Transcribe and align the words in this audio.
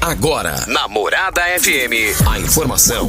Agora, 0.00 0.64
na 0.68 0.86
Morada 0.86 1.42
FM, 1.58 2.14
a 2.26 2.38
informação 2.38 3.08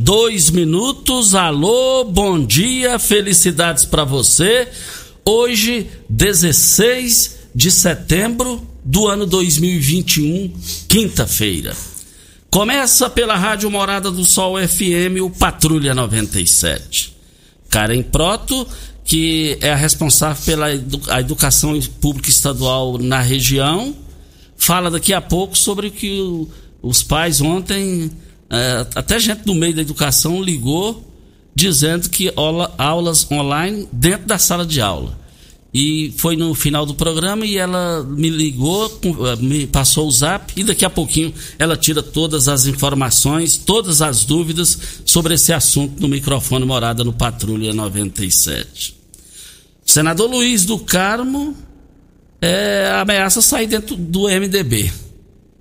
dois 0.00 0.48
minutos. 0.48 1.34
Alô, 1.34 2.04
bom 2.04 2.42
dia, 2.42 2.98
felicidades 2.98 3.84
para 3.84 4.02
você. 4.02 4.66
Hoje, 5.26 5.88
16 6.08 7.50
de 7.54 7.70
setembro 7.70 8.66
do 8.82 9.06
ano 9.06 9.26
2021, 9.26 10.54
quinta-feira. 10.88 11.76
Começa 12.48 13.10
pela 13.10 13.36
Rádio 13.36 13.70
Morada 13.70 14.10
do 14.10 14.24
Sol 14.24 14.56
FM, 14.56 15.20
o 15.22 15.28
Patrulha 15.28 15.94
97. 15.94 17.14
Karen 17.68 18.02
Proto, 18.02 18.66
que 19.04 19.58
é 19.60 19.70
a 19.70 19.76
responsável 19.76 20.42
pela 20.46 20.74
edu 20.74 21.00
a 21.08 21.20
educação 21.20 21.78
pública 22.00 22.30
estadual 22.30 22.96
na 22.96 23.20
região, 23.20 23.94
fala 24.56 24.90
daqui 24.90 25.12
a 25.12 25.20
pouco 25.20 25.56
sobre 25.56 25.90
que 25.90 26.20
o, 26.22 26.48
os 26.82 27.02
pais 27.02 27.42
ontem 27.42 28.10
até 28.94 29.18
gente 29.18 29.44
do 29.44 29.54
meio 29.54 29.74
da 29.74 29.82
educação 29.82 30.42
ligou 30.42 31.06
dizendo 31.54 32.08
que 32.08 32.32
aula, 32.36 32.74
aulas 32.78 33.30
online 33.30 33.88
dentro 33.92 34.26
da 34.26 34.38
sala 34.38 34.64
de 34.64 34.80
aula. 34.80 35.18
E 35.72 36.12
foi 36.16 36.34
no 36.34 36.52
final 36.52 36.84
do 36.84 36.94
programa 36.94 37.46
e 37.46 37.56
ela 37.56 38.02
me 38.02 38.28
ligou, 38.28 38.90
me 39.38 39.68
passou 39.68 40.08
o 40.08 40.10
zap 40.10 40.52
e 40.56 40.64
daqui 40.64 40.84
a 40.84 40.90
pouquinho 40.90 41.32
ela 41.60 41.76
tira 41.76 42.02
todas 42.02 42.48
as 42.48 42.66
informações, 42.66 43.56
todas 43.56 44.02
as 44.02 44.24
dúvidas 44.24 44.76
sobre 45.04 45.34
esse 45.34 45.52
assunto 45.52 46.00
no 46.00 46.08
microfone 46.08 46.64
morada 46.64 47.04
no 47.04 47.12
Patrulha 47.12 47.72
97. 47.72 48.96
O 49.86 49.90
senador 49.90 50.28
Luiz 50.28 50.64
do 50.64 50.76
Carmo 50.76 51.56
é, 52.42 52.90
ameaça 53.00 53.40
sair 53.40 53.68
dentro 53.68 53.94
do 53.94 54.22
MDB. 54.22 54.90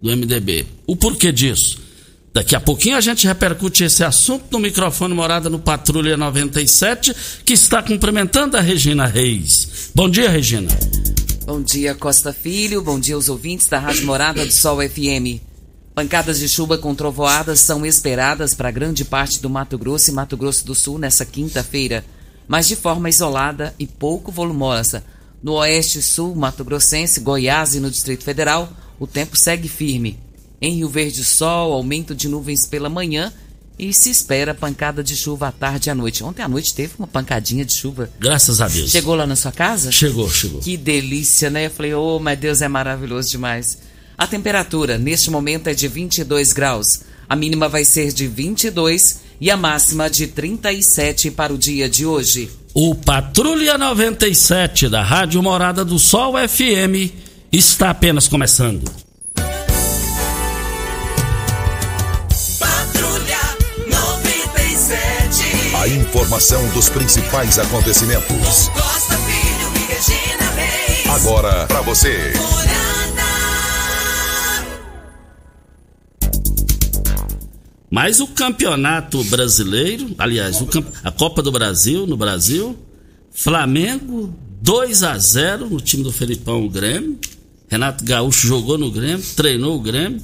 Do 0.01 0.09
MDB. 0.09 0.65
O 0.87 0.95
porquê 0.95 1.31
disso? 1.31 1.88
Daqui 2.33 2.55
a 2.55 2.59
pouquinho 2.59 2.95
a 2.95 3.01
gente 3.01 3.25
repercute 3.25 3.83
esse 3.83 4.03
assunto 4.03 4.45
no 4.51 4.59
microfone 4.59 5.13
Morada 5.13 5.49
no 5.49 5.59
Patrulha 5.59 6.15
97, 6.15 7.15
que 7.43 7.53
está 7.53 7.81
cumprimentando 7.81 8.55
a 8.55 8.61
Regina 8.61 9.07
Reis. 9.07 9.89
Bom 9.95 10.07
dia, 10.09 10.29
Regina. 10.29 10.69
Bom 11.45 11.61
dia, 11.61 11.95
Costa 11.95 12.31
Filho. 12.31 12.83
Bom 12.83 12.99
dia 12.99 13.15
aos 13.15 13.29
ouvintes 13.29 13.67
da 13.67 13.79
Rádio 13.79 14.05
Morada 14.05 14.45
do 14.45 14.51
Sol 14.51 14.77
FM. 14.77 15.41
Pancadas 15.95 16.39
de 16.39 16.47
chuva 16.47 16.77
com 16.77 16.93
trovoadas 16.93 17.59
são 17.59 17.83
esperadas 17.83 18.53
para 18.53 18.69
grande 18.69 19.03
parte 19.03 19.41
do 19.41 19.49
Mato 19.49 19.77
Grosso 19.77 20.11
e 20.11 20.13
Mato 20.13 20.37
Grosso 20.37 20.63
do 20.65 20.75
Sul 20.75 20.99
nessa 20.99 21.25
quinta-feira, 21.25 22.05
mas 22.47 22.67
de 22.67 22.75
forma 22.75 23.09
isolada 23.09 23.73
e 23.79 23.87
pouco 23.87 24.31
volumosa. 24.31 25.03
No 25.41 25.53
oeste 25.53 25.99
e 25.99 26.01
sul, 26.03 26.35
Mato 26.35 26.63
Grossense, 26.63 27.19
Goiás 27.19 27.73
e 27.73 27.79
no 27.79 27.89
Distrito 27.89 28.23
Federal, 28.23 28.71
o 28.99 29.07
tempo 29.07 29.35
segue 29.35 29.67
firme. 29.67 30.19
Em 30.61 30.75
Rio 30.75 30.89
Verde, 30.89 31.23
sol, 31.23 31.73
aumento 31.73 32.13
de 32.13 32.27
nuvens 32.27 32.65
pela 32.65 32.89
manhã 32.89 33.31
e 33.79 33.93
se 33.93 34.09
espera 34.09 34.53
pancada 34.53 35.01
de 35.01 35.15
chuva 35.15 35.47
à 35.47 35.51
tarde 35.53 35.89
e 35.89 35.91
à 35.91 35.95
noite. 35.95 36.21
Ontem 36.21 36.41
à 36.41 36.49
noite 36.49 36.75
teve 36.75 36.93
uma 36.99 37.07
pancadinha 37.07 37.63
de 37.63 37.71
chuva. 37.73 38.09
Graças 38.19 38.59
a 38.59 38.67
Deus. 38.67 38.91
Chegou 38.91 39.15
lá 39.15 39.25
na 39.25 39.37
sua 39.37 39.53
casa? 39.53 39.89
Chegou, 39.89 40.29
chegou. 40.29 40.59
Que 40.59 40.75
delícia, 40.75 41.49
né? 41.49 41.67
Eu 41.67 41.71
falei, 41.71 41.93
oh, 41.93 42.19
mas 42.19 42.37
Deus 42.37 42.61
é 42.61 42.67
maravilhoso 42.67 43.29
demais. 43.29 43.77
A 44.17 44.27
temperatura 44.27 44.97
neste 44.97 45.31
momento 45.31 45.67
é 45.67 45.73
de 45.73 45.87
22 45.87 46.51
graus. 46.51 47.01
A 47.29 47.37
mínima 47.37 47.69
vai 47.69 47.85
ser 47.85 48.11
de 48.11 48.27
22 48.27 49.21
e 49.39 49.49
a 49.49 49.55
máxima 49.55 50.09
de 50.09 50.27
37 50.27 51.31
para 51.31 51.53
o 51.53 51.57
dia 51.57 51.87
de 51.87 52.05
hoje. 52.05 52.51
O 52.73 52.93
Patrulha 52.93 53.77
97 53.77 54.89
da 54.89 55.01
Rádio 55.01 55.41
Morada 55.41 55.85
do 55.85 55.97
Sol 55.97 56.33
FM 56.35 57.13
está 57.51 57.91
apenas 57.91 58.27
começando. 58.27 59.08
A 65.79 65.87
informação 65.87 66.67
dos 66.73 66.89
principais 66.89 67.57
acontecimentos. 67.57 68.67
Costa 68.67 69.17
Filho 69.19 69.71
e 69.77 69.93
Regina 69.93 70.51
Reis. 70.51 71.07
Agora 71.07 71.67
para 71.67 71.79
você. 71.83 72.33
Mas 77.89 78.19
o 78.19 78.27
campeonato 78.27 79.23
brasileiro, 79.23 80.13
aliás, 80.17 80.61
camp... 80.63 80.85
a 81.01 81.11
Copa 81.11 81.41
do 81.41 81.49
Brasil 81.49 82.05
no 82.05 82.17
Brasil, 82.17 82.77
Flamengo 83.31 84.35
2 84.61 85.03
a 85.03 85.17
0 85.17 85.69
no 85.69 85.79
time 85.79 86.03
do 86.03 86.11
Felipão 86.11 86.65
o 86.65 86.69
Grêmio. 86.69 87.17
Renato 87.69 88.03
Gaúcho 88.03 88.45
jogou 88.45 88.77
no 88.77 88.91
Grêmio, 88.91 89.25
treinou 89.33 89.77
o 89.77 89.81
Grêmio. 89.81 90.21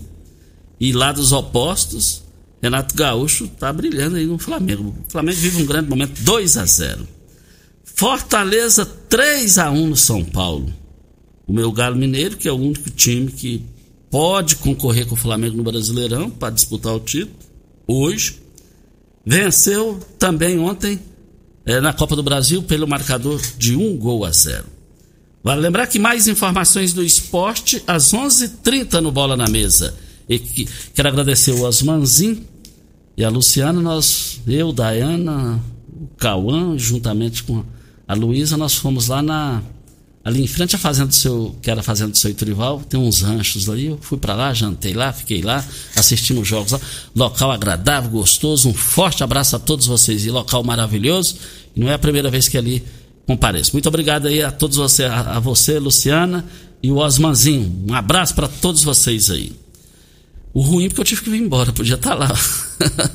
E 0.81 0.91
lá 0.91 1.13
dos 1.13 1.31
opostos, 1.31 2.24
Renato 2.65 2.95
Gaúcho 2.95 3.47
tá 3.47 3.71
brilhando 3.71 4.15
aí 4.15 4.25
no 4.25 4.39
Flamengo. 4.39 4.95
O 5.07 5.11
Flamengo 5.11 5.37
vive 5.37 5.61
um 5.61 5.67
grande 5.67 5.87
momento, 5.87 6.19
2 6.23 6.57
a 6.57 6.65
0. 6.65 7.07
Fortaleza 7.83 8.83
3 8.83 9.59
a 9.59 9.69
1 9.69 9.87
no 9.87 9.95
São 9.95 10.25
Paulo. 10.25 10.73
O 11.45 11.53
meu 11.53 11.71
Galo 11.71 11.95
Mineiro, 11.95 12.35
que 12.35 12.47
é 12.47 12.51
o 12.51 12.55
único 12.55 12.89
time 12.89 13.31
que 13.31 13.63
pode 14.09 14.55
concorrer 14.55 15.05
com 15.05 15.13
o 15.13 15.17
Flamengo 15.17 15.55
no 15.55 15.61
Brasileirão 15.61 16.27
para 16.27 16.51
disputar 16.51 16.95
o 16.95 16.99
título, 16.99 17.37
hoje, 17.85 18.41
venceu 19.23 19.99
também 20.17 20.57
ontem 20.57 20.99
é, 21.67 21.79
na 21.79 21.93
Copa 21.93 22.15
do 22.15 22.23
Brasil 22.23 22.63
pelo 22.63 22.87
marcador 22.87 23.39
de 23.59 23.75
um 23.75 23.95
gol 23.95 24.25
a 24.25 24.31
zero. 24.31 24.65
Vale 25.43 25.61
lembrar 25.61 25.85
que 25.85 25.99
mais 25.99 26.27
informações 26.27 26.93
do 26.93 27.03
esporte 27.03 27.83
às 27.85 28.11
11:30 28.11 28.43
h 28.43 28.57
30 28.63 29.01
no 29.01 29.11
Bola 29.11 29.37
na 29.37 29.47
Mesa. 29.47 29.95
E 30.27 30.39
que, 30.39 30.67
quero 30.95 31.09
agradecer 31.09 31.51
o 31.51 31.61
Osmanzin 31.61 32.54
e 33.17 33.23
a 33.23 33.29
Luciana, 33.29 33.81
nós, 33.81 34.41
eu, 34.45 34.73
Dayana, 34.73 35.61
o 35.89 36.07
Cauã, 36.17 36.77
juntamente 36.77 37.43
com 37.43 37.63
a 38.07 38.13
Luísa, 38.13 38.57
nós 38.57 38.75
fomos 38.75 39.07
lá 39.07 39.21
na, 39.21 39.63
ali 40.23 40.43
em 40.43 40.47
frente 40.47 40.75
à 40.75 40.79
fazenda 40.79 41.07
do 41.07 41.15
seu, 41.15 41.55
que 41.61 41.71
era 41.71 41.79
a 41.79 41.83
fazenda 41.83 42.11
do 42.11 42.17
seu 42.17 42.31
Iturival, 42.31 42.81
tem 42.81 42.99
uns 42.99 43.21
ranchos 43.21 43.69
ali. 43.69 43.85
Eu 43.85 43.97
fui 44.01 44.17
para 44.17 44.33
lá, 44.33 44.53
jantei 44.53 44.93
lá, 44.93 45.13
fiquei 45.13 45.41
lá, 45.41 45.63
assistimos 45.95 46.41
os 46.41 46.47
jogos 46.47 46.73
lá. 46.73 46.79
Local 47.15 47.51
agradável, 47.51 48.11
gostoso. 48.11 48.67
Um 48.67 48.73
forte 48.73 49.23
abraço 49.23 49.55
a 49.55 49.59
todos 49.59 49.85
vocês 49.85 50.25
e 50.25 50.31
local 50.31 50.63
maravilhoso. 50.63 51.37
E 51.75 51.79
não 51.79 51.89
é 51.89 51.93
a 51.93 51.99
primeira 51.99 52.29
vez 52.29 52.49
que 52.49 52.57
ali 52.57 52.83
compareço. 53.25 53.71
Muito 53.73 53.87
obrigado 53.87 54.27
aí 54.27 54.43
a 54.43 54.51
todos 54.51 54.77
você, 54.77 55.05
a, 55.05 55.37
a 55.37 55.39
você, 55.39 55.79
Luciana 55.79 56.43
e 56.83 56.91
o 56.91 56.97
Osmanzinho. 56.97 57.85
Um 57.87 57.93
abraço 57.93 58.35
para 58.35 58.47
todos 58.47 58.83
vocês 58.83 59.29
aí. 59.29 59.53
O 60.55 60.61
ruim 60.61 60.85
é 60.85 60.87
porque 60.87 61.01
eu 61.01 61.05
tive 61.05 61.21
que 61.21 61.29
vir 61.29 61.41
embora, 61.41 61.73
podia 61.73 61.95
estar 61.95 62.11
tá 62.11 62.15
lá. 62.15 62.39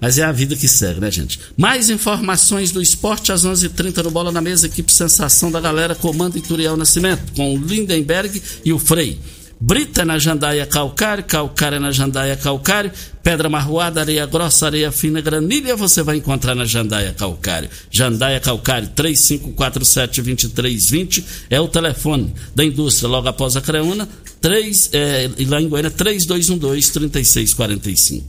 Mas 0.00 0.16
é 0.16 0.22
a 0.22 0.30
vida 0.30 0.54
que 0.54 0.68
segue, 0.68 1.00
né, 1.00 1.10
gente? 1.10 1.40
Mais 1.56 1.90
informações 1.90 2.70
do 2.70 2.80
esporte 2.80 3.32
às 3.32 3.44
11:30 3.44 3.64
h 3.64 3.68
30 3.70 4.02
no 4.04 4.12
Bola 4.12 4.30
na 4.30 4.40
Mesa, 4.40 4.68
equipe 4.68 4.92
Sensação 4.92 5.50
da 5.50 5.60
Galera, 5.60 5.96
comando 5.96 6.38
Ituriel 6.38 6.76
Nascimento, 6.76 7.32
com 7.34 7.52
o 7.52 7.58
Lindenberg 7.58 8.40
e 8.64 8.72
o 8.72 8.78
Frei. 8.78 9.18
Brita 9.60 10.04
na 10.04 10.20
jandaia 10.20 10.64
calcário, 10.66 11.24
calcário 11.24 11.80
na 11.80 11.90
jandaia 11.90 12.36
calcário, 12.36 12.92
pedra 13.24 13.48
marroada, 13.48 14.00
areia 14.00 14.24
grossa, 14.24 14.66
areia 14.66 14.92
fina, 14.92 15.20
granilha, 15.20 15.74
você 15.74 16.00
vai 16.00 16.18
encontrar 16.18 16.54
na 16.54 16.64
jandaia 16.64 17.12
calcário. 17.12 17.68
Jandaia 17.90 18.38
calcário 18.38 18.88
3547-2320 18.90 21.24
é 21.50 21.60
o 21.60 21.66
telefone 21.66 22.32
da 22.54 22.64
indústria 22.64 23.08
logo 23.08 23.26
após 23.26 23.56
a 23.56 23.60
Creuna, 23.60 24.08
3, 24.40 24.90
é, 24.92 25.28
lá 25.48 25.60
em 25.60 25.68
Goiânia 25.68 25.90
3212-3645. 25.90 28.22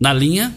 Na 0.00 0.14
linha 0.14 0.54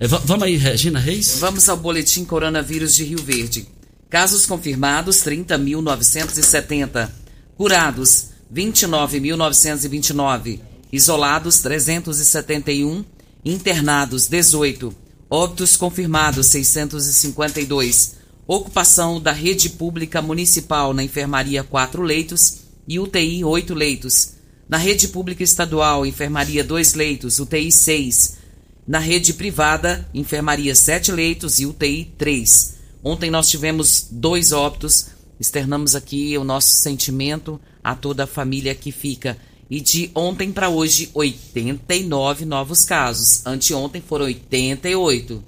é, 0.00 0.08
vamos 0.08 0.42
aí, 0.42 0.56
Regina 0.56 0.98
Reis? 0.98 1.38
Vamos 1.38 1.68
ao 1.68 1.76
boletim 1.76 2.24
coronavírus 2.24 2.96
de 2.96 3.04
Rio 3.04 3.22
Verde. 3.22 3.68
Casos 4.10 4.44
confirmados 4.44 5.18
30.970. 5.18 7.10
Curados 7.56 8.33
29.929. 8.54 10.60
Isolados 10.92 11.58
371. 11.58 13.04
Internados 13.44 14.28
18. 14.28 14.94
Óbitos 15.28 15.76
confirmados 15.76 16.46
652. 16.46 18.14
Ocupação 18.46 19.20
da 19.20 19.32
rede 19.32 19.70
pública 19.70 20.22
municipal 20.22 20.94
na 20.94 21.02
enfermaria 21.02 21.64
4 21.64 22.02
leitos 22.02 22.60
e 22.86 23.00
UTI 23.00 23.44
8 23.44 23.74
leitos. 23.74 24.34
Na 24.68 24.78
rede 24.78 25.08
pública 25.08 25.42
estadual, 25.42 26.06
enfermaria 26.06 26.62
2 26.62 26.94
leitos, 26.94 27.38
UTI 27.38 27.72
6 27.72 28.44
na 28.86 28.98
rede 28.98 29.32
privada, 29.32 30.06
enfermaria 30.12 30.74
7 30.74 31.10
leitos 31.10 31.58
e 31.58 31.64
UTI 31.64 32.12
3. 32.18 32.74
Ontem 33.02 33.30
nós 33.30 33.48
tivemos 33.48 34.08
dois 34.10 34.52
óbitos. 34.52 35.06
Externamos 35.44 35.94
aqui 35.94 36.38
o 36.38 36.44
nosso 36.44 36.70
sentimento 36.76 37.60
a 37.82 37.94
toda 37.94 38.24
a 38.24 38.26
família 38.26 38.74
que 38.74 38.90
fica. 38.90 39.36
E 39.70 39.78
de 39.78 40.10
ontem 40.14 40.50
para 40.50 40.70
hoje, 40.70 41.10
89 41.12 42.46
novos 42.46 42.80
casos. 42.84 43.44
Anteontem 43.44 44.00
foram 44.00 44.24
88. 44.24 45.44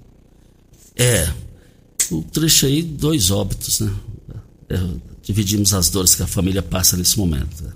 É. 0.97 1.33
O 2.11 2.23
trecho 2.23 2.67
aí, 2.67 2.83
dois 2.83 3.31
óbitos, 3.31 3.81
né? 3.81 3.91
É, 4.69 4.79
dividimos 5.23 5.73
as 5.73 5.89
dores 5.89 6.15
que 6.15 6.23
a 6.23 6.27
família 6.27 6.63
passa 6.63 6.95
nesse 6.95 7.17
momento. 7.17 7.75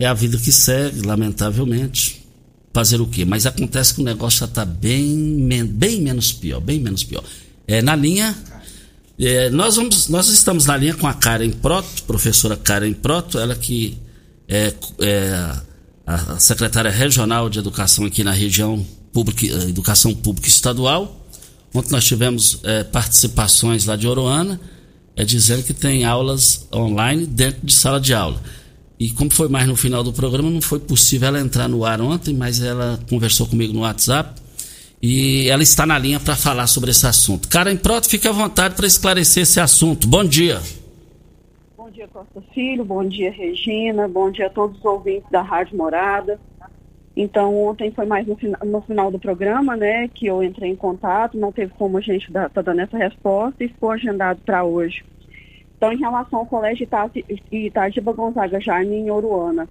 É 0.00 0.06
a 0.06 0.14
vida 0.14 0.36
que 0.36 0.50
segue, 0.50 1.02
lamentavelmente 1.02 2.26
fazer 2.74 3.00
o 3.00 3.06
quê? 3.06 3.24
Mas 3.24 3.46
acontece 3.46 3.94
que 3.94 4.00
o 4.00 4.04
negócio 4.04 4.40
já 4.40 4.46
está 4.46 4.64
bem, 4.64 5.46
bem 5.68 6.00
menos 6.00 6.32
pior, 6.32 6.60
bem 6.60 6.80
menos 6.80 7.04
pior. 7.04 7.22
É, 7.66 7.80
na 7.80 7.94
linha, 7.94 8.36
é, 9.26 9.50
nós, 9.50 9.76
vamos, 9.76 10.08
nós 10.08 10.28
estamos 10.28 10.66
na 10.66 10.76
linha 10.76 10.94
com 10.94 11.06
a 11.06 11.14
Karen 11.14 11.50
Proto, 11.50 12.02
professora 12.04 12.56
Karen 12.56 12.92
Proto, 12.92 13.38
ela 13.38 13.54
que 13.54 13.98
é, 14.48 14.74
é 15.00 15.56
a 16.06 16.38
secretária 16.38 16.90
regional 16.90 17.48
de 17.48 17.58
educação 17.58 18.04
aqui 18.04 18.24
na 18.24 18.32
região 18.32 18.84
pública, 19.12 19.46
eh, 19.46 19.68
educação 19.68 20.14
pública 20.14 20.48
estadual. 20.48 21.20
Ontem 21.74 21.92
nós 21.92 22.04
tivemos 22.04 22.60
é, 22.64 22.84
participações 22.84 23.86
lá 23.86 23.96
de 23.96 24.06
Oroana, 24.06 24.60
é, 25.16 25.24
dizendo 25.24 25.62
que 25.62 25.72
tem 25.72 26.04
aulas 26.04 26.66
online 26.74 27.24
dentro 27.24 27.64
de 27.64 27.72
sala 27.72 28.00
de 28.00 28.12
aula. 28.12 28.42
E 28.98 29.10
como 29.10 29.32
foi 29.32 29.48
mais 29.48 29.66
no 29.66 29.74
final 29.74 30.04
do 30.04 30.12
programa, 30.12 30.50
não 30.50 30.60
foi 30.60 30.78
possível 30.78 31.28
ela 31.28 31.40
entrar 31.40 31.68
no 31.68 31.84
ar 31.84 32.00
ontem, 32.00 32.34
mas 32.34 32.60
ela 32.60 33.00
conversou 33.08 33.46
comigo 33.46 33.72
no 33.72 33.80
WhatsApp 33.80 34.41
e 35.02 35.48
ela 35.48 35.64
está 35.64 35.84
na 35.84 35.98
linha 35.98 36.20
para 36.20 36.36
falar 36.36 36.68
sobre 36.68 36.92
esse 36.92 37.04
assunto. 37.06 37.48
Karen 37.48 37.76
Proto, 37.76 38.08
fique 38.08 38.28
à 38.28 38.32
vontade 38.32 38.76
para 38.76 38.86
esclarecer 38.86 39.42
esse 39.42 39.58
assunto. 39.58 40.06
Bom 40.06 40.24
dia. 40.24 40.60
Bom 41.76 41.90
dia, 41.90 42.06
Costa 42.06 42.40
Filho. 42.54 42.84
Bom 42.84 43.04
dia, 43.04 43.32
Regina. 43.32 44.06
Bom 44.06 44.30
dia 44.30 44.46
a 44.46 44.50
todos 44.50 44.78
os 44.78 44.84
ouvintes 44.84 45.28
da 45.28 45.42
Rádio 45.42 45.76
Morada. 45.76 46.38
Então, 47.16 47.54
ontem 47.64 47.90
foi 47.90 48.06
mais 48.06 48.26
no, 48.26 48.38
no 48.64 48.80
final 48.82 49.10
do 49.10 49.18
programa, 49.18 49.76
né, 49.76 50.08
que 50.08 50.26
eu 50.26 50.42
entrei 50.42 50.70
em 50.70 50.76
contato, 50.76 51.36
não 51.36 51.52
teve 51.52 51.70
como 51.74 51.98
a 51.98 52.00
gente 52.00 52.28
estar 52.28 52.48
tá 52.48 52.62
dando 52.62 52.80
essa 52.80 52.96
resposta 52.96 53.62
e 53.62 53.68
foi 53.68 53.96
agendado 53.96 54.40
para 54.46 54.64
hoje. 54.64 55.04
Então, 55.76 55.92
em 55.92 55.98
relação 55.98 56.38
ao 56.38 56.46
colégio 56.46 56.88
Itagiba 57.50 58.12
Gonzaga 58.12 58.60
Jaime, 58.60 58.96
em 58.96 59.10
Oruana, 59.10 59.68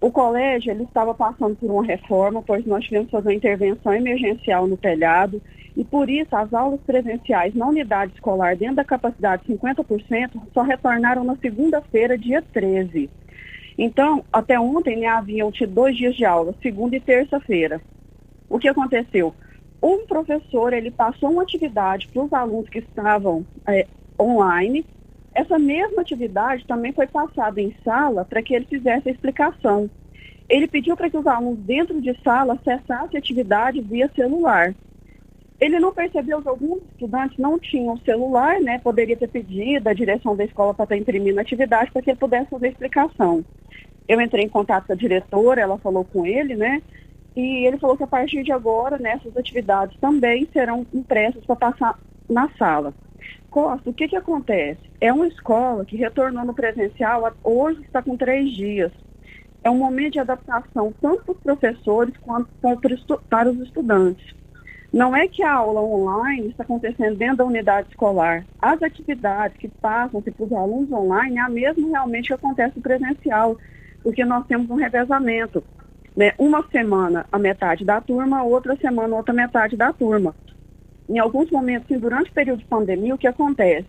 o 0.00 0.10
colégio 0.10 0.70
ele 0.70 0.84
estava 0.84 1.14
passando 1.14 1.56
por 1.56 1.70
uma 1.70 1.84
reforma, 1.84 2.42
pois 2.42 2.66
nós 2.66 2.84
tivemos 2.84 3.06
que 3.06 3.12
fazer 3.12 3.28
uma 3.28 3.34
intervenção 3.34 3.94
emergencial 3.94 4.66
no 4.66 4.76
telhado, 4.76 5.40
e 5.76 5.84
por 5.84 6.08
isso 6.08 6.34
as 6.34 6.52
aulas 6.52 6.80
presenciais 6.80 7.54
na 7.54 7.66
unidade 7.66 8.12
escolar, 8.14 8.56
dentro 8.56 8.76
da 8.76 8.84
capacidade 8.84 9.44
de 9.46 9.54
50%, 9.54 10.40
só 10.52 10.62
retornaram 10.62 11.24
na 11.24 11.36
segunda-feira, 11.36 12.16
dia 12.16 12.42
13. 12.42 13.10
Então, 13.78 14.24
até 14.32 14.58
ontem 14.58 14.96
né, 14.96 15.06
haviam 15.06 15.50
tido 15.52 15.74
dois 15.74 15.96
dias 15.96 16.14
de 16.14 16.24
aula, 16.24 16.54
segunda 16.62 16.96
e 16.96 17.00
terça-feira. 17.00 17.80
O 18.48 18.58
que 18.58 18.68
aconteceu? 18.68 19.34
Um 19.82 20.06
professor 20.06 20.72
ele 20.72 20.90
passou 20.90 21.30
uma 21.30 21.42
atividade 21.42 22.08
para 22.08 22.22
os 22.22 22.32
alunos 22.32 22.68
que 22.68 22.78
estavam 22.78 23.44
é, 23.66 23.86
online 24.18 24.84
essa 25.36 25.58
mesma 25.58 26.00
atividade 26.00 26.66
também 26.66 26.92
foi 26.92 27.06
passada 27.06 27.60
em 27.60 27.74
sala 27.84 28.24
para 28.24 28.40
que 28.40 28.54
ele 28.54 28.64
fizesse 28.64 29.06
a 29.06 29.12
explicação. 29.12 29.90
Ele 30.48 30.66
pediu 30.66 30.96
para 30.96 31.10
que 31.10 31.16
os 31.18 31.26
alunos 31.26 31.58
dentro 31.58 32.00
de 32.00 32.18
sala 32.22 32.54
acessassem 32.54 33.16
a 33.16 33.18
atividade 33.18 33.82
via 33.82 34.10
celular. 34.16 34.74
Ele 35.60 35.78
não 35.78 35.92
percebeu 35.92 36.40
que 36.40 36.48
alguns 36.48 36.80
estudantes 36.90 37.36
não 37.36 37.58
tinham 37.58 37.98
celular, 37.98 38.58
né? 38.62 38.78
Poderia 38.78 39.14
ter 39.14 39.28
pedido 39.28 39.86
a 39.86 39.92
direção 39.92 40.34
da 40.34 40.44
escola 40.44 40.72
para 40.72 40.84
estar 40.84 40.96
imprimindo 40.96 41.38
a 41.38 41.42
atividade 41.42 41.90
para 41.90 42.00
que 42.00 42.10
ele 42.10 42.18
pudesse 42.18 42.48
fazer 42.48 42.66
a 42.66 42.70
explicação. 42.70 43.44
Eu 44.08 44.18
entrei 44.22 44.46
em 44.46 44.48
contato 44.48 44.86
com 44.86 44.94
a 44.94 44.96
diretora, 44.96 45.60
ela 45.60 45.76
falou 45.76 46.04
com 46.04 46.24
ele, 46.24 46.56
né? 46.56 46.80
E 47.36 47.66
ele 47.66 47.76
falou 47.76 47.94
que 47.94 48.04
a 48.04 48.06
partir 48.06 48.42
de 48.42 48.52
agora, 48.52 48.96
nessas 48.96 49.34
né, 49.34 49.40
atividades 49.40 49.98
também 50.00 50.48
serão 50.50 50.86
impressas 50.94 51.44
para 51.44 51.56
passar 51.56 51.98
na 52.26 52.48
sala. 52.56 52.94
Costa, 53.50 53.88
o 53.88 53.94
que, 53.94 54.08
que 54.08 54.16
acontece? 54.16 54.80
É 55.00 55.12
uma 55.12 55.26
escola 55.26 55.84
que 55.84 55.96
retornou 55.96 56.44
no 56.44 56.54
presencial, 56.54 57.32
hoje 57.42 57.80
está 57.82 58.02
com 58.02 58.16
três 58.16 58.50
dias. 58.50 58.92
É 59.64 59.70
um 59.70 59.78
momento 59.78 60.12
de 60.12 60.20
adaptação 60.20 60.92
tanto 61.00 61.24
para 61.24 61.32
os 61.32 61.40
professores 61.40 62.16
quanto 62.18 62.48
para 63.28 63.50
os 63.50 63.58
estudantes. 63.60 64.34
Não 64.92 65.14
é 65.14 65.26
que 65.26 65.42
a 65.42 65.52
aula 65.52 65.80
online 65.80 66.48
está 66.48 66.62
acontecendo 66.62 67.16
dentro 67.16 67.38
da 67.38 67.44
unidade 67.44 67.88
escolar. 67.88 68.46
As 68.60 68.82
atividades 68.82 69.56
que 69.56 69.68
passam-se 69.68 70.30
para 70.30 70.46
os 70.46 70.52
alunos 70.52 70.92
online 70.92 71.38
é 71.38 71.40
a 71.40 71.48
mesma 71.48 71.88
realmente 71.88 72.28
que 72.28 72.34
acontece 72.34 72.80
presencial, 72.80 73.58
porque 74.02 74.24
nós 74.24 74.46
temos 74.46 74.70
um 74.70 74.76
revezamento. 74.76 75.64
Né? 76.16 76.32
Uma 76.38 76.66
semana 76.68 77.26
a 77.30 77.38
metade 77.38 77.84
da 77.84 78.00
turma, 78.00 78.42
outra 78.42 78.76
semana 78.76 79.16
outra 79.16 79.34
metade 79.34 79.76
da 79.76 79.92
turma 79.92 80.34
em 81.08 81.18
alguns 81.18 81.50
momentos, 81.50 81.86
assim, 81.90 82.00
durante 82.00 82.30
o 82.30 82.34
período 82.34 82.58
de 82.58 82.64
pandemia, 82.64 83.14
o 83.14 83.18
que 83.18 83.26
acontece? 83.26 83.88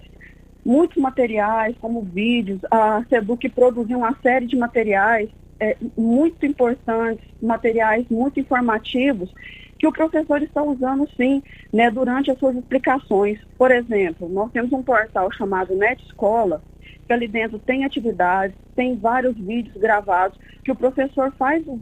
Muitos 0.64 0.98
materiais, 1.02 1.76
como 1.80 2.02
vídeos, 2.02 2.60
a 2.70 3.04
SEDUC 3.10 3.50
produziu 3.50 4.00
uma 4.00 4.16
série 4.22 4.46
de 4.46 4.56
materiais 4.56 5.30
é, 5.60 5.76
muito 5.98 6.46
importantes, 6.46 7.26
materiais 7.42 8.06
muito 8.10 8.40
informativos, 8.40 9.34
que 9.80 9.88
o 9.88 9.92
professor 9.92 10.42
está 10.42 10.62
usando 10.62 11.08
sim, 11.16 11.42
né, 11.72 11.90
durante 11.90 12.32
as 12.32 12.38
suas 12.38 12.56
explicações. 12.56 13.40
Por 13.58 13.72
exemplo, 13.72 14.28
nós 14.28 14.52
temos 14.52 14.72
um 14.74 14.84
portal 14.84 15.32
chamado 15.32 15.76
Net 15.76 16.04
Escola, 16.04 16.62
que 17.06 17.14
ali 17.14 17.28
dentro 17.28 17.58
tem 17.60 17.86
atividades, 17.86 18.56
tem 18.76 18.96
vários 18.96 19.36
vídeos 19.38 19.78
gravados, 19.78 20.38
que 20.64 20.72
o 20.72 20.76
professor 20.76 21.32
faz 21.38 21.64
o, 21.66 21.80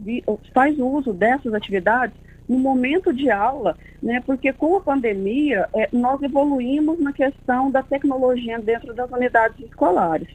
faz 0.54 0.78
o 0.78 0.86
uso 0.86 1.12
dessas 1.12 1.52
atividades 1.52 2.14
no 2.48 2.58
momento 2.58 3.12
de 3.12 3.30
aula, 3.30 3.76
né, 4.02 4.22
porque 4.24 4.52
com 4.52 4.76
a 4.76 4.80
pandemia 4.80 5.68
é, 5.74 5.88
nós 5.92 6.22
evoluímos 6.22 6.98
na 7.00 7.12
questão 7.12 7.70
da 7.70 7.82
tecnologia 7.82 8.58
dentro 8.58 8.94
das 8.94 9.10
unidades 9.10 9.58
escolares. 9.66 10.28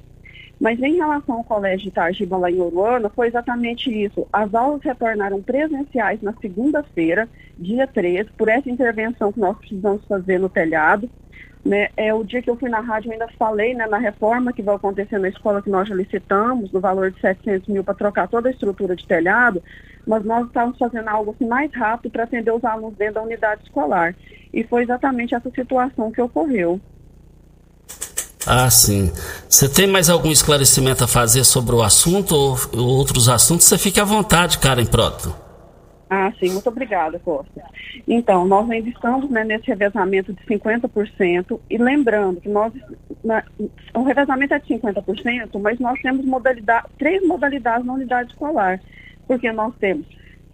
Mas 0.62 0.80
em 0.80 0.96
relação 0.96 1.38
ao 1.38 1.44
Colégio 1.44 1.80
de 1.80 1.88
Itargiba, 1.88 2.38
lá 2.38 2.51
em 2.51 2.62
Uruana, 2.62 3.10
foi 3.10 3.27
exatamente 3.27 3.89
isso. 3.89 4.27
As 4.32 4.53
aulas 4.53 4.84
retornaram 4.84 5.41
presenciais 5.41 6.22
na 6.22 6.34
segunda-feira, 6.34 7.27
dia 7.58 7.88
13, 7.88 8.30
por 8.38 8.48
essa 8.48 8.70
intervenção 8.70 9.32
que 9.32 9.39
nós 9.39 9.58
precisamos 9.58 10.06
fazer 10.06 10.39
no 10.39 10.50
telhado. 10.50 11.10
Né? 11.65 11.89
É, 11.98 12.13
o 12.13 12.24
dia 12.24 12.44
que 12.44 12.50
eu 12.50 12.58
fui 12.58 12.70
na 12.70 12.80
rádio, 12.80 13.10
eu 13.10 13.13
ainda 13.13 13.27
falei 13.39 13.74
né, 13.74 13.88
na 13.88 13.98
reforma 13.98 14.53
que 14.53 14.62
vai 14.62 14.75
acontecer 14.75 15.18
na 15.18 15.30
escola 15.30 15.63
que 15.63 15.70
nós 15.70 15.89
já 15.89 15.96
licitamos, 15.96 16.72
no 16.72 16.80
valor 16.80 17.10
de 17.10 17.20
700 17.20 17.68
mil 17.68 17.84
para 17.84 17.96
trocar 17.96 18.27
toda 18.27 18.48
a 18.48 18.51
estrutura 18.51 18.96
de 18.96 19.08
telhado, 19.08 19.63
mas 20.05 20.24
nós 20.25 20.48
estávamos 20.48 20.77
fazendo 20.77 21.08
algo 21.08 21.31
assim, 21.31 21.48
mais 21.48 21.74
rápido 21.74 22.12
para 22.12 22.24
atender 22.24 22.51
os 22.51 22.63
alunos 22.63 22.98
dentro 22.98 23.15
da 23.15 23.24
unidade 23.24 23.63
escolar. 23.63 24.15
E 24.53 24.63
foi 24.63 24.84
exatamente 24.84 25.34
essa 25.34 25.50
situação 25.50 26.12
que 26.12 26.22
ocorreu. 26.22 26.79
Ah, 28.46 28.70
sim. 28.70 29.12
Você 29.48 29.70
tem 29.70 29.88
mais 29.88 30.10
algum 30.10 30.31
esclarecimento 30.31 31.03
a 31.03 31.08
fazer 31.08 31.43
sobre 31.43 31.75
o 31.75 31.84
assunto 31.84 32.36
ou 32.36 32.58
outros 32.79 33.29
assuntos? 33.29 33.67
Você 33.67 33.77
fique 33.77 34.00
à 34.00 34.03
vontade, 34.03 34.58
Karen 34.58 34.86
Proto. 34.86 35.34
Ah, 36.13 36.29
sim, 36.38 36.51
muito 36.51 36.67
obrigada, 36.67 37.17
Costa. 37.20 37.63
Então, 38.05 38.46
nós 38.46 38.70
ainda 38.70 38.89
estamos 38.89 39.29
né, 39.29 39.46
nesse 39.46 39.67
revezamento 39.67 40.34
de 40.34 40.43
50%, 40.43 41.58
e 41.70 41.77
lembrando 41.77 42.41
que 42.41 42.50
nós, 42.50 42.74
na, 43.24 43.41
o 43.93 44.03
revezamento 44.03 44.53
é 44.53 44.60
de 44.60 44.67
50%, 44.67 45.58
mas 45.62 45.79
nós 45.79 45.98
temos 46.01 46.25
modalidade, 46.25 46.88
três 47.00 47.25
modalidades 47.25 47.86
na 47.86 47.93
unidade 47.93 48.31
escolar, 48.31 48.81
porque 49.31 49.50
nós 49.53 49.73
temos 49.79 50.05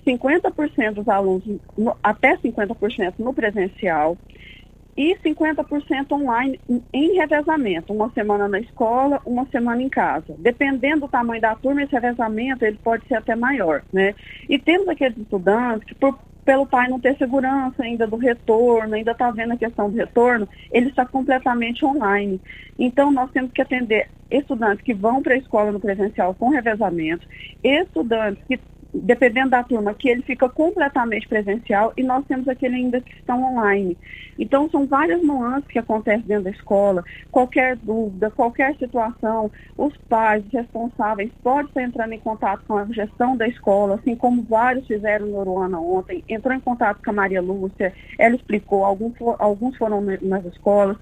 50% 0.05 0.93
dos 0.93 1.10
alunos, 1.10 1.43
no, 1.75 1.98
até 2.03 2.38
50% 2.38 3.15
no 3.17 3.34
presencial, 3.34 4.15
e 4.96 5.15
50% 5.15 6.12
online 6.12 6.60
em 6.93 7.15
revezamento, 7.15 7.91
uma 7.91 8.12
semana 8.12 8.48
na 8.48 8.60
escola, 8.60 9.19
uma 9.25 9.48
semana 9.48 9.81
em 9.81 9.89
casa. 9.89 10.36
Dependendo 10.38 11.01
do 11.01 11.07
tamanho 11.07 11.41
da 11.41 11.55
turma, 11.55 11.81
esse 11.81 11.91
revezamento 11.91 12.63
ele 12.63 12.77
pode 12.84 13.07
ser 13.07 13.15
até 13.15 13.36
maior, 13.36 13.81
né? 13.91 14.13
E 14.48 14.60
temos 14.60 14.88
aqueles 14.89 15.17
estudantes 15.17 15.88
que 15.88 15.96
por, 15.96 16.19
pelo 16.48 16.66
pai 16.66 16.88
não 16.88 16.98
ter 16.98 17.18
segurança 17.18 17.84
ainda 17.84 18.08
do 18.08 18.16
retorno, 18.16 18.96
ainda 18.96 19.12
está 19.12 19.30
vendo 19.32 19.51
a 19.51 19.58
questão 19.58 19.89
do 19.89 19.98
retorno, 19.98 20.48
ele 20.72 20.88
está 20.88 21.06
completamente 21.06 21.84
online. 21.84 22.39
Então, 22.80 23.12
nós 23.12 23.30
temos 23.32 23.51
que 23.51 23.62
atender 23.62 24.10
estudantes 24.32 24.82
que 24.82 24.94
vão 24.94 25.22
para 25.22 25.34
a 25.34 25.38
escola 25.38 25.74
no 25.74 25.80
presencial 25.82 26.34
com 26.34 26.48
revezamento, 26.48 27.27
estudantes 27.62 28.42
que 28.48 28.58
dependendo 29.01 29.51
da 29.51 29.63
turma, 29.63 29.94
que 29.94 30.10
ele 30.10 30.22
fica 30.22 30.50
completamente 30.50 31.27
presencial 31.27 31.94
e 31.96 32.04
nós 32.04 32.25
temos 32.25 32.48
aquele 32.48 32.75
ainda 32.75 33.01
que 33.01 33.13
estão 33.13 33.44
online. 33.44 33.98
Então, 34.39 34.70
são 34.70 34.86
várias 34.86 35.22
nuances 35.24 35.68
que 35.68 35.80
acontecem 35.80 36.27
dentro 36.27 36.46
da 36.46 36.51
escola. 36.51 37.04
Qualquer 37.32 37.75
dúvida, 37.77 38.30
qualquer 38.30 38.75
situação, 38.77 39.51
os 39.75 39.96
pais, 40.10 40.46
os 40.46 40.54
responsáveis, 40.54 41.32
podem 41.42 41.66
estar 41.66 41.84
entrando 41.84 42.13
em 42.13 42.20
contato 42.20 42.63
com 42.68 42.77
a 42.77 42.86
gestão 42.86 43.36
da 43.36 43.48
escola, 43.48 43.96
assim 43.96 44.16
como 44.16 44.44
vários 44.44 44.86
fizeram 44.86 45.25
no 45.25 45.39
Uruana 45.39 45.80
ontem. 45.80 46.24
Entrou 46.30 46.56
em 46.56 46.60
contato 46.60 47.01
com 47.04 47.10
a 47.10 47.13
Maria 47.13 47.42
Lúcia, 47.42 47.94
ela 48.18 48.36
explicou, 48.36 48.86
alguns 48.86 49.77
foram 49.77 50.01
nas 50.22 50.46
escolas. 50.46 50.98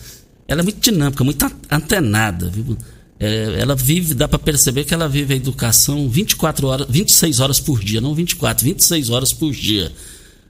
ela 0.48 0.62
é 0.62 0.64
muito 0.64 0.80
dinâmica, 0.80 1.26
muito 1.26 1.46
antenada, 1.70 2.48
viu? 2.48 2.78
É, 3.20 3.58
ela 3.60 3.76
vive, 3.76 4.14
dá 4.14 4.28
para 4.28 4.38
perceber 4.38 4.84
que 4.84 4.94
ela 4.94 5.08
vive 5.08 5.34
a 5.34 5.38
educação 5.38 6.08
24 6.08 6.68
horas, 6.68 6.88
26 6.90 7.40
horas 7.40 7.60
por 7.60 7.80
dia, 7.80 8.00
não 8.00 8.14
24, 8.14 8.64
26 8.64 9.10
horas 9.10 9.34
por 9.34 9.52
dia. 9.52 9.92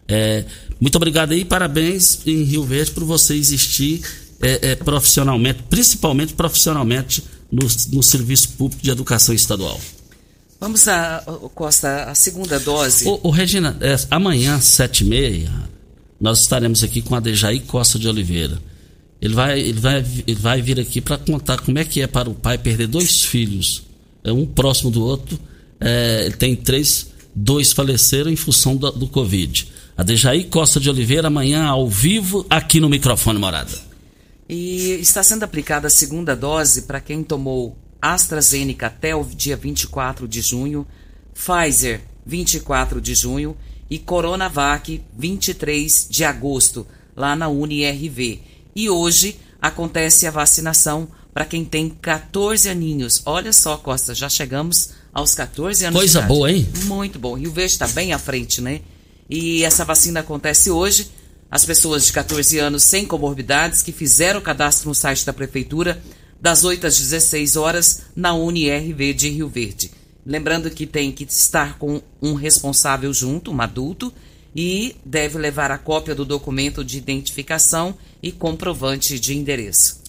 É, 0.08 0.46
muito 0.80 0.96
obrigado 0.96 1.32
aí, 1.32 1.46
parabéns 1.46 2.20
em 2.26 2.44
Rio 2.44 2.64
Verde 2.64 2.92
por 2.92 3.04
você 3.04 3.36
existir 3.36 4.02
é, 4.42 4.72
é 4.72 4.76
profissionalmente, 4.76 5.64
principalmente 5.70 6.34
profissionalmente 6.34 7.24
no, 7.52 7.68
no 7.94 8.04
Serviço 8.04 8.50
Público 8.50 8.84
de 8.84 8.90
Educação 8.90 9.34
Estadual. 9.34 9.80
Vamos 10.60 10.88
a, 10.88 11.24
Costa, 11.54 12.06
a 12.06 12.16
segunda 12.16 12.60
dose. 12.60 13.08
Ô, 13.08 13.20
ô 13.24 13.30
Regina, 13.30 13.78
é, 13.80 13.96
amanhã, 14.10 14.60
sete 14.60 15.04
e 15.04 15.08
meia, 15.08 15.52
nós 16.20 16.42
estaremos 16.42 16.84
aqui 16.84 17.02
com 17.02 17.16
a 17.16 17.20
Dejaí 17.20 17.60
Costa 17.60 18.00
de 18.00 18.08
Oliveira. 18.08 18.60
Ele 19.22 19.34
vai, 19.34 19.60
ele 19.60 19.80
vai, 19.80 20.06
ele 20.28 20.40
vai 20.40 20.62
vir 20.62 20.80
aqui 20.80 21.02
para 21.02 21.18
contar 21.18 21.60
como 21.60 21.80
é 21.80 21.84
que 21.84 22.02
é 22.02 22.08
para 22.08 22.30
o 22.30 22.36
pai 22.36 22.58
perder 22.58 22.88
dois 22.88 23.26
filhos, 23.26 23.84
é 24.24 24.32
um 24.32 24.46
próximo 24.46 24.92
do 24.92 25.04
outro. 25.04 25.40
É, 25.80 26.24
ele 26.26 26.36
tem 26.36 26.56
três, 26.56 27.08
dois 27.34 27.72
faleceram 27.72 28.32
em 28.32 28.36
função 28.36 28.76
do, 28.76 28.92
do 28.92 29.08
Covid. 29.08 29.68
A 29.96 30.04
Dejaí 30.04 30.44
Costa 30.44 30.80
de 30.80 30.90
Oliveira, 30.90 31.28
amanhã 31.28 31.66
ao 31.66 31.90
vivo, 31.90 32.46
aqui 32.50 32.80
no 32.80 32.90
microfone 32.90 33.40
Morada. 33.40 33.72
E 34.48 34.92
está 35.02 35.24
sendo 35.24 35.44
aplicada 35.44 35.88
a 35.88 35.90
segunda 35.90 36.36
dose 36.36 36.84
para 36.84 37.02
quem 37.02 37.24
tomou 37.24 37.76
AstraZeneca 38.02 38.88
até 38.88 39.16
o 39.16 39.24
dia 39.24 39.58
24 39.58 40.28
de 40.28 40.42
junho, 40.42 40.86
Pfizer 41.34 42.02
24 42.26 43.02
de 43.02 43.16
junho 43.16 43.58
e 43.90 43.98
Coronavac 43.98 45.02
23 45.18 46.08
de 46.10 46.24
agosto, 46.24 46.86
lá 47.16 47.36
na 47.36 47.48
UniRV. 47.48 48.42
E 48.78 48.92
hoje 48.92 49.40
acontece 49.60 50.28
a 50.28 50.32
vacinação 50.32 51.08
para 51.34 51.46
quem 51.46 51.66
tem 51.66 51.90
14 51.90 52.70
aninhos. 52.70 53.24
Olha 53.26 53.52
só, 53.52 53.76
Costa, 53.76 54.14
já 54.14 54.30
chegamos 54.30 54.92
aos 55.12 55.34
14 55.34 55.86
anos. 55.86 56.00
Coisa 56.00 56.22
boa, 56.22 56.52
hein? 56.52 56.70
Muito 56.84 57.18
bom. 57.18 57.34
Rio 57.34 57.52
Verde 57.52 57.72
está 57.72 57.88
bem 57.88 58.14
à 58.14 58.20
frente, 58.20 58.62
né? 58.62 58.82
E 59.28 59.64
essa 59.64 59.84
vacina 59.84 60.20
acontece 60.20 60.70
hoje. 60.70 61.10
As 61.50 61.66
pessoas 61.66 62.06
de 62.06 62.14
14 62.14 62.60
anos 62.60 62.84
sem 62.84 63.04
comorbidades 63.04 63.82
que 63.82 63.92
fizeram 63.92 64.40
o 64.40 64.44
cadastro 64.44 64.90
no 64.90 64.94
site 64.94 65.26
da 65.26 65.34
Prefeitura, 65.34 66.00
das 66.40 66.64
8 66.64 66.86
às 66.86 67.00
16 67.00 67.56
horas, 67.56 68.02
na 68.16 68.36
UniRV 68.36 69.12
de 69.16 69.30
Rio 69.30 69.50
Verde. 69.50 69.90
Lembrando 70.24 70.70
que 70.70 70.86
tem 70.86 71.12
que 71.12 71.24
estar 71.24 71.80
com 71.80 72.00
um 72.22 72.36
responsável 72.36 73.12
junto, 73.12 73.50
um 73.52 73.60
adulto, 73.60 74.14
e 74.58 74.96
deve 75.06 75.38
levar 75.38 75.70
a 75.70 75.78
cópia 75.78 76.16
do 76.16 76.26
documento 76.26 76.84
de 76.84 76.98
identificação 76.98 77.96
e 78.24 78.32
comprovante 78.32 79.20
de 79.20 79.38
endereço. 79.38 80.02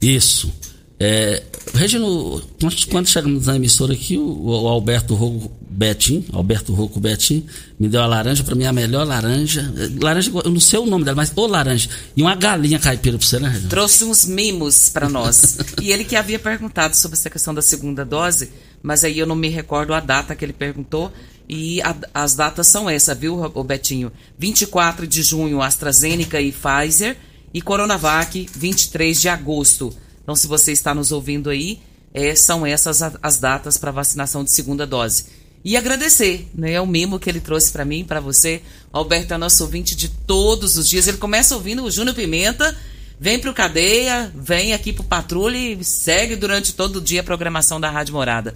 Isso. 0.00 0.52
É, 1.00 1.42
Regino, 1.74 2.40
quando 2.88 3.08
chegamos 3.08 3.46
na 3.46 3.56
emissora 3.56 3.92
aqui, 3.92 4.16
o, 4.16 4.68
Alberto 4.68 5.16
Rocco 5.16 5.50
Betim, 5.68 6.24
Alberto 6.32 6.72
Rocco 6.72 7.00
Betim, 7.00 7.44
me 7.76 7.88
deu 7.88 8.00
a 8.00 8.06
laranja, 8.06 8.44
para 8.44 8.54
mim 8.54 8.66
a 8.66 8.72
melhor 8.72 9.04
laranja. 9.04 9.74
Laranja, 10.00 10.30
eu 10.44 10.50
não 10.50 10.60
sei 10.60 10.78
o 10.78 10.86
nome 10.86 11.04
dela, 11.04 11.16
mas 11.16 11.32
ô 11.34 11.44
laranja. 11.48 11.88
E 12.16 12.22
uma 12.22 12.36
galinha 12.36 12.78
caipira 12.78 13.18
para 13.18 13.26
você, 13.26 13.40
né, 13.40 13.48
Regino? 13.48 13.68
Trouxe 13.68 14.04
uns 14.04 14.24
mimos 14.24 14.90
para 14.90 15.08
nós. 15.08 15.58
e 15.82 15.90
ele 15.90 16.04
que 16.04 16.14
havia 16.14 16.38
perguntado 16.38 16.96
sobre 16.96 17.18
essa 17.18 17.28
questão 17.28 17.52
da 17.52 17.62
segunda 17.62 18.04
dose, 18.04 18.50
mas 18.80 19.02
aí 19.02 19.18
eu 19.18 19.26
não 19.26 19.34
me 19.34 19.48
recordo 19.48 19.92
a 19.94 19.98
data 19.98 20.36
que 20.36 20.44
ele 20.44 20.52
perguntou. 20.52 21.10
E 21.48 21.82
a, 21.82 21.94
as 22.14 22.34
datas 22.34 22.66
são 22.66 22.88
essa, 22.88 23.14
viu, 23.14 23.42
o 23.42 23.64
Betinho? 23.64 24.12
24 24.38 25.06
de 25.06 25.22
junho, 25.22 25.60
AstraZeneca 25.60 26.40
e 26.40 26.52
Pfizer. 26.52 27.16
E 27.54 27.60
Coronavac, 27.60 28.48
23 28.54 29.20
de 29.20 29.28
agosto. 29.28 29.94
Então, 30.22 30.34
se 30.34 30.46
você 30.46 30.72
está 30.72 30.94
nos 30.94 31.12
ouvindo 31.12 31.50
aí, 31.50 31.80
é, 32.14 32.34
são 32.34 32.66
essas 32.66 33.02
as 33.22 33.38
datas 33.38 33.76
para 33.76 33.90
vacinação 33.90 34.44
de 34.44 34.54
segunda 34.54 34.86
dose. 34.86 35.26
E 35.64 35.76
agradecer, 35.76 36.48
né? 36.54 36.80
O 36.80 36.86
mimo 36.86 37.20
que 37.20 37.30
ele 37.30 37.40
trouxe 37.40 37.70
para 37.70 37.84
mim, 37.84 38.04
para 38.04 38.20
você. 38.20 38.62
O 38.92 38.98
Alberto 38.98 39.32
é 39.32 39.38
nosso 39.38 39.62
ouvinte 39.62 39.94
de 39.94 40.08
todos 40.08 40.76
os 40.76 40.88
dias. 40.88 41.06
Ele 41.06 41.18
começa 41.18 41.54
ouvindo 41.54 41.84
o 41.84 41.90
Júnior 41.90 42.16
Pimenta, 42.16 42.76
vem 43.18 43.38
pro 43.38 43.54
Cadeia, 43.54 44.32
vem 44.34 44.72
aqui 44.72 44.92
pro 44.92 45.04
Patrulha 45.04 45.56
e 45.56 45.84
segue 45.84 46.34
durante 46.34 46.72
todo 46.72 46.96
o 46.96 47.00
dia 47.00 47.20
a 47.20 47.24
programação 47.24 47.80
da 47.80 47.90
Rádio 47.90 48.14
Morada. 48.14 48.54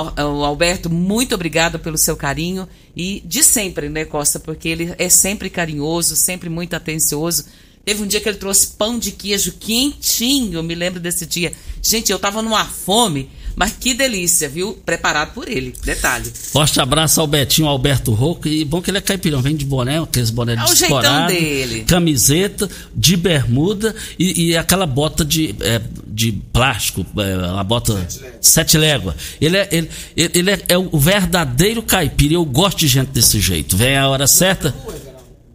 O 0.00 0.44
Alberto, 0.44 0.90
muito 0.90 1.34
obrigado 1.34 1.78
pelo 1.78 1.98
seu 1.98 2.16
carinho 2.16 2.68
e 2.96 3.22
de 3.24 3.42
sempre, 3.42 3.88
né, 3.88 4.04
Costa? 4.04 4.38
Porque 4.38 4.68
ele 4.68 4.94
é 4.98 5.08
sempre 5.08 5.50
carinhoso, 5.50 6.16
sempre 6.16 6.48
muito 6.48 6.74
atencioso. 6.74 7.46
Teve 7.84 8.02
um 8.02 8.06
dia 8.06 8.20
que 8.20 8.28
ele 8.28 8.38
trouxe 8.38 8.68
pão 8.76 8.98
de 8.98 9.12
queijo 9.12 9.52
quentinho, 9.52 10.58
eu 10.58 10.62
me 10.62 10.74
lembro 10.74 11.00
desse 11.00 11.24
dia. 11.24 11.52
Gente, 11.82 12.12
eu 12.12 12.18
tava 12.18 12.42
numa 12.42 12.64
fome, 12.64 13.30
mas 13.58 13.72
que 13.72 13.92
delícia, 13.92 14.48
viu? 14.48 14.72
Preparado 14.86 15.34
por 15.34 15.48
ele. 15.48 15.74
Detalhe. 15.84 16.30
Forte 16.32 16.80
abraço 16.80 17.20
ao 17.20 17.26
Betinho 17.26 17.66
Alberto 17.66 18.12
Roco. 18.12 18.46
E 18.46 18.64
bom 18.64 18.80
que 18.80 18.88
ele 18.88 18.98
é 18.98 19.00
caipirão, 19.00 19.42
vem 19.42 19.56
de 19.56 19.64
boné, 19.64 20.00
aqueles 20.00 20.30
boné 20.30 20.54
de 20.54 20.62
É 20.62 20.64
o 20.64 20.76
jeitão 20.76 21.26
dele. 21.26 21.82
camiseta, 21.82 22.70
de 22.94 23.16
bermuda 23.16 23.96
e, 24.16 24.50
e 24.50 24.56
aquela 24.56 24.86
bota 24.86 25.24
de, 25.24 25.56
é, 25.60 25.80
de 26.06 26.30
plástico, 26.30 27.04
é, 27.18 27.36
uma 27.36 27.64
bota 27.64 28.06
sete 28.40 28.78
léguas. 28.78 29.16
Ele, 29.40 29.56
é, 29.56 29.68
ele, 29.72 29.90
ele 30.16 30.50
é, 30.52 30.60
é 30.68 30.78
o 30.78 30.96
verdadeiro 30.96 31.82
caipira 31.82 32.34
eu 32.34 32.44
gosto 32.44 32.78
de 32.78 32.86
gente 32.86 33.08
desse 33.08 33.40
jeito. 33.40 33.76
Vem 33.76 33.96
a 33.96 34.08
hora 34.08 34.28
certa. 34.28 34.72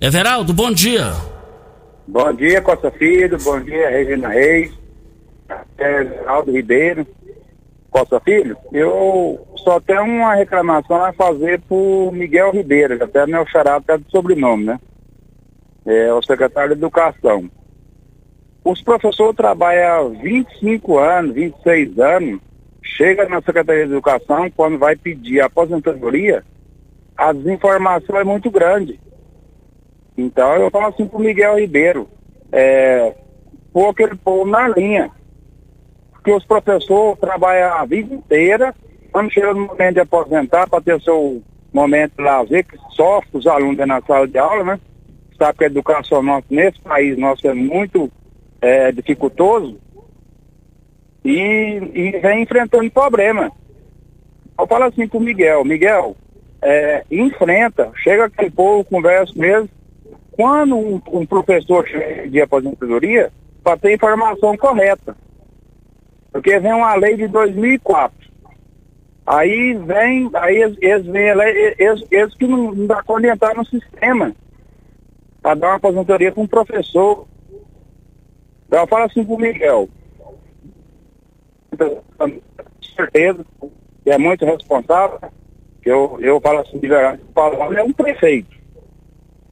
Everaldo, 0.01 0.51
bom 0.51 0.73
dia. 0.73 1.13
Bom 2.05 2.33
dia, 2.33 2.61
Costa 2.61 2.91
Filho. 2.91 3.37
Bom 3.37 3.61
dia, 3.61 3.89
Regina 3.89 4.27
Reis. 4.27 4.73
É, 5.77 6.23
Aldo 6.27 6.51
Ribeiro. 6.51 7.07
Costa 7.93 8.19
Filho, 8.19 8.57
eu 8.71 9.47
só 9.57 9.79
tenho 9.79 10.03
uma 10.03 10.33
reclamação 10.33 11.05
a 11.05 11.13
fazer 11.13 11.61
pro 11.61 12.09
Miguel 12.11 12.51
Ribeiro, 12.51 13.01
até 13.01 13.19
é 13.19 13.27
meu 13.27 13.45
xará 13.45 13.75
até 13.75 13.95
do 13.99 14.09
sobrenome, 14.09 14.63
né? 14.63 14.79
É 15.85 16.11
o 16.11 16.23
secretário 16.23 16.75
de 16.75 16.81
Educação. 16.81 17.47
Os 18.65 18.81
professores 18.81 19.35
trabalham 19.35 20.07
há 20.07 20.09
25 20.09 20.97
anos, 20.97 21.35
26 21.35 21.99
anos, 21.99 22.41
chega 22.81 23.29
na 23.29 23.43
Secretaria 23.43 23.85
de 23.85 23.91
Educação, 23.91 24.49
quando 24.49 24.79
vai 24.79 24.95
pedir 24.95 25.41
a 25.41 25.45
aposentadoria, 25.45 26.43
a 27.15 27.31
desinformação 27.31 28.17
é 28.17 28.23
muito 28.23 28.49
grande. 28.49 28.99
Então 30.17 30.55
eu 30.55 30.71
falo 30.71 30.87
assim 30.87 31.07
pro 31.07 31.19
Miguel 31.19 31.59
Ribeiro, 31.59 32.09
é, 32.51 33.13
pôr 33.71 33.89
aquele 33.89 34.15
povo 34.15 34.49
na 34.49 34.67
linha. 34.67 35.11
Porque 36.23 36.31
os 36.31 36.45
professores 36.45 37.19
trabalham 37.19 37.73
a 37.73 37.83
vida 37.83 38.15
inteira, 38.15 38.73
quando 39.11 39.29
chega 39.29 39.53
no 39.53 39.67
momento 39.67 39.95
de 39.95 39.99
aposentar, 39.99 40.69
para 40.69 40.79
ter 40.79 41.01
seu 41.01 41.43
momento 41.73 42.13
de 42.15 42.23
lazer, 42.23 42.65
que 42.65 42.77
sofre 42.95 43.29
os 43.33 43.45
alunos 43.45 43.85
na 43.85 44.01
sala 44.01 44.25
de 44.25 44.37
aula, 44.37 44.63
né? 44.63 44.79
Sabe 45.37 45.57
que 45.57 45.63
a 45.65 45.67
educação 45.67 46.23
nossa, 46.23 46.45
nesse 46.49 46.79
país 46.79 47.17
nosso 47.17 47.45
é 47.45 47.53
muito 47.53 48.09
é, 48.61 48.89
dificultoso 48.93 49.77
e, 51.25 51.81
e 51.93 52.11
vem 52.21 52.43
enfrentando 52.43 52.89
problema. 52.89 53.51
Eu 54.57 54.65
falo 54.65 54.85
assim 54.85 55.05
pro 55.05 55.19
Miguel, 55.19 55.65
Miguel, 55.65 56.15
é, 56.61 57.03
enfrenta, 57.11 57.91
chega 58.01 58.25
aquele 58.25 58.49
povo, 58.49 58.85
conversa 58.85 59.33
mesmo, 59.35 59.69
quando 60.31 60.77
um, 60.77 61.01
um 61.11 61.25
professor 61.25 61.85
chega 61.85 62.29
de 62.29 62.39
aposentadoria, 62.39 63.29
para 63.61 63.75
ter 63.77 63.93
informação 63.93 64.55
correta. 64.55 65.21
Porque 66.33 66.59
vem 66.59 66.73
uma 66.73 66.95
lei 66.95 67.15
de 67.15 67.27
2004. 67.27 68.33
Aí 69.25 69.75
vem, 69.75 70.29
aí 70.33 70.63
eles, 70.63 70.77
eles 70.81 71.05
vêm, 71.05 71.27
eles, 71.77 72.03
eles 72.11 72.33
que 72.33 72.47
não, 72.47 72.73
não 72.73 72.87
dá 72.87 73.03
conta 73.03 73.21
de 73.21 73.27
entrar 73.27 73.55
no 73.55 73.65
sistema 73.65 74.35
para 75.41 75.55
dar 75.55 75.67
uma 75.67 75.75
aposentadoria 75.75 76.31
para 76.31 76.41
um 76.41 76.47
professor. 76.47 77.27
Então 78.67 78.81
eu 78.81 78.87
falo 78.87 79.05
assim 79.05 79.23
pro 79.23 79.37
Miguel. 79.37 79.87
Com 82.17 82.41
certeza, 82.95 83.45
que 84.03 84.09
é 84.09 84.17
muito 84.17 84.43
responsável, 84.43 85.19
que 85.81 85.89
eu, 85.89 86.17
eu 86.19 86.41
falo 86.41 86.59
assim, 86.59 86.79
de 86.79 86.87
verdade, 86.87 87.21
o 87.35 87.73
é 87.73 87.83
um 87.83 87.93
prefeito. 87.93 88.57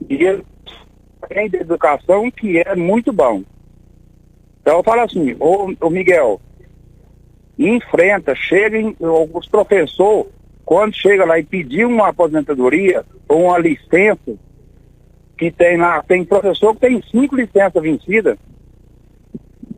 E 0.10 0.16
ele 0.16 0.44
tem 1.30 1.48
de 1.48 1.58
educação 1.58 2.30
que 2.32 2.60
é 2.60 2.76
muito 2.76 3.14
bom. 3.14 3.44
Então 4.62 4.78
eu 4.78 4.84
falo 4.84 5.02
assim, 5.02 5.36
ô, 5.40 5.74
ô 5.80 5.90
Miguel, 5.90 6.42
enfrenta, 7.70 8.36
cheguem, 8.36 8.96
os 9.00 9.48
professores, 9.48 10.32
quando 10.66 10.96
chega 10.96 11.26
lá 11.26 11.40
e 11.40 11.44
pedir 11.44 11.86
uma 11.86 12.10
aposentadoria 12.10 13.04
ou 13.28 13.46
uma 13.46 13.58
licença, 13.58 14.36
que 15.38 15.52
tem 15.52 15.78
lá, 15.78 16.04
tem 16.04 16.24
professor 16.24 16.74
que 16.76 16.82
tem 16.82 17.02
cinco 17.12 17.36
licenças 17.36 17.82
vencidas, 17.82 18.38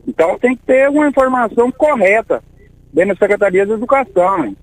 então 0.06 0.38
tem 0.38 0.54
que 0.54 0.62
ter 0.62 0.88
uma 0.90 1.08
informação 1.08 1.72
correta 1.72 2.42
dentro 2.92 3.14
da 3.14 3.18
Secretaria 3.18 3.66
de 3.66 3.72
Educação. 3.72 4.44
hein? 4.44 4.56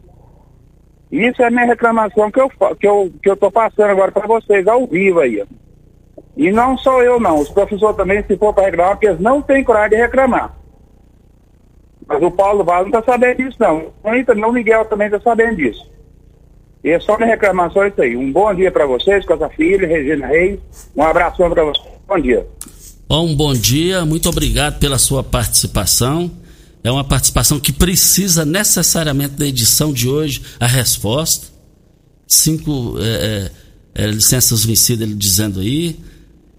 Isso 1.11 1.41
é 1.41 1.47
a 1.47 1.51
minha 1.51 1.65
reclamação 1.65 2.31
que 2.31 2.39
eu 2.39 2.49
que 2.79 2.87
eu 2.87 3.11
que 3.21 3.29
eu 3.29 3.35
tô 3.35 3.51
passando 3.51 3.89
agora 3.89 4.11
para 4.11 4.27
vocês 4.27 4.65
ao 4.67 4.87
vivo 4.87 5.19
aí. 5.19 5.43
E 6.37 6.51
não 6.51 6.77
sou 6.77 7.03
eu 7.03 7.19
não, 7.19 7.39
os 7.39 7.49
professores 7.49 7.97
também 7.97 8.23
se 8.23 8.37
for 8.37 8.53
para 8.53 8.65
reclamar, 8.65 8.91
porque 8.91 9.07
eles 9.07 9.19
não 9.19 9.41
têm 9.41 9.63
coragem 9.63 9.97
de 9.97 10.03
reclamar. 10.03 10.55
Mas 12.11 12.21
o 12.21 12.29
Paulo 12.29 12.63
Vaz 12.65 12.81
não 12.81 12.99
está 12.99 13.13
sabendo 13.13 13.37
disso 13.37 13.57
não. 13.57 13.93
E 14.13 14.23
também 14.25 14.43
o 14.43 14.51
Miguel 14.51 14.83
também 14.83 15.07
está 15.07 15.21
sabendo 15.21 15.55
disso. 15.55 15.89
E 16.83 16.89
é 16.89 16.99
só 16.99 17.15
minha 17.15 17.29
reclamação 17.29 17.87
isso 17.87 18.01
aí. 18.01 18.17
Um 18.17 18.31
bom 18.31 18.53
dia 18.53 18.69
para 18.69 18.85
vocês, 18.85 19.25
com 19.25 19.33
essa 19.33 19.47
filha, 19.49 19.87
Regina 19.87 20.27
Reis. 20.27 20.59
Um 20.93 21.03
abração 21.03 21.49
para 21.49 21.63
vocês. 21.63 21.87
Bom 22.05 22.19
dia. 22.19 22.45
Um 23.09 23.33
bom 23.33 23.53
dia, 23.53 24.03
muito 24.03 24.27
obrigado 24.27 24.77
pela 24.79 24.97
sua 24.97 25.23
participação. 25.23 26.29
É 26.83 26.91
uma 26.91 27.03
participação 27.03 27.59
que 27.59 27.71
precisa 27.71 28.43
necessariamente 28.43 29.35
da 29.35 29.45
edição 29.45 29.93
de 29.93 30.09
hoje 30.09 30.41
a 30.59 30.67
resposta. 30.67 31.47
Cinco 32.27 32.97
é, 32.99 33.51
é, 33.95 34.03
é, 34.03 34.07
licenças 34.07 34.65
vencidas, 34.65 35.07
ele 35.07 35.15
dizendo 35.15 35.61
aí. 35.61 35.97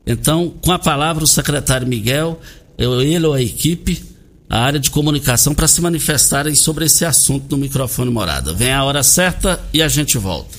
Então, 0.06 0.54
com 0.64 0.72
a 0.72 0.78
palavra, 0.78 1.24
o 1.24 1.26
secretário 1.26 1.86
Miguel, 1.86 2.40
ele 2.78 3.26
ou 3.26 3.34
a 3.34 3.42
equipe, 3.42 4.11
a 4.52 4.58
área 4.58 4.78
de 4.78 4.90
comunicação, 4.90 5.54
para 5.54 5.66
se 5.66 5.80
manifestarem 5.80 6.54
sobre 6.54 6.84
esse 6.84 7.06
assunto 7.06 7.52
no 7.52 7.56
microfone 7.56 8.10
morada. 8.10 8.52
Vem 8.52 8.70
a 8.70 8.84
hora 8.84 9.02
certa 9.02 9.58
e 9.72 9.80
a 9.80 9.88
gente 9.88 10.18
volta. 10.18 10.58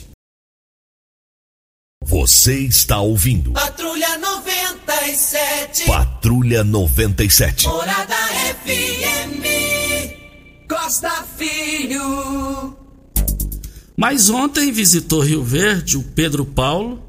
Você 2.03 2.57
está 2.61 2.99
ouvindo 2.99 3.51
Patrulha 3.51 4.17
97. 4.17 5.85
Patrulha 5.85 6.63
97. 6.63 7.67
Morada 7.67 8.15
FM. 8.65 9.45
Costa 10.67 11.23
Filho. 11.37 12.75
Mas 13.95 14.27
ontem 14.31 14.71
visitou 14.71 15.21
Rio 15.21 15.43
Verde 15.43 15.97
o 15.97 16.03
Pedro 16.03 16.43
Paulo 16.43 16.99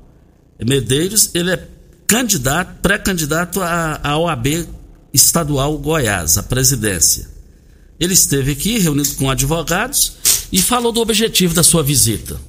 Medeiros, 0.62 1.30
ele 1.34 1.50
é 1.50 1.68
candidato, 2.06 2.78
pré-candidato 2.82 3.62
à 3.62 4.00
à 4.02 4.18
OAB 4.18 4.68
estadual 5.14 5.78
Goiás, 5.78 6.36
à 6.36 6.42
presidência. 6.42 7.28
Ele 8.00 8.12
esteve 8.12 8.52
aqui 8.52 8.78
reunido 8.78 9.14
com 9.14 9.30
advogados 9.30 10.48
e 10.50 10.60
falou 10.60 10.90
do 10.90 11.00
objetivo 11.00 11.54
da 11.54 11.62
sua 11.62 11.84
visita. 11.84 12.40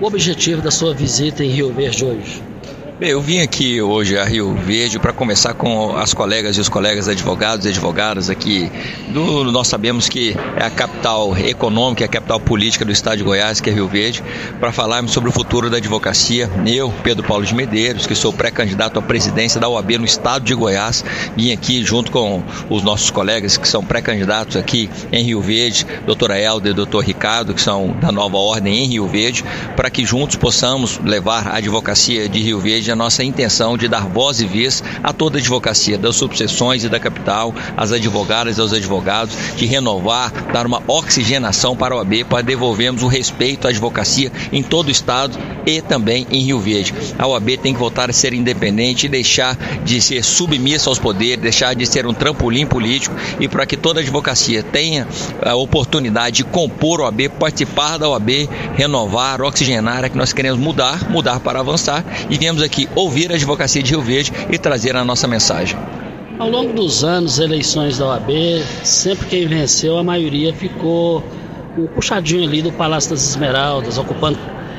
O 0.00 0.06
objetivo 0.06 0.62
da 0.62 0.70
sua 0.70 0.94
visita 0.94 1.44
em 1.44 1.50
Rio 1.50 1.72
Verde 1.72 2.04
hoje? 2.04 2.51
Bem, 3.02 3.10
eu 3.10 3.20
vim 3.20 3.40
aqui 3.40 3.82
hoje 3.82 4.16
a 4.16 4.24
Rio 4.24 4.54
Verde 4.54 5.00
para 5.00 5.12
conversar 5.12 5.54
com 5.54 5.96
as 5.96 6.14
colegas 6.14 6.56
e 6.56 6.60
os 6.60 6.68
colegas 6.68 7.08
advogados 7.08 7.66
e 7.66 7.70
advogadas 7.70 8.30
aqui. 8.30 8.70
Do, 9.08 9.42
nós 9.50 9.66
sabemos 9.66 10.08
que 10.08 10.36
é 10.56 10.62
a 10.62 10.70
capital 10.70 11.36
econômica, 11.36 12.04
é 12.04 12.06
a 12.06 12.08
capital 12.08 12.38
política 12.38 12.84
do 12.84 12.92
estado 12.92 13.16
de 13.16 13.24
Goiás, 13.24 13.60
que 13.60 13.68
é 13.68 13.72
Rio 13.72 13.88
Verde, 13.88 14.22
para 14.60 14.70
falarmos 14.70 15.10
sobre 15.10 15.28
o 15.28 15.32
futuro 15.32 15.68
da 15.68 15.78
advocacia. 15.78 16.48
Eu, 16.64 16.94
Pedro 17.02 17.26
Paulo 17.26 17.44
de 17.44 17.52
Medeiros, 17.56 18.06
que 18.06 18.14
sou 18.14 18.32
pré-candidato 18.32 19.00
à 19.00 19.02
presidência 19.02 19.60
da 19.60 19.68
OAB 19.68 19.98
no 19.98 20.04
estado 20.04 20.44
de 20.44 20.54
Goiás, 20.54 21.04
vim 21.36 21.50
aqui 21.50 21.84
junto 21.84 22.12
com 22.12 22.40
os 22.70 22.84
nossos 22.84 23.10
colegas 23.10 23.56
que 23.56 23.66
são 23.66 23.84
pré-candidatos 23.84 24.54
aqui 24.54 24.88
em 25.10 25.24
Rio 25.24 25.40
Verde, 25.40 25.84
doutora 26.06 26.38
Helder 26.38 26.70
e 26.70 26.76
doutor 26.76 27.02
Ricardo, 27.02 27.52
que 27.52 27.60
são 27.60 27.96
da 28.00 28.12
nova 28.12 28.36
ordem 28.36 28.78
em 28.78 28.86
Rio 28.86 29.08
Verde, 29.08 29.44
para 29.74 29.90
que 29.90 30.04
juntos 30.04 30.36
possamos 30.36 31.00
levar 31.04 31.48
a 31.48 31.56
advocacia 31.56 32.28
de 32.28 32.40
Rio 32.40 32.60
Verde 32.60 32.91
a 32.92 32.96
nossa 32.96 33.24
intenção 33.24 33.76
de 33.76 33.88
dar 33.88 34.06
voz 34.06 34.40
e 34.40 34.46
vez 34.46 34.82
a 35.02 35.12
toda 35.12 35.38
a 35.38 35.40
advocacia, 35.40 35.98
das 35.98 36.16
subseções 36.16 36.84
e 36.84 36.88
da 36.88 37.00
capital, 37.00 37.54
às 37.76 37.92
advogadas 37.92 38.58
e 38.58 38.60
aos 38.60 38.72
advogados, 38.72 39.34
de 39.56 39.66
renovar, 39.66 40.30
dar 40.52 40.66
uma 40.66 40.82
oxigenação 40.86 41.76
para 41.76 41.94
a 41.94 41.98
OAB, 41.98 42.24
para 42.28 42.42
devolvermos 42.42 43.02
o 43.02 43.08
respeito 43.08 43.66
à 43.66 43.70
advocacia 43.70 44.30
em 44.52 44.62
todo 44.62 44.88
o 44.88 44.90
estado 44.90 45.38
e 45.66 45.80
também 45.80 46.26
em 46.30 46.42
Rio 46.44 46.60
Verde. 46.60 46.94
A 47.18 47.26
OAB 47.26 47.56
tem 47.58 47.72
que 47.72 47.78
voltar 47.78 48.10
a 48.10 48.12
ser 48.12 48.32
independente 48.32 49.06
e 49.06 49.08
deixar 49.08 49.56
de 49.84 50.00
ser 50.00 50.22
submissa 50.22 50.90
aos 50.90 50.98
poderes, 50.98 51.42
deixar 51.42 51.74
de 51.74 51.86
ser 51.86 52.06
um 52.06 52.14
trampolim 52.14 52.66
político 52.66 53.14
e 53.40 53.48
para 53.48 53.66
que 53.66 53.76
toda 53.76 54.00
a 54.00 54.02
advocacia 54.02 54.62
tenha 54.62 55.06
a 55.44 55.54
oportunidade 55.54 56.36
de 56.36 56.44
compor 56.44 57.00
a 57.00 57.04
OAB, 57.04 57.28
participar 57.38 57.98
da 57.98 58.08
OAB, 58.08 58.48
renovar, 58.74 59.40
oxigenar, 59.42 60.04
é 60.04 60.08
que 60.08 60.16
nós 60.16 60.32
queremos 60.32 60.58
mudar, 60.58 61.10
mudar 61.10 61.40
para 61.40 61.60
avançar 61.60 62.04
e 62.28 62.38
viemos 62.38 62.62
aqui 62.62 62.81
ouvir 62.94 63.30
a 63.32 63.34
advocacia 63.34 63.82
de 63.82 63.90
Rio 63.90 64.02
Verde 64.02 64.32
e 64.50 64.58
trazer 64.58 64.96
a 64.96 65.04
nossa 65.04 65.26
mensagem. 65.26 65.78
Ao 66.38 66.48
longo 66.48 66.72
dos 66.72 67.04
anos, 67.04 67.38
eleições 67.38 67.98
da 67.98 68.06
OAB, 68.06 68.30
sempre 68.82 69.26
quem 69.26 69.46
venceu, 69.46 69.98
a 69.98 70.02
maioria 70.02 70.52
ficou 70.52 71.22
um 71.78 71.86
puxadinho 71.86 72.44
ali 72.44 72.62
do 72.62 72.72
Palácio 72.72 73.10
das 73.10 73.22
Esmeraldas, 73.22 73.98
ocupando 73.98 74.38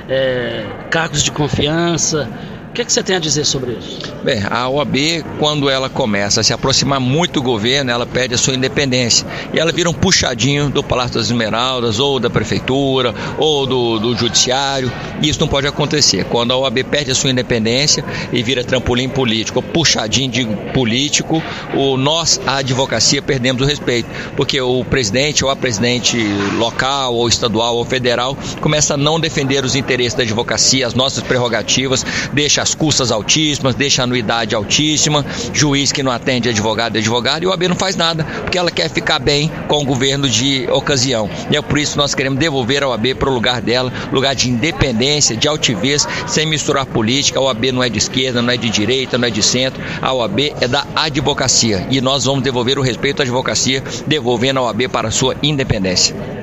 é, 0.10 0.66
cargos 0.89 1.24
de 1.24 1.32
confiança, 1.32 2.30
o 2.74 2.76
que, 2.76 2.84
que, 2.84 2.92
você 2.92 3.04
tem 3.04 3.16
a 3.16 3.20
dizer 3.20 3.46
sobre 3.46 3.74
isso? 3.74 4.00
Bem, 4.24 4.42
a 4.50 4.68
OAB, 4.68 5.24
quando 5.38 5.70
ela 5.70 5.90
começa 5.90 6.42
a 6.42 6.44
se 6.44 6.52
aproximar 6.52 7.00
muito 7.00 7.34
do 7.34 7.42
governo, 7.44 7.92
ela 7.92 8.04
perde 8.04 8.34
a 8.34 8.38
sua 8.38 8.56
independência. 8.56 9.28
E 9.54 9.60
ela 9.60 9.72
vira 9.72 9.88
um 9.88 9.94
puxadinho 9.94 10.72
do 10.72 10.82
Palácio 10.82 11.14
das 11.14 11.28
Esmeraldas, 11.28 12.00
ou 12.00 12.20
da 12.20 12.32
Prefeitura, 12.32 13.14
ou 13.38 13.68
do, 13.68 14.00
do 14.00 14.18
Judiciário. 14.18 14.92
E 15.22 15.30
isso 15.30 15.40
não 15.40 15.48
pode 15.48 15.68
acontecer. 15.68 16.26
Quando 16.26 16.52
a 16.52 16.58
OAB 16.58 16.80
perde 16.86 17.12
a 17.12 17.16
sua 17.16 17.30
independência 17.30 18.04
e 18.32 18.42
vira 18.42 18.64
trampolim 18.64 19.08
político, 19.08 19.62
puxadinho 19.62 20.32
de 20.32 20.44
político, 20.74 21.44
o, 21.76 21.96
nós, 21.96 22.42
a 22.48 22.56
advocacia, 22.56 23.22
perdemos 23.22 23.62
o 23.62 23.66
respeito. 23.66 24.10
Porque 24.36 24.60
o 24.60 24.84
presidente 24.84 25.46
ou 25.46 25.52
a 25.52 25.56
presidente 25.56 26.18
local, 26.58 27.14
ou 27.14 27.28
estadual, 27.28 27.76
ou 27.76 27.86
federal, 27.86 28.36
começa 28.62 28.96
a 28.96 28.98
não 28.98 29.20
defender 29.20 29.64
os 29.64 29.76
interesses 29.76 30.16
da 30.16 30.24
advocacia, 30.24 30.88
as 30.88 30.96
nossas 30.96 31.22
prerrogativas, 31.22 32.04
deixa 32.34 32.62
as 32.63 32.73
custas 32.73 33.12
altíssimas, 33.12 33.76
deixa 33.76 34.02
a 34.02 34.06
anuidade 34.06 34.56
altíssima, 34.56 35.26
juiz 35.54 35.91
que 35.91 36.02
não 36.02 36.12
atende 36.12 36.47
advogado 36.47 36.95
e 36.95 36.99
advogado, 36.99 37.43
e 37.43 37.45
o 37.45 37.49
OAB 37.49 37.63
não 37.67 37.76
faz 37.76 37.97
nada, 37.97 38.23
porque 38.23 38.58
ela 38.58 38.71
quer 38.71 38.89
ficar 38.89 39.19
bem 39.19 39.52
com 39.67 39.82
o 39.82 39.86
governo 39.86 40.30
de 40.30 40.65
ocasião. 40.71 41.30
E 41.52 41.58
é 41.58 41.62
por 41.62 41.78
isso 41.78 41.91
que 41.91 41.97
nós 41.97 42.15
queremos 42.15 42.39
devolver 42.39 42.82
a 42.82 42.88
OAB 42.88 43.15
para 43.15 43.30
o 43.30 43.34
lugar 43.34 43.62
dela, 43.62 43.91
lugar 44.13 44.34
de 44.34 44.49
independência, 44.49 45.36
de 45.36 45.45
altivez, 45.45 46.08
sem 46.26 46.45
misturar 46.45 46.86
política. 46.86 47.38
A 47.38 47.43
OAB 47.43 47.65
não 47.73 47.84
é 47.84 47.89
de 47.89 47.97
esquerda, 47.97 48.41
não 48.41 48.54
é 48.54 48.58
de 48.58 48.69
direita, 48.69 49.17
não 49.17 49.28
é 49.28 49.32
de 49.32 49.43
centro. 49.43 49.84
A 50.02 50.13
OAB 50.13 50.54
é 50.62 50.67
da 50.67 50.88
advocacia. 50.95 51.86
E 51.91 51.99
nós 51.99 52.23
vamos 52.23 52.43
devolver 52.43 52.80
o 52.80 52.82
respeito 52.82 53.19
à 53.19 53.23
advocacia, 53.23 53.84
devolvendo 54.08 54.60
a 54.60 54.63
OAB 54.63 54.88
para 54.88 55.10
a 55.10 55.12
sua 55.12 55.36
independência. 55.43 56.43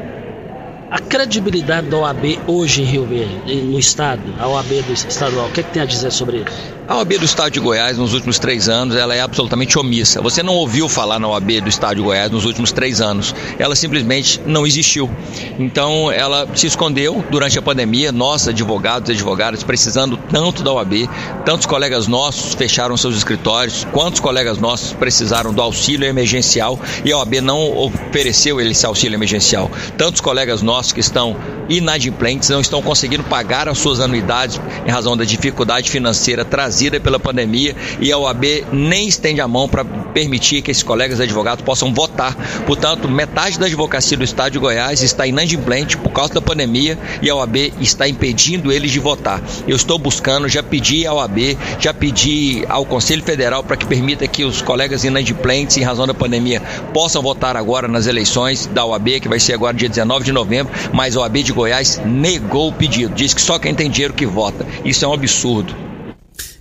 A 0.91 0.99
credibilidade 0.99 1.89
da 1.89 1.99
OAB 1.99 2.41
hoje 2.49 2.83
em 2.83 2.85
Rio 2.85 3.05
Verde, 3.05 3.63
no 3.63 3.79
estado, 3.79 4.23
a 4.41 4.49
OAB 4.49 4.83
do 4.83 4.93
estadual, 4.93 5.47
o 5.47 5.53
que, 5.53 5.61
é 5.61 5.63
que 5.63 5.73
tem 5.73 5.83
a 5.83 5.87
dizer 5.87 6.11
sobre 6.11 6.39
isso? 6.39 6.80
A 6.91 6.97
OAB 6.97 7.19
do 7.19 7.25
Estado 7.25 7.53
de 7.53 7.61
Goiás, 7.61 7.97
nos 7.97 8.15
últimos 8.15 8.41
três 8.41 8.69
anos, 8.69 8.97
ela 8.97 9.15
é 9.15 9.21
absolutamente 9.21 9.79
omissa. 9.79 10.21
Você 10.21 10.43
não 10.43 10.55
ouviu 10.55 10.89
falar 10.89 11.21
na 11.21 11.29
OAB 11.29 11.61
do 11.61 11.69
Estado 11.69 11.95
de 11.95 12.03
Goiás 12.03 12.33
nos 12.33 12.45
últimos 12.45 12.73
três 12.73 13.01
anos. 13.01 13.33
Ela 13.61 13.77
simplesmente 13.77 14.41
não 14.45 14.67
existiu. 14.67 15.09
Então, 15.57 16.11
ela 16.11 16.49
se 16.53 16.67
escondeu 16.67 17.25
durante 17.31 17.57
a 17.57 17.63
pandemia. 17.63 18.11
Nós, 18.11 18.49
advogados 18.49 19.09
e 19.09 19.13
advogadas, 19.13 19.63
precisando 19.63 20.17
tanto 20.17 20.65
da 20.65 20.73
OAB, 20.73 21.09
tantos 21.45 21.65
colegas 21.65 22.09
nossos 22.09 22.55
fecharam 22.55 22.97
seus 22.97 23.17
escritórios, 23.17 23.87
quantos 23.93 24.19
colegas 24.19 24.59
nossos 24.59 24.93
precisaram 24.93 25.55
do 25.55 25.63
auxílio 25.63 26.09
emergencial 26.09 26.77
e 27.05 27.13
a 27.13 27.19
OAB 27.19 27.35
não 27.35 27.71
ofereceu 27.79 28.61
esse 28.61 28.85
auxílio 28.85 29.15
emergencial. 29.15 29.71
Tantos 29.97 30.21
colegas 30.21 30.61
nossos 30.61 30.93
que 30.93 30.99
estão 30.99 31.37
inadimplentes 31.69 32.49
não 32.49 32.61
estão 32.61 32.83
conseguindo 32.83 33.23
pagar 33.23 33.69
as 33.69 33.79
suas 33.79 34.01
anuidades 34.01 34.61
em 34.85 34.91
razão 34.91 35.17
da 35.17 35.23
dificuldade 35.23 35.89
financeira 35.89 36.45
trazida 36.45 36.80
pela 36.89 37.19
pandemia 37.19 37.77
e 38.01 38.11
a 38.11 38.17
OAB 38.17 38.65
nem 38.73 39.09
estende 39.09 39.41
a 39.41 39.49
mão 39.49 39.69
para 39.69 39.85
permitir 39.85 40.63
que 40.63 40.71
esses 40.71 40.83
colegas 40.83 41.21
advogados 41.21 41.65
possam 41.65 41.93
votar. 41.93 42.35
Portanto, 42.67 43.09
metade 43.09 43.59
da 43.59 43.67
advocacia 43.67 44.17
do 44.17 44.25
Estado 44.25 44.53
de 44.53 44.59
Goiás 44.59 45.03
está 45.03 45.27
inadimplente 45.27 45.97
por 45.97 46.11
causa 46.11 46.35
da 46.35 46.41
pandemia 46.41 46.99
e 47.21 47.29
a 47.29 47.35
OAB 47.35 47.73
está 47.81 48.09
impedindo 48.09 48.73
eles 48.73 48.91
de 48.91 48.99
votar. 48.99 49.43
Eu 49.67 49.77
estou 49.77 49.99
buscando, 49.99 50.49
já 50.49 50.63
pedi 50.63 51.07
à 51.07 51.13
OAB, 51.13 51.59
já 51.79 51.93
pedi 51.93 52.65
ao 52.69 52.85
Conselho 52.87 53.23
Federal 53.23 53.63
para 53.63 53.77
que 53.77 53.87
permita 53.87 54.27
que 54.27 54.45
os 54.45 54.63
colegas 54.63 55.05
inadimplentes, 55.05 55.77
em 55.77 55.83
razão 55.83 56.07
da 56.07 56.15
pandemia, 56.15 56.63
possam 56.95 57.21
votar 57.21 57.57
agora 57.57 57.89
nas 57.89 58.07
eleições 58.07 58.67
da 58.67 58.85
OAB, 58.85 59.21
que 59.21 59.29
vai 59.29 59.41
ser 59.41 59.55
agora 59.55 59.77
dia 59.77 59.89
19 59.89 60.25
de 60.25 60.33
novembro, 60.33 60.73
mas 60.93 61.17
a 61.17 61.21
OAB 61.21 61.43
de 61.43 61.53
Goiás 61.53 62.01
negou 62.05 62.69
o 62.69 62.73
pedido, 62.73 63.15
diz 63.15 63.35
que 63.35 63.43
só 63.43 63.59
quem 63.59 63.75
tem 63.75 63.91
dinheiro 63.91 64.15
que 64.15 64.27
vota. 64.27 64.67
Isso 64.85 65.05
é 65.05 65.09
um 65.09 65.13
absurdo. 65.13 65.90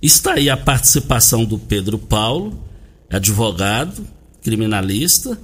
Está 0.02 0.34
aí 0.34 0.48
a 0.48 0.56
participação 0.56 1.44
do 1.44 1.58
Pedro 1.58 1.98
Paulo, 1.98 2.58
advogado, 3.10 4.06
criminalista 4.42 5.38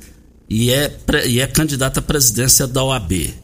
e 0.49 0.71
é, 0.71 0.97
e 1.27 1.41
é 1.41 1.47
candidato 1.47 1.99
à 1.99 2.03
presidência 2.03 2.67
da 2.67 2.83
OAB. 2.83 3.35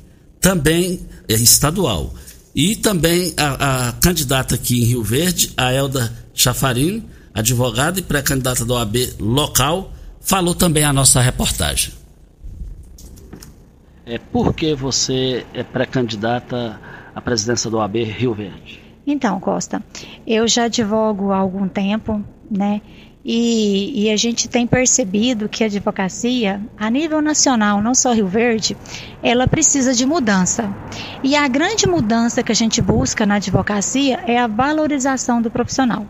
Também 0.40 1.00
é 1.28 1.34
estadual. 1.34 2.14
E 2.54 2.76
também 2.76 3.34
a, 3.36 3.88
a 3.88 3.92
candidata 3.92 4.54
aqui 4.54 4.82
em 4.82 4.84
Rio 4.84 5.02
Verde, 5.02 5.52
a 5.56 5.72
Elda 5.72 6.12
Chafarini, 6.34 7.04
advogada 7.34 7.98
e 7.98 8.02
pré-candidata 8.02 8.64
da 8.64 8.74
OAB 8.74 8.96
local, 9.18 9.92
falou 10.20 10.54
também 10.54 10.84
a 10.84 10.92
nossa 10.92 11.20
reportagem. 11.20 11.92
É, 14.04 14.18
por 14.18 14.52
que 14.54 14.74
você 14.74 15.46
é 15.54 15.62
pré-candidata 15.62 16.80
à 17.14 17.20
presidência 17.20 17.70
da 17.70 17.78
OAB 17.78 17.96
Rio 18.04 18.34
Verde? 18.34 18.81
Então, 19.06 19.40
Costa, 19.40 19.82
eu 20.26 20.46
já 20.46 20.64
advogo 20.64 21.32
há 21.32 21.36
algum 21.36 21.68
tempo, 21.68 22.22
né? 22.50 22.80
E, 23.24 24.06
e, 24.06 24.10
a 24.10 24.16
gente 24.16 24.48
tem 24.48 24.66
percebido 24.66 25.48
que 25.48 25.62
a 25.62 25.68
advocacia, 25.68 26.60
a 26.76 26.90
nível 26.90 27.22
nacional, 27.22 27.80
não 27.80 27.94
só 27.94 28.12
Rio 28.12 28.26
Verde, 28.26 28.76
ela 29.22 29.46
precisa 29.46 29.94
de 29.94 30.04
mudança. 30.04 30.74
E 31.22 31.36
a 31.36 31.46
grande 31.46 31.86
mudança 31.86 32.42
que 32.42 32.50
a 32.50 32.54
gente 32.54 32.82
busca 32.82 33.24
na 33.24 33.36
advocacia 33.36 34.18
é 34.26 34.38
a 34.38 34.48
valorização 34.48 35.40
do 35.40 35.52
profissional. 35.52 36.04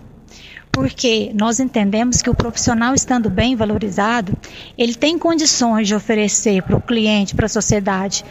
Porque 0.70 1.30
nós 1.34 1.60
entendemos 1.60 2.22
que 2.22 2.30
o 2.30 2.34
profissional 2.34 2.94
estando 2.94 3.28
bem 3.28 3.54
valorizado, 3.54 4.32
ele 4.78 4.94
tem 4.94 5.18
condições 5.18 5.86
de 5.86 5.94
oferecer 5.94 6.62
para 6.62 6.76
o 6.76 6.80
cliente, 6.80 7.34
para 7.34 7.44
a 7.44 7.48
sociedade, 7.48 8.24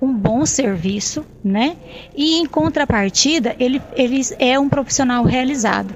um 0.00 0.12
bom 0.12 0.44
serviço, 0.44 1.24
né? 1.42 1.76
E 2.14 2.38
em 2.38 2.46
contrapartida, 2.46 3.54
ele, 3.58 3.80
ele 3.96 4.20
é 4.38 4.58
um 4.58 4.68
profissional 4.68 5.24
realizado. 5.24 5.94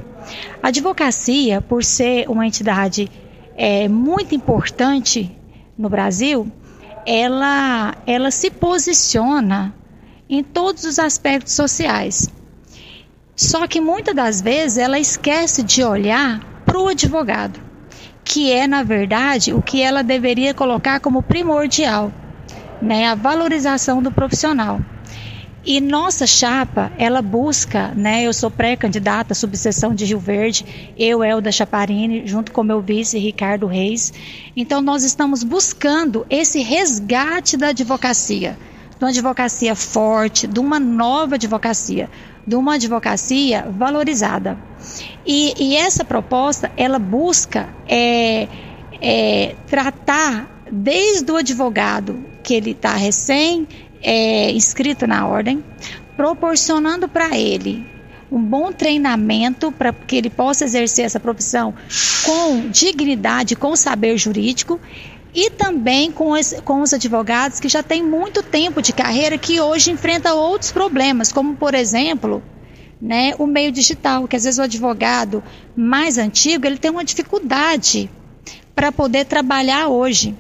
A 0.63 0.69
advocacia, 0.69 1.61
por 1.61 1.85
ser 1.85 2.29
uma 2.29 2.47
entidade 2.47 3.11
é, 3.57 3.89
muito 3.89 4.35
importante 4.35 5.31
no 5.77 5.89
Brasil, 5.89 6.51
ela, 7.07 7.97
ela 8.07 8.31
se 8.31 8.51
posiciona 8.51 9.75
em 10.29 10.43
todos 10.43 10.85
os 10.85 10.99
aspectos 10.99 11.55
sociais. 11.55 12.29
Só 13.35 13.67
que 13.67 13.81
muitas 13.81 14.15
das 14.15 14.41
vezes 14.43 14.79
ela 14.79 14.99
esquece 14.99 15.63
de 15.63 15.83
olhar 15.83 16.41
para 16.67 16.79
o 16.79 16.89
advogado, 16.89 17.61
que 18.25 18.53
é, 18.53 18.67
na 18.67 18.83
verdade, 18.83 19.55
o 19.55 19.63
que 19.63 19.81
ela 19.81 20.03
deveria 20.03 20.53
colocar 20.53 21.01
como 21.01 21.23
primordial 21.23 22.13
né, 22.81 23.07
a 23.07 23.15
valorização 23.15 24.03
do 24.03 24.11
profissional. 24.11 24.81
E 25.65 25.81
nossa 25.81 26.27
chapa, 26.27 26.91
ela 26.97 27.21
busca, 27.21 27.93
né, 27.95 28.23
eu 28.23 28.33
sou 28.33 28.51
pré-candidata 28.51 29.33
à 29.33 29.37
subseção 29.37 29.95
de 29.95 30.05
Rio 30.05 30.19
Verde, 30.19 30.65
eu, 30.97 31.23
Elda 31.23 31.53
Chaparini, 31.53 32.27
junto 32.27 32.53
com 32.53 32.63
meu 32.63 32.81
vice, 32.81 33.19
Ricardo 33.19 33.67
Reis. 33.67 34.13
Então, 34.57 34.81
nós 34.81 35.05
estamos 35.05 35.43
buscando 35.43 36.25
esse 36.31 36.63
resgate 36.63 37.57
da 37.57 37.69
advocacia, 37.69 38.57
de 38.99 39.05
uma 39.05 39.11
advocacia 39.11 39.75
forte, 39.75 40.47
de 40.47 40.59
uma 40.59 40.81
nova 40.81 41.35
advocacia, 41.35 42.09
de 42.47 42.57
uma 42.57 42.77
advocacia 42.77 43.67
valorizada. 43.71 44.57
E, 45.27 45.53
e 45.59 45.77
essa 45.77 46.03
proposta, 46.03 46.73
ela 46.79 46.99
busca 46.99 47.69
é, 47.87 48.49
é, 49.03 49.55
tratar 49.67 50.49
desde 50.73 51.31
o 51.31 51.37
advogado 51.37 52.28
que 52.49 52.55
ele 52.55 52.71
está 52.71 52.97
recém 52.97 53.69
é, 54.03 54.51
inscrito 54.53 55.07
na 55.07 55.29
ordem, 55.29 55.63
proporcionando 56.17 57.07
para 57.07 57.37
ele 57.39 57.87
um 58.33 58.41
bom 58.43 58.73
treinamento 58.73 59.71
para 59.71 59.93
que 59.93 60.17
ele 60.17 60.31
possa 60.31 60.65
exercer 60.65 61.05
essa 61.05 61.21
profissão 61.21 61.75
com 62.25 62.71
dignidade, 62.71 63.55
com 63.55 63.77
saber 63.77 64.17
jurídico 64.17 64.81
e 65.35 65.51
também 65.51 66.11
com, 66.11 66.31
com 66.65 66.81
os 66.81 66.95
advogados 66.95 67.61
que 67.61 67.69
já 67.69 67.83
têm 67.83 68.03
muito 68.03 68.43
tempo 68.43 68.81
de 68.81 68.95
carreira 68.95 69.37
que 69.37 69.61
hoje 69.61 69.91
enfrentam 69.91 70.39
outros 70.39 70.73
problemas, 70.73 71.31
como 71.31 71.55
por 71.55 71.75
exemplo, 71.75 72.43
né, 72.99 73.35
o 73.39 73.47
meio 73.47 73.71
digital, 73.71 74.27
que 74.27 74.37
às 74.37 74.45
vezes 74.45 74.59
o 74.59 74.63
advogado 74.63 75.45
mais 75.77 76.17
antigo 76.17 76.67
ele 76.67 76.79
tem 76.79 76.91
uma 76.91 77.05
dificuldade 77.05 78.11
para 78.75 78.91
poder 78.91 79.27
trabalhar 79.27 79.89
hoje. 79.89 80.35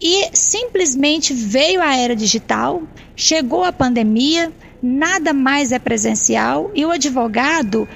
E 0.00 0.30
simplesmente 0.32 1.34
veio 1.34 1.82
a 1.82 1.94
era 1.94 2.16
digital, 2.16 2.82
chegou 3.14 3.64
a 3.64 3.72
pandemia, 3.72 4.50
nada 4.82 5.34
mais 5.34 5.72
é 5.72 5.78
presencial 5.78 6.70
e 6.74 6.84
o 6.86 6.90
advogado 6.90 7.86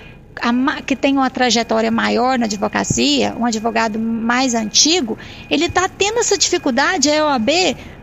que 0.84 0.96
tem 0.96 1.16
uma 1.16 1.30
trajetória 1.30 1.90
maior 1.90 2.38
na 2.38 2.46
advocacia, 2.46 3.34
um 3.38 3.46
advogado 3.46 3.98
mais 3.98 4.54
antigo, 4.54 5.16
ele 5.48 5.66
está 5.66 5.88
tendo 5.88 6.18
essa 6.18 6.36
dificuldade. 6.36 7.10
A 7.10 7.26
OAB 7.26 7.48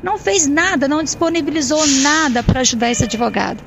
não 0.02 0.18
fez 0.18 0.48
nada, 0.48 0.88
não 0.88 1.04
disponibilizou 1.04 1.86
nada 2.02 2.42
para 2.42 2.62
ajudar 2.62 2.90
esse 2.90 3.04
advogado. 3.04 3.62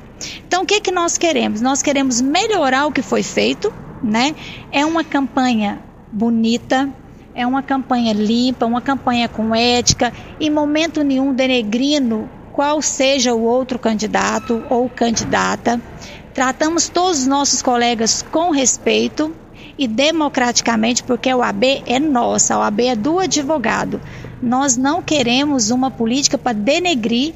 Então, 0.47 0.63
o 0.63 0.65
que, 0.65 0.81
que 0.81 0.91
nós 0.91 1.17
queremos? 1.17 1.61
Nós 1.61 1.81
queremos 1.81 2.21
melhorar 2.21 2.87
o 2.87 2.91
que 2.91 3.01
foi 3.01 3.21
feito, 3.21 3.71
né? 4.01 4.35
É 4.71 4.85
uma 4.85 5.03
campanha 5.03 5.79
bonita, 6.11 6.89
é 7.35 7.45
uma 7.45 7.61
campanha 7.61 8.13
limpa, 8.13 8.65
uma 8.65 8.81
campanha 8.81 9.27
com 9.27 9.53
ética, 9.53 10.13
em 10.39 10.49
momento 10.49 11.03
nenhum 11.03 11.33
denegrindo 11.33 12.29
qual 12.53 12.81
seja 12.81 13.33
o 13.33 13.43
outro 13.43 13.77
candidato 13.77 14.63
ou 14.69 14.89
candidata. 14.89 15.81
Tratamos 16.33 16.87
todos 16.87 17.19
os 17.19 17.27
nossos 17.27 17.61
colegas 17.61 18.21
com 18.31 18.51
respeito 18.51 19.35
e 19.77 19.87
democraticamente, 19.87 21.03
porque 21.03 21.29
a 21.29 21.35
OAB 21.35 21.63
é 21.85 21.99
nossa, 21.99 22.55
a 22.55 22.59
OAB 22.59 22.79
é 22.79 22.95
do 22.95 23.19
advogado. 23.19 23.99
Nós 24.41 24.77
não 24.77 25.01
queremos 25.01 25.69
uma 25.69 25.91
política 25.91 26.37
para 26.37 26.53
denegrir 26.53 27.33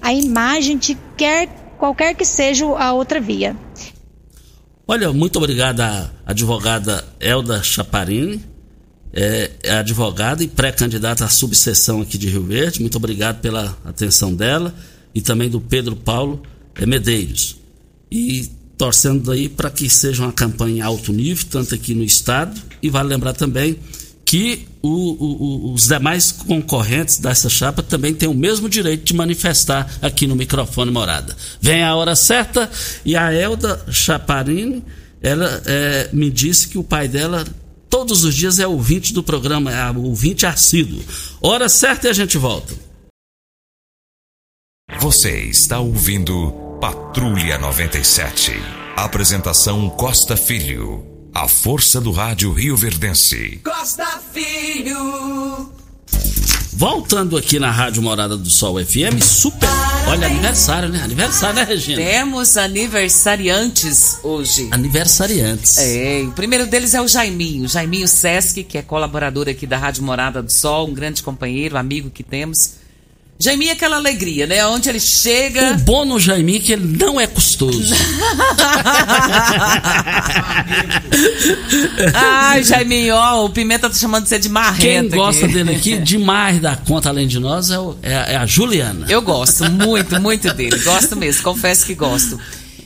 a 0.00 0.14
imagem 0.14 0.78
de 0.78 0.96
quer, 1.16 1.48
qualquer 1.78 2.14
que 2.14 2.24
seja 2.24 2.64
a 2.66 2.92
outra 2.94 3.20
via. 3.20 3.54
Olha, 4.88 5.12
muito 5.12 5.36
obrigada, 5.36 6.10
advogada 6.26 7.04
Elda 7.20 7.62
Chaparini, 7.62 8.51
é, 9.12 9.50
é 9.62 9.72
advogada 9.72 10.42
e 10.42 10.48
pré-candidata 10.48 11.24
à 11.24 11.28
subseção 11.28 12.00
aqui 12.00 12.16
de 12.16 12.28
Rio 12.28 12.44
Verde. 12.44 12.80
Muito 12.80 12.96
obrigado 12.96 13.40
pela 13.40 13.76
atenção 13.84 14.34
dela 14.34 14.74
e 15.14 15.20
também 15.20 15.50
do 15.50 15.60
Pedro 15.60 15.94
Paulo 15.94 16.42
é, 16.74 16.86
Medeiros. 16.86 17.56
E 18.10 18.50
torcendo 18.76 19.30
aí 19.30 19.48
para 19.48 19.70
que 19.70 19.88
seja 19.88 20.22
uma 20.22 20.32
campanha 20.32 20.84
alto 20.84 21.12
nível, 21.12 21.46
tanto 21.50 21.74
aqui 21.74 21.94
no 21.94 22.02
estado, 22.02 22.60
e 22.82 22.90
vale 22.90 23.08
lembrar 23.08 23.32
também 23.32 23.78
que 24.24 24.66
o, 24.80 24.88
o, 24.88 25.72
os 25.74 25.86
demais 25.86 26.32
concorrentes 26.32 27.18
dessa 27.18 27.50
chapa 27.50 27.82
também 27.82 28.14
têm 28.14 28.28
o 28.28 28.34
mesmo 28.34 28.68
direito 28.68 29.04
de 29.04 29.14
manifestar 29.14 29.88
aqui 30.00 30.26
no 30.26 30.34
microfone 30.34 30.90
morada. 30.90 31.36
Vem 31.60 31.82
a 31.82 31.94
hora 31.94 32.16
certa 32.16 32.70
e 33.04 33.14
a 33.14 33.32
Elda 33.32 33.84
Chaparini, 33.90 34.82
ela 35.20 35.62
é, 35.66 36.08
me 36.12 36.30
disse 36.30 36.66
que 36.68 36.78
o 36.78 36.82
pai 36.82 37.06
dela 37.08 37.44
todos 37.92 38.24
os 38.24 38.34
dias 38.34 38.58
é 38.58 38.66
ouvinte 38.66 39.12
do 39.12 39.22
programa, 39.22 39.70
é 39.70 39.90
ouvinte 39.90 40.46
assíduo. 40.46 41.04
Hora 41.42 41.68
certa 41.68 42.06
e 42.06 42.10
a 42.10 42.14
gente 42.14 42.38
volta. 42.38 42.74
Você 44.98 45.42
está 45.42 45.78
ouvindo 45.78 46.78
Patrulha 46.80 47.58
97. 47.58 48.52
Apresentação 48.96 49.90
Costa 49.90 50.38
Filho. 50.38 51.06
A 51.34 51.46
força 51.46 52.00
do 52.00 52.12
rádio 52.12 52.50
Rio 52.52 52.76
Verdense. 52.78 53.60
Costa 53.62 54.06
Filho. 54.32 55.70
Voltando 56.72 57.36
aqui 57.36 57.58
na 57.58 57.70
Rádio 57.70 58.02
Morada 58.02 58.38
do 58.38 58.48
Sol 58.48 58.82
FM, 58.82 59.22
super. 59.22 59.81
Olha, 60.06 60.26
aniversário, 60.26 60.88
né? 60.88 61.00
Aniversário, 61.02 61.56
né, 61.56 61.64
Regina? 61.64 62.02
Temos 62.02 62.56
aniversariantes 62.56 64.18
hoje. 64.22 64.68
Aniversariantes. 64.70 65.78
É, 65.78 66.22
o 66.26 66.32
primeiro 66.32 66.66
deles 66.66 66.94
é 66.94 67.00
o 67.00 67.08
Jaiminho. 67.08 67.68
Jaiminho 67.68 68.06
Sesc, 68.06 68.64
que 68.64 68.76
é 68.76 68.82
colaborador 68.82 69.48
aqui 69.48 69.66
da 69.66 69.78
Rádio 69.78 70.02
Morada 70.02 70.42
do 70.42 70.52
Sol, 70.52 70.88
um 70.88 70.94
grande 70.94 71.22
companheiro, 71.22 71.78
amigo 71.78 72.10
que 72.10 72.22
temos. 72.22 72.81
Jaiminho 73.38 73.70
é 73.70 73.72
aquela 73.72 73.96
alegria, 73.96 74.46
né? 74.46 74.64
Onde 74.66 74.88
ele 74.88 75.00
chega. 75.00 75.72
O 75.72 75.78
bom 75.78 76.04
no 76.04 76.20
Jaiminho 76.20 76.58
é 76.58 76.62
que 76.62 76.72
ele 76.72 76.96
não 76.96 77.20
é 77.20 77.26
custoso. 77.26 77.92
Ai, 82.14 82.62
Jaiminho, 82.62 83.14
ó, 83.16 83.44
o 83.44 83.50
Pimenta 83.50 83.88
tá 83.90 83.96
chamando 83.96 84.26
você 84.26 84.38
de 84.38 84.48
marrento. 84.48 84.80
Quem 84.80 85.08
gosta 85.08 85.46
aqui. 85.46 85.54
dele 85.54 85.74
aqui 85.74 85.98
demais 85.98 86.60
da 86.60 86.76
conta, 86.76 87.08
além 87.08 87.26
de 87.26 87.38
nós, 87.40 87.70
é, 87.70 87.78
o- 87.78 87.96
é- 88.02 88.34
é 88.34 88.36
a 88.36 88.46
Juliana. 88.46 89.06
Eu 89.08 89.22
gosto 89.22 89.68
muito, 89.70 90.20
muito 90.20 90.52
dele. 90.54 90.78
Gosto 90.78 91.16
mesmo, 91.16 91.42
confesso 91.42 91.84
que 91.86 91.94
gosto. 91.94 92.38